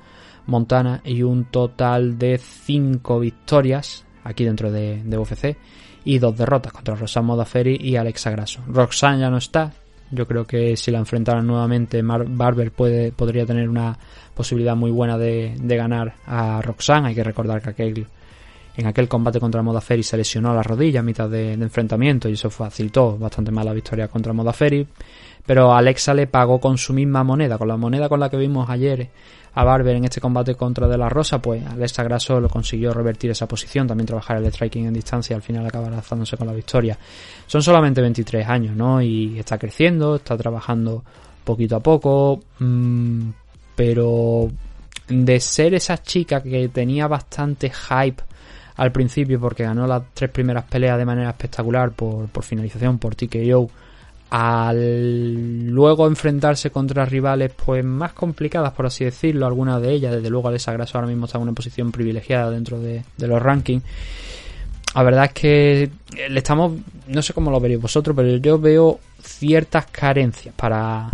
[0.48, 5.58] Montana, y un total de cinco victorias aquí dentro de, de UFC
[6.06, 8.62] y dos derrotas contra Roxanne Modafferi y Alexa Grasso.
[8.68, 9.72] Roxanne ya no está.
[10.12, 13.98] Yo creo que si la enfrentaran nuevamente, Mar- Barber puede, podría tener una
[14.36, 17.10] posibilidad muy buena de, de ganar a Roxanne.
[17.10, 18.06] Hay que recordar que aquel
[18.78, 22.50] en aquel combate contra Modafferi se lesionó la rodilla a mitad de, enfrentamiento y eso
[22.50, 24.88] facilitó bastante más la victoria contra Modafferi.
[25.46, 28.70] Pero Alexa le pagó con su misma moneda, con la moneda con la que vimos
[28.70, 29.10] ayer
[29.54, 33.32] a Barber en este combate contra De La Rosa, pues Alexa Grasso lo consiguió revertir
[33.32, 36.98] esa posición, también trabajar el striking en distancia al final acaba lanzándose con la victoria.
[37.48, 39.02] Son solamente 23 años, ¿no?
[39.02, 41.04] Y está creciendo, está trabajando
[41.46, 43.30] poquito a poco, mm,
[43.76, 44.50] pero
[45.08, 48.24] de ser esa chica que tenía bastante hype
[48.76, 53.16] al principio porque ganó las tres primeras peleas de manera espectacular por, por finalización, por
[53.16, 53.70] TKO,
[54.30, 60.30] al luego enfrentarse contra rivales pues más complicadas por así decirlo, algunas de ellas, desde
[60.30, 63.84] luego Alexa Grasso ahora mismo está en una posición privilegiada dentro de, los rankings.
[64.94, 65.90] La verdad es que
[66.30, 66.74] le estamos,
[67.08, 71.12] no sé cómo lo veréis vosotros, pero yo veo ciertas carencias para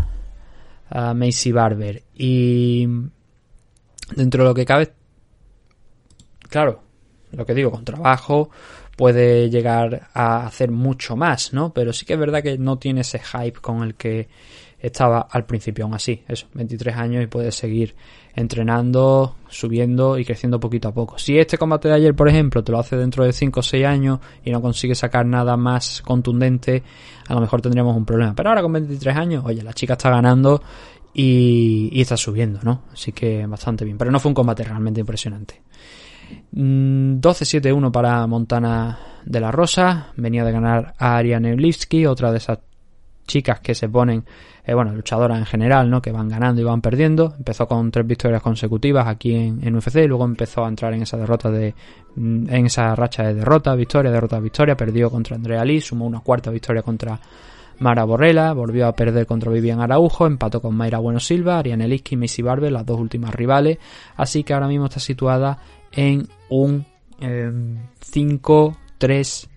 [0.91, 2.87] uh, Macy Barber y
[4.15, 4.91] dentro de lo que cabe,
[6.47, 6.81] claro,
[7.31, 8.49] lo que digo, con trabajo,
[8.95, 11.73] puede llegar a hacer mucho más, ¿no?
[11.73, 14.27] Pero sí que es verdad que no tiene ese hype con el que
[14.81, 17.95] estaba al principio, aún así, eso, 23 años y puede seguir
[18.35, 21.17] entrenando, subiendo y creciendo poquito a poco.
[21.19, 23.85] Si este combate de ayer, por ejemplo, te lo hace dentro de 5 o 6
[23.85, 26.81] años y no consigue sacar nada más contundente,
[27.27, 28.33] a lo mejor tendríamos un problema.
[28.35, 30.63] Pero ahora con 23 años, oye, la chica está ganando
[31.13, 32.83] y, y está subiendo, ¿no?
[32.91, 33.97] Así que bastante bien.
[33.97, 35.61] Pero no fue un combate realmente impresionante.
[36.51, 40.07] Mm, 12-7-1 para Montana de la Rosa.
[40.17, 42.59] Venía de ganar a Ariane Lipsky, otra de esas
[43.27, 44.25] chicas que se ponen,
[44.65, 46.01] eh, bueno, luchadoras en general, ¿no?
[46.01, 47.33] Que van ganando y van perdiendo.
[47.37, 51.03] Empezó con tres victorias consecutivas aquí en, en UFC y luego empezó a entrar en
[51.03, 51.73] esa derrota de,
[52.15, 54.75] mm, en esa racha de derrota, victoria, derrota, victoria.
[54.75, 57.19] Perdió contra Andrea Lee, sumó una cuarta victoria contra
[57.79, 62.13] Mara Borrella, volvió a perder contra Vivian Araujo, empató con Mayra Bueno Silva, Ariane Lipsky
[62.13, 63.79] y Missy Barber, las dos últimas rivales.
[64.15, 65.57] Así que ahora mismo está situada
[65.91, 66.85] en un
[67.19, 67.51] eh,
[67.99, 69.47] 5-3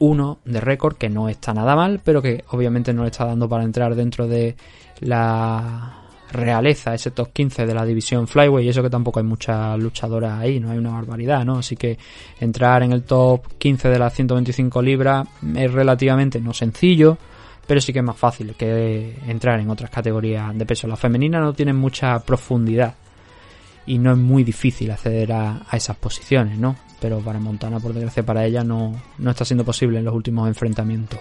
[0.00, 3.48] 1 de récord que no está nada mal, pero que obviamente no le está dando
[3.48, 4.56] para entrar dentro de
[5.00, 6.00] la
[6.32, 10.40] realeza, ese top 15 de la división Flyway, y eso que tampoco hay muchas luchadoras
[10.40, 11.58] ahí, no hay una barbaridad, ¿no?
[11.58, 11.98] Así que
[12.40, 17.18] entrar en el top 15 de las 125 libras es relativamente no sencillo,
[17.66, 20.86] pero sí que es más fácil que entrar en otras categorías de peso.
[20.86, 22.94] Las femeninas no tienen mucha profundidad
[23.90, 26.76] y no es muy difícil acceder a, a esas posiciones, ¿no?
[27.00, 30.46] Pero para Montana, por desgracia para ella, no, no está siendo posible en los últimos
[30.46, 31.18] enfrentamientos.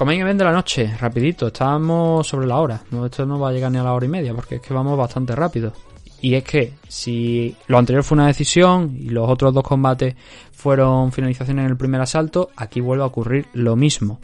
[0.00, 2.80] Como event de la noche, rapidito, estábamos sobre la hora.
[3.04, 4.96] Esto no va a llegar ni a la hora y media, porque es que vamos
[4.96, 5.74] bastante rápido.
[6.22, 10.14] Y es que si lo anterior fue una decisión y los otros dos combates
[10.52, 14.20] fueron finalizaciones en el primer asalto, aquí vuelve a ocurrir lo mismo.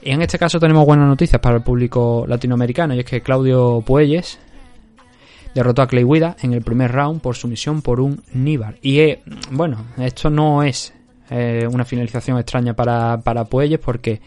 [0.00, 3.82] Y en este caso tenemos buenas noticias para el público latinoamericano y es que Claudio
[3.84, 4.38] Puelles
[5.56, 8.76] derrotó a Clay Guida en el primer round por sumisión por un Níbar.
[8.80, 10.94] Y eh, bueno, esto no es
[11.30, 14.20] eh, una finalización extraña para, para Puelles porque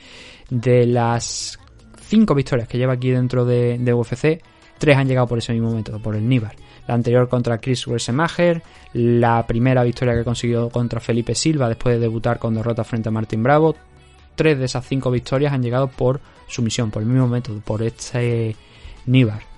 [0.54, 1.58] de las
[2.00, 4.42] cinco victorias que lleva aquí dentro de, UFC,
[4.78, 6.56] tres han llegado por ese mismo método, por el Níbar.
[6.88, 8.62] La anterior contra Chris Weissemacher,
[8.94, 13.12] la primera victoria que consiguió contra Felipe Silva después de debutar con derrota frente a
[13.12, 13.76] Martin Bravo.
[14.36, 18.56] Tres de esas cinco victorias han llegado por sumisión, por el mismo método, por este
[19.08, 19.53] Níbar.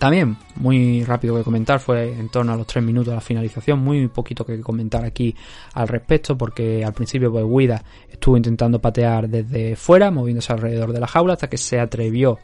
[0.00, 3.80] También, muy rápido que comentar, fue en torno a los 3 minutos de la finalización,
[3.80, 5.36] muy poquito que comentar aquí
[5.74, 11.00] al respecto, porque al principio pues Guida estuvo intentando patear desde fuera, moviéndose alrededor de
[11.00, 12.38] la jaula, hasta que se atrevió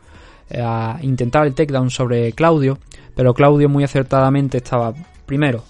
[0.50, 2.78] eh, a intentar el takedown sobre Claudio,
[3.14, 4.92] pero Claudio muy acertadamente estaba
[5.24, 5.64] primero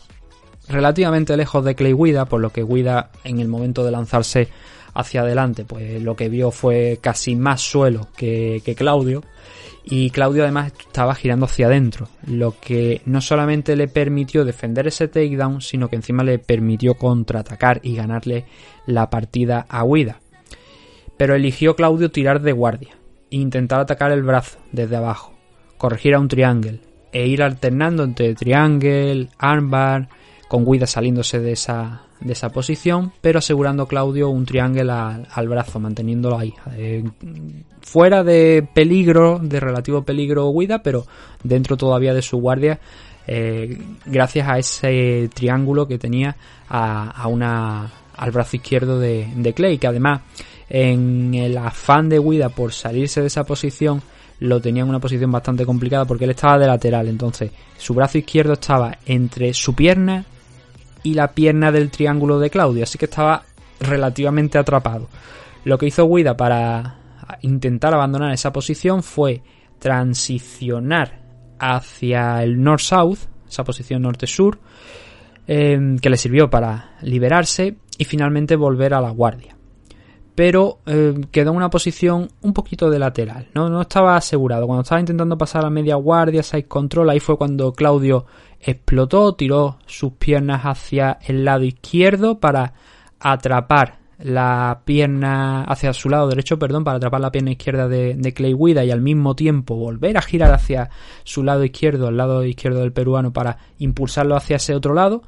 [0.68, 4.49] relativamente lejos de Clay Guida, por lo que Guida en el momento de lanzarse
[4.93, 9.22] hacia adelante, pues lo que vio fue casi más suelo que, que Claudio.
[9.89, 15.07] Y Claudio además estaba girando hacia adentro, lo que no solamente le permitió defender ese
[15.07, 18.47] takedown, sino que encima le permitió contraatacar y ganarle
[18.87, 20.18] la partida a Guida.
[21.16, 22.97] Pero eligió Claudio tirar de guardia,
[23.30, 25.34] e intentar atacar el brazo desde abajo,
[25.78, 26.78] corregir a un triángulo
[27.12, 30.09] e ir alternando entre triángulo, armbar,
[30.49, 35.49] con Guida saliéndose de esa, de esa posición, pero asegurando Claudio un triángulo al, al
[35.49, 36.55] brazo, manteniéndolo ahí.
[36.76, 37.05] Eh,
[37.82, 41.05] fuera de peligro, de relativo peligro Guida, pero
[41.42, 42.78] dentro todavía de su guardia,
[43.26, 43.76] eh,
[44.07, 46.36] gracias a ese triángulo que tenía
[46.68, 50.22] a, a una, al brazo izquierdo de, de Clay, que además
[50.68, 54.01] en el afán de Guida por salirse de esa posición,
[54.38, 58.18] lo tenía en una posición bastante complicada porque él estaba de lateral, entonces su brazo
[58.18, 60.24] izquierdo estaba entre su pierna
[61.07, 63.44] y la pierna del triángulo de Claudio, así que estaba
[63.78, 65.09] relativamente atrapado.
[65.62, 66.96] Lo que hizo Guida para
[67.42, 69.40] intentar abandonar esa posición fue
[69.78, 71.20] transicionar
[71.61, 74.59] hacia el north-south, esa posición norte-sur,
[75.47, 79.56] eh, que le sirvió para liberarse y finalmente volver a la guardia.
[80.36, 83.80] Pero eh, quedó en una posición un poquito de lateral, ¿no?
[83.80, 84.66] estaba asegurado.
[84.66, 88.26] Cuando estaba intentando pasar a media guardia, side control, ahí fue cuando Claudio
[88.60, 92.74] explotó, tiró sus piernas hacia el lado izquierdo para
[93.18, 98.32] atrapar la pierna hacia su lado derecho, perdón, para atrapar la pierna izquierda de, de
[98.32, 100.90] Clay Guida y al mismo tiempo volver a girar hacia
[101.24, 105.22] su lado izquierdo, al lado izquierdo del peruano, para impulsarlo hacia ese otro lado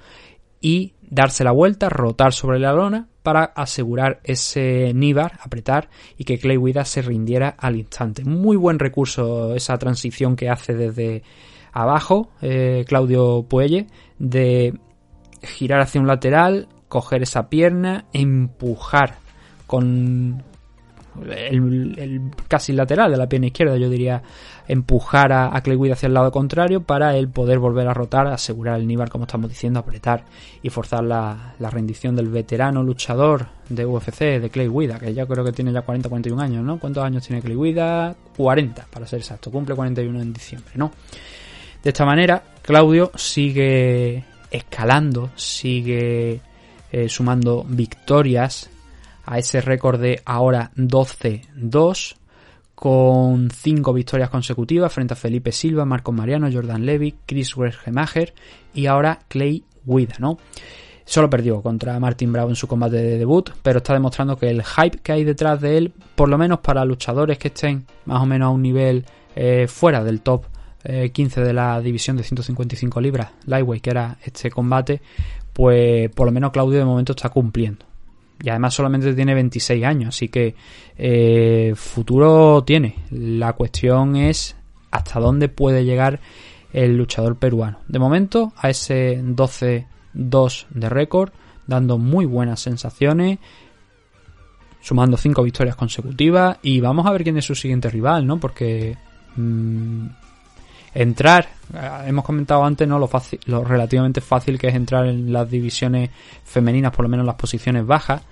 [0.61, 6.39] y darse la vuelta, rotar sobre la lona para asegurar ese Níbar, apretar y que
[6.39, 8.25] Clay Guida se rindiera al instante.
[8.25, 11.23] Muy buen recurso esa transición que hace desde
[11.75, 13.87] abajo, eh, Claudio Puelle,
[14.19, 14.73] de
[15.43, 19.17] girar hacia un lateral, coger esa pierna, empujar
[19.67, 20.43] con
[21.27, 24.23] el, casi lateral de la pierna izquierda, yo diría,
[24.67, 28.27] empujar a, a Clay Guida hacia el lado contrario para él poder volver a rotar,
[28.27, 30.25] asegurar el nivel, como estamos diciendo, apretar
[30.63, 35.27] y forzar la, la rendición del veterano luchador de UFC, de Clay Guida, que ya
[35.27, 36.79] creo que tiene ya 40-41 años, ¿no?
[36.79, 38.15] ¿Cuántos años tiene Clay Guida?
[38.37, 40.93] 40, para ser exacto, cumple 41 en diciembre, ¿no?
[41.83, 46.41] De esta manera, Claudio sigue escalando, sigue
[46.91, 48.71] eh, sumando victorias
[49.29, 52.17] a ese récord de ahora 12-2
[52.75, 58.33] con 5 victorias consecutivas frente a Felipe Silva, Marcos Mariano, Jordan Levy, Chris Wergemacher
[58.73, 60.39] y ahora Clay Guida, ¿no?
[61.05, 64.63] Solo perdió contra Martin Bravo en su combate de debut, pero está demostrando que el
[64.63, 68.27] hype que hay detrás de él, por lo menos para luchadores que estén más o
[68.27, 69.05] menos a un nivel
[69.37, 70.45] eh, fuera del top
[70.85, 75.03] eh, 15 de la división de 155 libras, Lightweight, que era este combate,
[75.53, 77.89] pues por lo menos Claudio de momento está cumpliendo.
[78.43, 80.55] Y además solamente tiene 26 años, así que
[80.97, 82.97] eh, futuro tiene.
[83.11, 84.57] La cuestión es
[84.91, 86.21] hasta dónde puede llegar
[86.73, 87.81] el luchador peruano.
[87.89, 91.33] De momento a ese 12-2 de récord,
[91.67, 93.39] dando muy buenas sensaciones,
[94.81, 98.39] sumando 5 victorias consecutivas y vamos a ver quién es su siguiente rival, ¿no?
[98.39, 98.97] Porque
[99.37, 100.07] mm,
[100.95, 101.49] entrar,
[102.07, 102.99] hemos comentado antes, ¿no?
[102.99, 106.11] Lo, fácil, lo relativamente fácil que es entrar en las divisiones
[106.45, 108.23] femeninas, por lo menos en las posiciones bajas,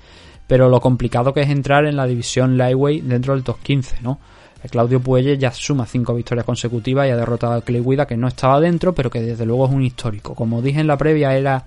[0.46, 4.18] pero lo complicado que es entrar en la división lightweight dentro del top 15, ¿no?
[4.62, 8.16] Eh, Claudio Puelle ya suma 5 victorias consecutivas y ha derrotado a Clay Guida, que
[8.16, 10.34] no estaba dentro, pero que desde luego es un histórico.
[10.34, 11.66] Como dije en la previa, era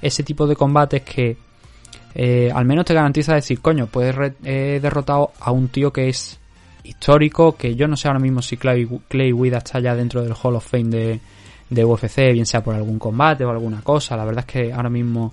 [0.00, 1.36] ese tipo de combates que
[2.14, 4.14] eh, al menos te garantiza decir, coño, pues
[4.44, 6.38] he derrotado a un tío que es
[6.88, 10.32] histórico, que yo no sé ahora mismo si Clay, Clay Guida está ya dentro del
[10.40, 11.20] Hall of Fame de,
[11.70, 14.16] de UFC, bien sea por algún combate o alguna cosa.
[14.16, 15.32] La verdad es que ahora mismo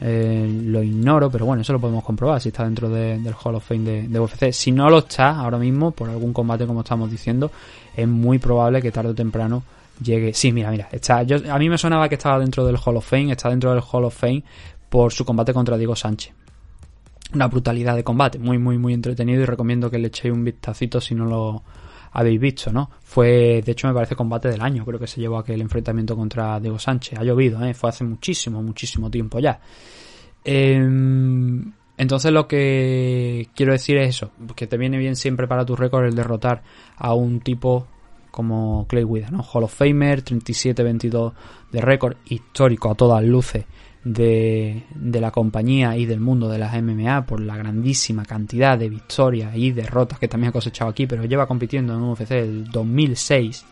[0.00, 3.54] eh, lo ignoro, pero bueno, eso lo podemos comprobar si está dentro de- del Hall
[3.54, 4.50] of Fame de, de UFC.
[4.52, 7.50] Si no lo está ahora mismo, por algún combate como estamos diciendo,
[7.96, 9.62] es muy probable que tarde o temprano
[10.02, 10.34] llegue.
[10.34, 11.22] Sí, mira, mira, está.
[11.22, 13.82] Yo, a mí me sonaba que estaba dentro del Hall of Fame, está dentro del
[13.92, 14.42] Hall of Fame
[14.88, 16.34] por su combate contra Diego Sánchez
[17.34, 21.00] una brutalidad de combate, muy, muy, muy entretenido y recomiendo que le echéis un vistacito
[21.00, 21.62] si no lo
[22.12, 22.90] habéis visto, ¿no?
[23.02, 26.60] Fue, de hecho, me parece combate del año, creo que se llevó aquel enfrentamiento contra
[26.60, 27.18] Diego Sánchez.
[27.18, 27.74] Ha llovido, ¿eh?
[27.74, 29.60] Fue hace muchísimo, muchísimo tiempo ya.
[30.44, 35.76] Em, entonces lo que quiero decir es eso, que te viene bien siempre para tu
[35.76, 36.62] récord el derrotar
[36.96, 37.86] a un tipo
[38.30, 39.42] como Clay Guida, ¿no?
[39.42, 41.32] Hall of Famer, 37-22
[41.70, 43.64] de récord, histórico a todas luces
[44.04, 48.88] de, de la compañía y del mundo de las MMA por la grandísima cantidad de
[48.88, 53.64] victorias y derrotas que también ha cosechado aquí, pero lleva compitiendo en UFC el 2006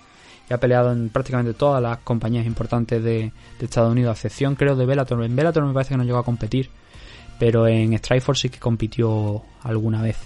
[0.48, 4.54] y ha peleado en prácticamente todas las compañías importantes de, de Estados Unidos, a excepción
[4.54, 5.24] creo de Bellator.
[5.24, 6.70] En Bellator me parece que no llegó a competir,
[7.38, 10.16] pero en Strikeforce sí que compitió alguna vez.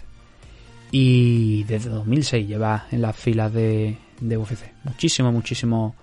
[0.90, 4.72] Y desde 2006 lleva en las filas de, de UFC.
[4.84, 5.94] Muchísimos, muchísimos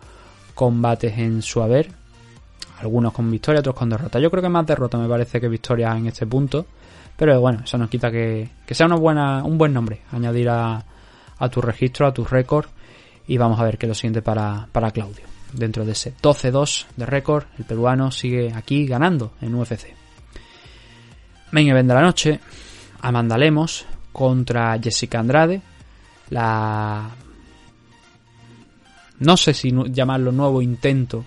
[0.53, 2.00] combates en su haber.
[2.79, 4.19] Algunos con victoria, otros con derrota.
[4.19, 6.65] Yo creo que más derrota me parece que victoria en este punto.
[7.15, 10.01] Pero bueno, eso nos quita que, que sea una buena, un buen nombre.
[10.11, 10.83] Añadir a,
[11.37, 12.65] a tu registro, a tu récord.
[13.27, 15.25] Y vamos a ver qué es lo siguiente para, para Claudio.
[15.53, 19.93] Dentro de ese 12-2 de récord, el peruano sigue aquí ganando en UFC.
[21.51, 22.39] Main event de la noche.
[23.01, 25.61] Amanda Lemos contra Jessica Andrade.
[26.29, 27.09] La.
[29.19, 31.23] No sé si llamarlo nuevo intento,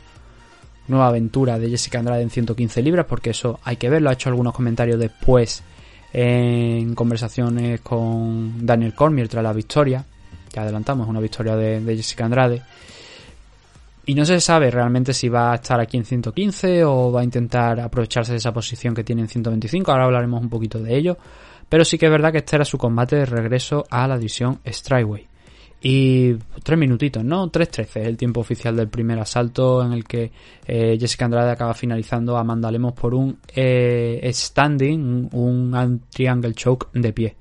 [0.88, 4.10] nueva aventura de Jessica Andrade en 115 libras, porque eso hay que verlo.
[4.10, 5.62] Ha hecho algunos comentarios después
[6.12, 10.04] en conversaciones con Daniel Cormier tras la victoria.
[10.52, 12.62] Que adelantamos, una victoria de, Jessica Andrade.
[14.06, 17.24] Y no se sabe realmente si va a estar aquí en 115 o va a
[17.24, 19.90] intentar aprovecharse de esa posición que tiene en 125.
[19.90, 21.16] Ahora hablaremos un poquito de ello.
[21.68, 24.60] Pero sí que es verdad que este era su combate de regreso a la división
[24.66, 25.26] Strikeway.
[25.86, 26.32] Y
[26.62, 27.52] tres minutitos, ¿no?
[27.52, 30.32] 3.13 es el tiempo oficial del primer asalto en el que
[30.66, 36.88] eh, Jessica Andrade acaba finalizando a Amanda Lemos por un eh, standing, un, triangle choke
[36.94, 37.36] de pie.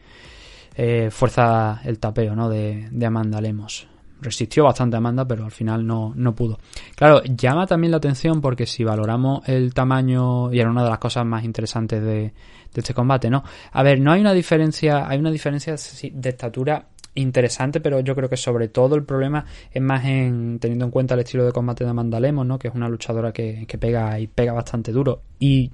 [0.76, 2.50] Eh, fuerza el tapeo, ¿no?
[2.50, 3.88] De, de Amanda Lemos.
[4.20, 6.60] Resistió bastante Amanda, pero al final no, no pudo.
[6.98, 11.00] Claro, llama también la atención porque si valoramos el tamaño, y era una de las
[11.00, 12.34] cosas más interesantes de,
[12.74, 13.42] de este combate, ¿no?
[13.72, 18.30] A ver, no hay una diferencia, hay una diferencia de estatura interesante, pero yo creo
[18.30, 21.84] que sobre todo el problema es más en teniendo en cuenta el estilo de combate
[21.84, 22.60] de Amanda Lemos, ¿no?
[22.60, 25.72] Que es una luchadora que, que pega y pega bastante duro y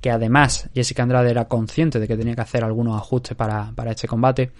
[0.00, 3.90] que además Jessica Andrade era consciente de que tenía que hacer algunos ajustes para, para
[3.90, 4.52] este combate.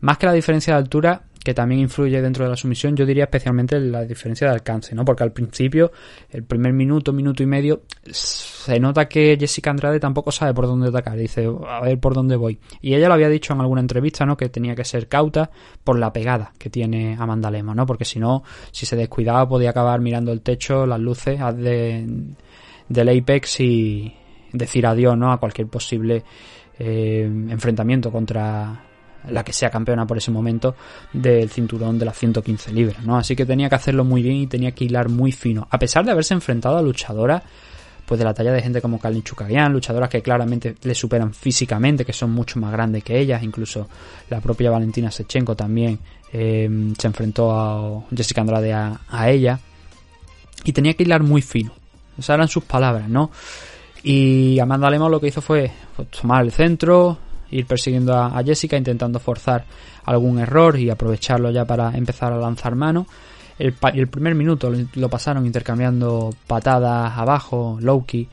[0.00, 3.24] Más que la diferencia de altura, que también influye dentro de la sumisión, yo diría
[3.24, 5.04] especialmente la diferencia de alcance, ¿no?
[5.04, 5.90] Porque al principio,
[6.30, 10.88] el primer minuto, minuto y medio, se nota que Jessica Andrade tampoco sabe por dónde
[10.88, 12.60] atacar, dice, a ver por dónde voy.
[12.80, 14.36] Y ella lo había dicho en alguna entrevista, ¿no?
[14.36, 15.50] Que tenía que ser cauta
[15.82, 17.86] por la pegada que tiene Amanda Lemos, ¿no?
[17.86, 22.06] Porque si no, si se descuidaba podía acabar mirando el techo, las luces de,
[22.88, 24.14] del Apex y
[24.52, 25.32] decir adiós, ¿no?
[25.32, 26.22] A cualquier posible
[26.78, 28.91] eh, enfrentamiento contra
[29.28, 30.74] la que sea campeona por ese momento
[31.12, 33.16] del cinturón de las 115 libras, ¿no?
[33.16, 35.66] Así que tenía que hacerlo muy bien y tenía que hilar muy fino.
[35.70, 37.42] A pesar de haberse enfrentado a luchadoras
[38.06, 42.04] pues de la talla de gente como Kalin Chukagian, luchadoras que claramente le superan físicamente,
[42.04, 43.88] que son mucho más grandes que ellas, incluso
[44.28, 45.98] la propia Valentina Sechenko también
[46.32, 46.68] eh,
[46.98, 49.58] se enfrentó a Jessica Andrade a, ella
[50.64, 51.72] y tenía que hilar muy fino.
[52.18, 53.30] Esas eran sus palabras, ¿no?
[54.02, 57.16] Y Amanda Lemos lo que hizo fue pues, tomar el centro,
[57.52, 59.64] ir persiguiendo a, Jessica, intentando forzar
[60.04, 63.06] algún error y aprovecharlo ya para empezar a lanzar mano.
[63.58, 68.26] El, el primer minuto lo, pasaron intercambiando patadas abajo, Loki,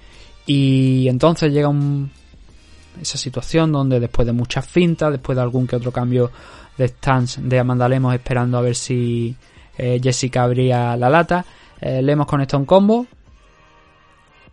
[0.48, 1.70] y entonces llega
[3.00, 6.32] esa situación donde después de muchas fintas, después de algún que otro cambio
[6.78, 9.36] de stance de Amanda Lemos esperando a ver si
[9.78, 11.46] eh, Jessica abría la lata,
[11.82, 13.06] eh, Lemos conecta un combo,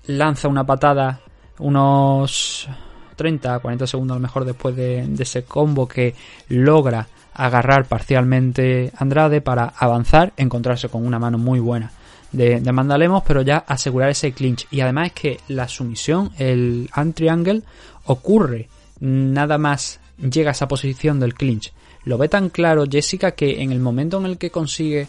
[0.08, 1.20] lanza una patada
[1.58, 2.68] unos
[3.16, 6.14] 30, 40 segundos a lo mejor después de, ese combo que
[6.48, 11.92] logra agarrar parcialmente Andrade para avanzar, encontrarse con una mano muy buena
[12.32, 14.66] de, de Amanda Lemos, pero ya asegurar ese clinch.
[14.70, 17.62] Y además es que la sumisión, el anti-angle,
[18.04, 18.68] ocurre
[19.00, 21.72] nada más llega a esa posición del clinch.
[22.04, 25.08] Lo ve tan claro Jessica que en el momento en el que consigue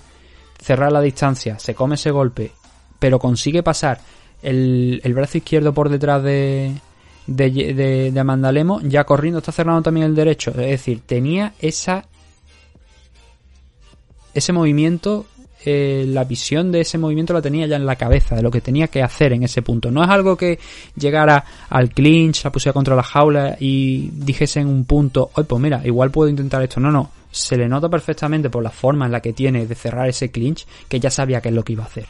[0.59, 2.51] cerrar la distancia, se come ese golpe,
[2.99, 3.99] pero consigue pasar
[4.41, 6.73] el, el brazo izquierdo por detrás de,
[7.27, 10.51] de, de, de ya corriendo está cerrando también el derecho.
[10.51, 12.05] Es decir, tenía esa
[14.37, 15.25] ese movimiento,
[15.65, 18.61] eh, la visión de ese movimiento la tenía ya en la cabeza, de lo que
[18.61, 19.89] tenía que hacer en ese punto.
[19.89, 20.59] No es algo que
[20.95, 25.61] llegara al clinch, la pusiera contra la jaula y dijese en un punto, oye, pues
[25.61, 26.79] mira, igual puedo intentar esto.
[26.79, 30.07] No, no, se le nota perfectamente por la forma en la que tiene de cerrar
[30.07, 32.05] ese clinch que ya sabía qué es lo que iba a hacer.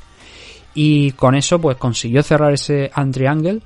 [0.74, 3.62] Y con eso, pues consiguió cerrar ese antriangle.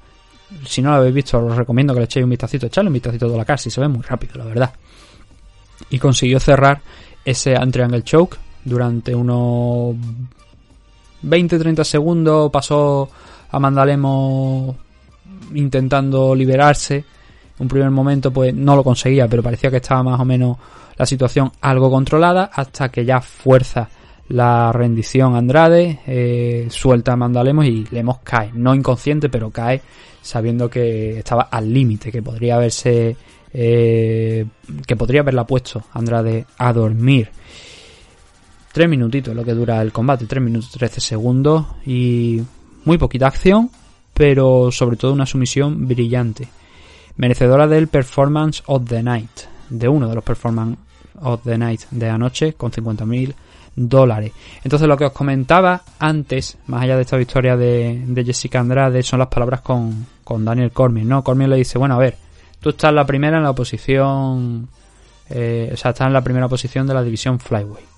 [0.66, 3.34] Si no lo habéis visto, os recomiendo que le echéis un vistacito, echarle un vistacito
[3.34, 4.74] a la cara, si se ve muy rápido, la verdad.
[5.90, 6.82] Y consiguió cerrar
[7.24, 9.96] ese antriangle choke durante unos
[11.24, 12.52] 20-30 segundos.
[12.52, 13.10] Pasó
[13.52, 14.76] Amanda Lemos
[15.54, 17.04] intentando liberarse.
[17.60, 20.58] Un primer momento, pues no lo conseguía, pero parecía que estaba más o menos
[20.98, 23.90] la situación algo controlada hasta que ya fuerza
[24.32, 29.82] la rendición Andrade, eh, suelta a y Lemos cae, no inconsciente, pero cae
[30.22, 33.16] sabiendo que estaba al límite, que podría haberse,
[33.54, 34.46] eh,
[34.86, 37.30] que podría haberla puesto Andrade a dormir.
[38.72, 42.42] Tres minutitos lo que dura el combate, tres minutos 13 segundos y
[42.86, 43.70] muy poquita acción,
[44.14, 46.48] pero sobre todo una sumisión brillante.
[47.18, 50.78] Merecedora del Performance of the Night, de uno de los Performance
[51.20, 53.34] of the Night de anoche, con 50.000
[53.76, 54.32] dólares.
[54.64, 59.20] Entonces lo que os comentaba antes, más allá de esta victoria de, Jessica Andrade, son
[59.20, 61.24] las palabras con, con Daniel Cormier, ¿no?
[61.24, 62.18] Cormier le dice, bueno, a ver,
[62.60, 64.68] tú estás la primera en la posición,
[65.30, 67.92] eh, o sea, estás en la primera posición de la división Flyway.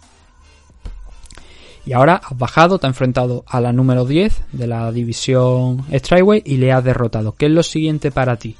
[1.85, 6.41] Y ahora has bajado, te has enfrentado a la número 10 de la división Strikeway
[6.45, 7.35] y le has derrotado.
[7.35, 8.55] ¿Qué es lo siguiente para ti?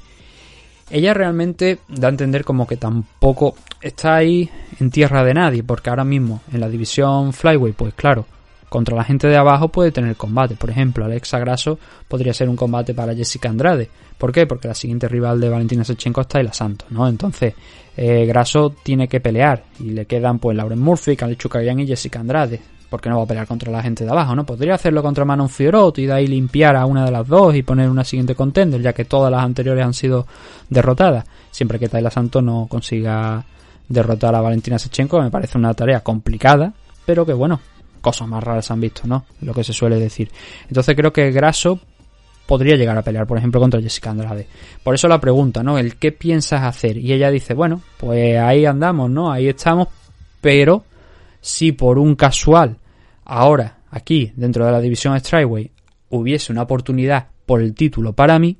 [0.90, 4.50] Ella realmente da a entender como que tampoco está ahí
[4.80, 8.26] en tierra de nadie, porque ahora mismo en la división Flyway, pues claro,
[8.68, 10.56] contra la gente de abajo puede tener combate.
[10.56, 11.78] Por ejemplo, Alexa Grasso
[12.08, 13.88] podría ser un combate para Jessica Andrade.
[14.18, 14.46] ¿Por qué?
[14.46, 17.06] Porque la siguiente rival de Valentina Sechenko está la Santos, ¿no?
[17.06, 17.54] Entonces,
[17.96, 22.60] eh, Grasso tiene que pelear y le quedan pues Lauren Murphy, Chukagian y Jessica Andrade.
[22.94, 24.46] Porque no va a pelear contra la gente de abajo, ¿no?
[24.46, 27.64] Podría hacerlo contra Manon Fiorot y de ahí limpiar a una de las dos y
[27.64, 30.28] poner una siguiente contender, ya que todas las anteriores han sido
[30.70, 31.24] derrotadas.
[31.50, 33.44] Siempre que Tayla Santos no consiga
[33.88, 36.72] derrotar a Valentina Sechenko, me parece una tarea complicada,
[37.04, 37.58] pero que bueno,
[38.00, 39.24] cosas más raras han visto, ¿no?
[39.40, 40.30] Lo que se suele decir.
[40.68, 41.80] Entonces creo que Grasso
[42.46, 44.46] podría llegar a pelear, por ejemplo, contra Jessica Andrade.
[44.84, 45.78] Por eso la pregunta, ¿no?
[45.78, 46.96] El qué piensas hacer.
[46.96, 49.32] Y ella dice, bueno, pues ahí andamos, ¿no?
[49.32, 49.88] Ahí estamos,
[50.40, 50.84] pero
[51.40, 52.76] si por un casual
[53.24, 55.70] ahora aquí dentro de la división Strikeway
[56.10, 58.58] hubiese una oportunidad por el título para mí,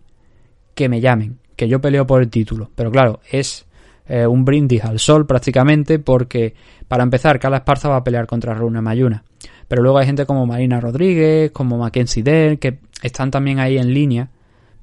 [0.74, 2.70] que me llamen, que yo peleo por el título.
[2.74, 3.66] Pero claro, es
[4.06, 6.54] eh, un brindis al sol prácticamente porque
[6.88, 9.24] para empezar Carla Esparza va a pelear contra Runa Mayuna.
[9.68, 13.94] Pero luego hay gente como Marina Rodríguez, como Mackenzie Dell, que están también ahí en
[13.94, 14.28] línea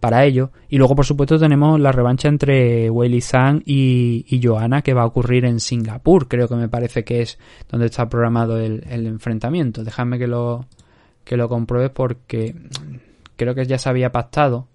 [0.01, 0.51] para ello.
[0.67, 5.03] Y luego, por supuesto, tenemos la revancha entre Weili Zhang y, y Johanna que va
[5.03, 6.27] a ocurrir en Singapur.
[6.27, 7.37] Creo que me parece que es
[7.69, 9.83] donde está programado el, el enfrentamiento.
[9.83, 10.65] Dejadme que lo,
[11.23, 12.55] que lo compruebe porque
[13.37, 14.67] creo que ya se había pactado.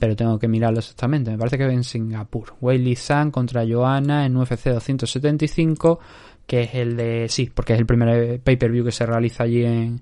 [0.00, 1.30] Pero tengo que mirarlo exactamente.
[1.30, 2.54] Me parece que en Singapur.
[2.60, 6.00] Weili Zhang contra Johanna en UFC 275.
[6.46, 7.26] Que es el de.
[7.28, 10.00] Sí, porque es el primer pay-per-view que se realiza allí en,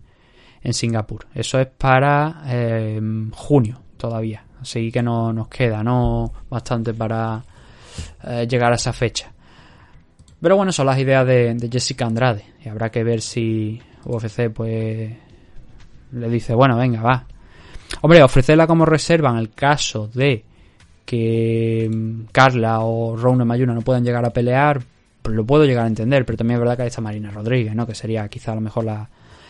[0.62, 1.26] en Singapur.
[1.34, 3.00] Eso es para eh,
[3.32, 4.44] junio todavía.
[4.60, 6.30] Así que no nos queda, ¿no?
[6.50, 7.42] Bastante para
[8.22, 9.32] eh, llegar a esa fecha.
[10.40, 12.44] Pero bueno, son las ideas de, Jessica Andrade.
[12.62, 15.10] Y habrá que ver si UFC pues
[16.12, 17.26] le dice, bueno, venga, va.
[18.02, 20.44] Hombre, ofrecerla como reserva en el caso de
[21.06, 24.82] que mm, Carla o Rona Mayuna no puedan llegar a pelear,
[25.22, 27.74] pues lo puedo llegar a entender, pero también es verdad que ahí está Marina Rodríguez,
[27.74, 27.86] ¿no?
[27.86, 29.08] Que sería quizá a lo mejor la,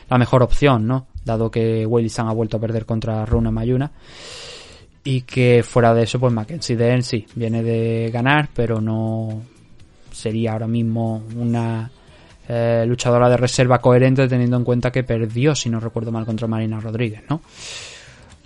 [0.09, 1.09] la mejor opción, ¿no?
[1.25, 3.91] Dado que Zhang ha vuelto a perder contra Runa Mayuna.
[5.03, 9.43] Y que fuera de eso, pues Mackenzie Dern sí, viene de ganar, pero no
[10.11, 11.91] sería ahora mismo una
[12.49, 16.49] eh, luchadora de reserva coherente teniendo en cuenta que perdió, si no recuerdo mal, contra
[16.49, 17.43] Marina Rodríguez, ¿no?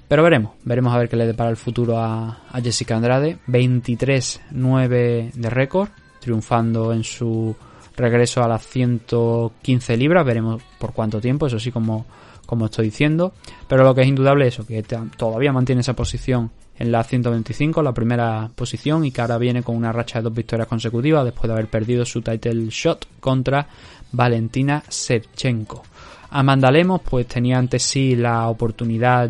[0.08, 3.38] Pero veremos, veremos a ver qué le depara el futuro a, a Jessica Andrade.
[3.46, 7.54] 23-9 de récord, triunfando en su
[7.98, 12.06] regreso a las 115 libras, veremos por cuánto tiempo, eso sí como,
[12.48, 13.34] como estoy diciendo,
[13.68, 17.92] pero lo que es indudable es que todavía mantiene esa posición en la 125, la
[17.92, 21.52] primera posición, y que ahora viene con una racha de dos victorias consecutivas después de
[21.52, 23.68] haber perdido su title shot contra
[24.12, 25.82] Valentina Shevchenko.
[26.30, 29.28] Amanda Lemos pues tenía ante sí la oportunidad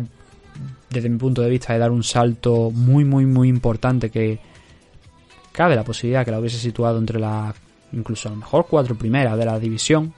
[0.89, 4.39] desde mi punto de vista de dar un salto muy muy muy importante que
[5.51, 7.53] cabe la posibilidad que la hubiese situado entre la
[7.91, 10.13] incluso a lo mejor cuatro primeras de la división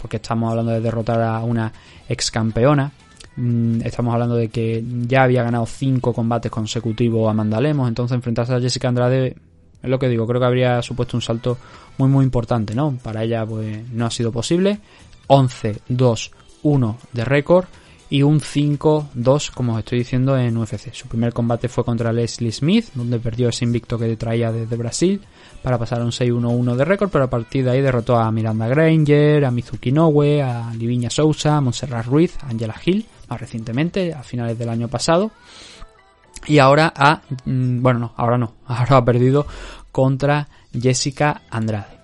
[0.00, 1.72] porque estamos hablando de derrotar a una
[2.08, 2.92] ex campeona
[3.40, 8.52] Mm, estamos hablando de que ya había ganado cinco combates consecutivos Amanda Lemos entonces enfrentarse
[8.52, 9.36] a Jessica Andrade
[9.80, 11.56] es lo que digo creo que habría supuesto un salto
[11.98, 14.80] muy muy importante no para ella pues no ha sido posible.
[15.28, 16.32] 11 2
[16.64, 17.66] 1 de récord
[18.10, 20.92] y un 5-2, como os estoy diciendo, en UFC.
[20.92, 25.20] Su primer combate fue contra Leslie Smith, donde perdió ese invicto que traía desde Brasil,
[25.62, 28.68] para pasar a un 6-1-1 de récord, pero a partir de ahí derrotó a Miranda
[28.68, 34.14] Granger, a Mizuki Nowe, a Liviña Sousa, a Montserrat Ruiz, a Angela Hill, más recientemente,
[34.14, 35.30] a finales del año pasado.
[36.46, 39.46] Y ahora ha, mm, bueno, no, ahora no, ahora ha perdido
[39.92, 41.97] contra Jessica Andrade.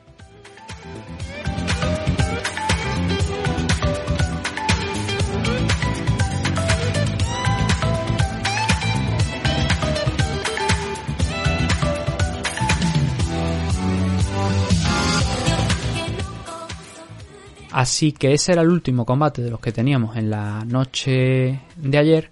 [17.75, 21.99] Así que ese era el último combate de los que teníamos en la noche de
[21.99, 22.31] ayer.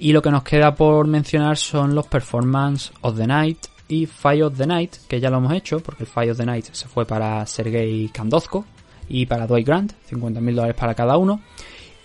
[0.00, 4.42] Y lo que nos queda por mencionar son los Performance of the Night y Fight
[4.42, 6.88] of the Night, que ya lo hemos hecho, porque el Fight of the Night se
[6.88, 8.64] fue para Sergei Kandozko
[9.08, 11.42] y para Dwight Grant, 50.000 dólares para cada uno.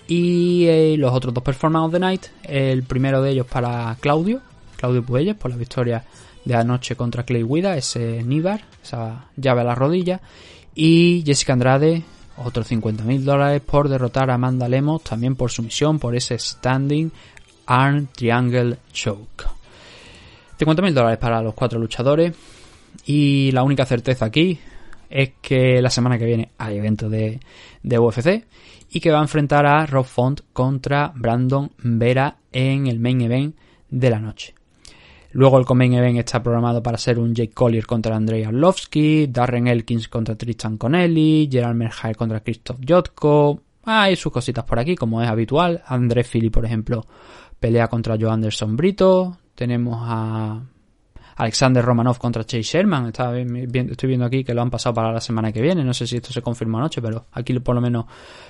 [0.08, 4.42] Y eh, los otros dos Performance of the Night, el primero de ellos para Claudio,
[4.76, 6.06] Claudio Puelles, por la victoria
[6.46, 10.22] de anoche contra Clay Guida, ese Nibar, esa llave a la rodilla.
[10.76, 12.04] Y Jessica Andrade,
[12.38, 17.12] otros 50.000 dólares por derrotar a Amanda Lemos, también por sumisión, por ese Standing
[17.66, 19.46] Arm Triangle Choke.
[20.60, 22.34] 50.000 dólares para los cuatro luchadores.
[23.06, 24.60] Y la única certeza aquí
[25.10, 27.40] es que la semana que viene hay evento de,
[27.84, 28.46] de UFC
[28.92, 33.56] y que va a enfrentar a Rob Font contra Brandon Vera en el main event
[33.90, 34.57] de la noche.
[35.32, 39.68] Luego el main event está programado para ser un Jake Collier contra Andrei Arlovsky, Darren
[39.68, 43.62] Elkins contra Tristan Connelly, Gerald Merhair contra Christoph Jotko.
[43.84, 45.82] Hay sus cositas por aquí, como es habitual.
[45.86, 47.06] André Philly, por ejemplo,
[47.60, 49.38] pelea contra Joe Anderson Brito.
[49.54, 50.62] Tenemos a
[51.38, 53.08] Alexander Romanov contra Chase Sherman.
[53.08, 55.84] Estoy viendo aquí que lo han pasado para la semana que viene.
[55.84, 58.06] No sé si esto se confirma anoche, pero aquí por lo menos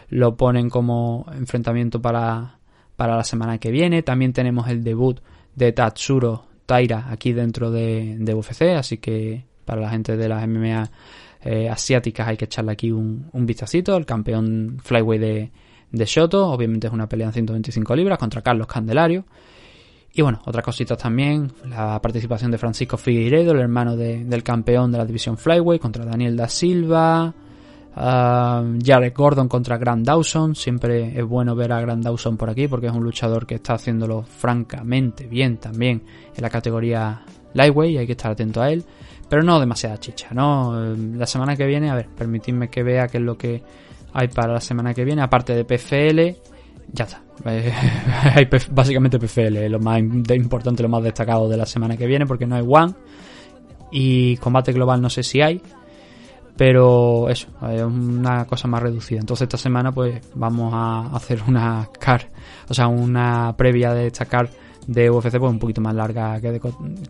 [0.09, 2.59] lo ponen como enfrentamiento para,
[2.95, 4.03] para la semana que viene.
[4.03, 5.19] También tenemos el debut
[5.55, 10.91] de Tatsuro Taira aquí dentro de, UFC, así que para la gente de las MMA
[11.43, 13.97] eh, asiáticas hay que echarle aquí un, un vistacito.
[13.97, 15.51] El campeón flyweight de,
[15.91, 19.25] de Shoto, obviamente es una pelea en 125 libras contra Carlos Candelario.
[20.13, 24.91] Y bueno, otras cositas también, la participación de Francisco Figueiredo, el hermano de- del campeón
[24.91, 27.33] de la división Flyweight, contra Daniel da Silva,
[27.97, 32.67] ah, Jared Gordon contra Grant Dawson, siempre es bueno ver a Grant Dawson por aquí
[32.67, 36.03] porque es un luchador que está haciéndolo francamente bien también
[36.35, 37.21] en la categoría
[37.53, 38.83] Lightweight hay que estar atento a él,
[39.29, 40.93] pero no demasiada chicha, ¿no?
[40.93, 43.61] Eh, La semana que viene, a ver, permitidme que vea qué es lo que
[44.13, 46.35] hay para la semana que viene, aparte de PFL,
[46.91, 47.21] ya está.
[48.35, 52.45] hay básicamente PFL, lo más importante, lo más destacado de la semana que viene, porque
[52.45, 52.93] no hay One.
[53.91, 55.61] Y combate global no sé si hay.
[56.57, 59.19] Pero eso, es una cosa más reducida.
[59.19, 62.29] Entonces esta semana pues vamos a hacer una car,
[62.67, 64.49] o sea, una previa de esta car
[64.87, 66.61] de UFC pues un poquito más larga que, de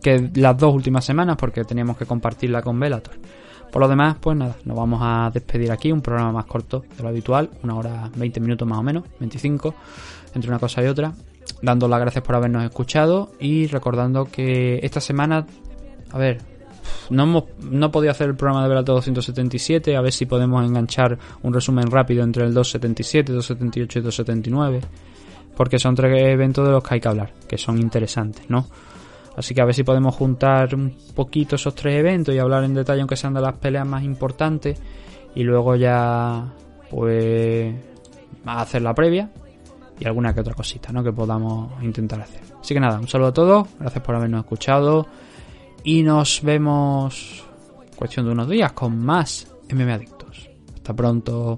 [0.02, 3.14] que las dos últimas semanas porque teníamos que compartirla con Velator.
[3.72, 7.04] Por lo demás, pues nada, nos vamos a despedir aquí, un programa más corto de
[7.04, 9.76] lo habitual, una hora 20 minutos más o menos, 25,
[10.34, 11.14] entre una cosa y otra,
[11.62, 15.46] dando las gracias por habernos escuchado y recordando que esta semana,
[16.12, 16.42] a ver,
[17.10, 21.18] no hemos no podido hacer el programa de Velator 277, a ver si podemos enganchar
[21.44, 24.82] un resumen rápido entre el 277, 278 y 279,
[25.56, 28.68] porque son tres eventos de los que hay que hablar, que son interesantes, ¿no?
[29.36, 32.74] Así que a ver si podemos juntar un poquito esos tres eventos y hablar en
[32.74, 34.82] detalle, aunque sean de las peleas más importantes,
[35.36, 36.54] y luego ya,
[36.90, 37.76] pues,
[38.46, 39.30] hacer la previa
[40.00, 41.04] y alguna que otra cosita, ¿no?
[41.04, 42.42] Que podamos intentar hacer.
[42.60, 45.06] Así que nada, un saludo a todos, gracias por habernos escuchado
[45.88, 47.46] y nos vemos
[47.96, 50.50] cuestión de unos días con más MM Adictos.
[50.76, 51.58] Hasta pronto.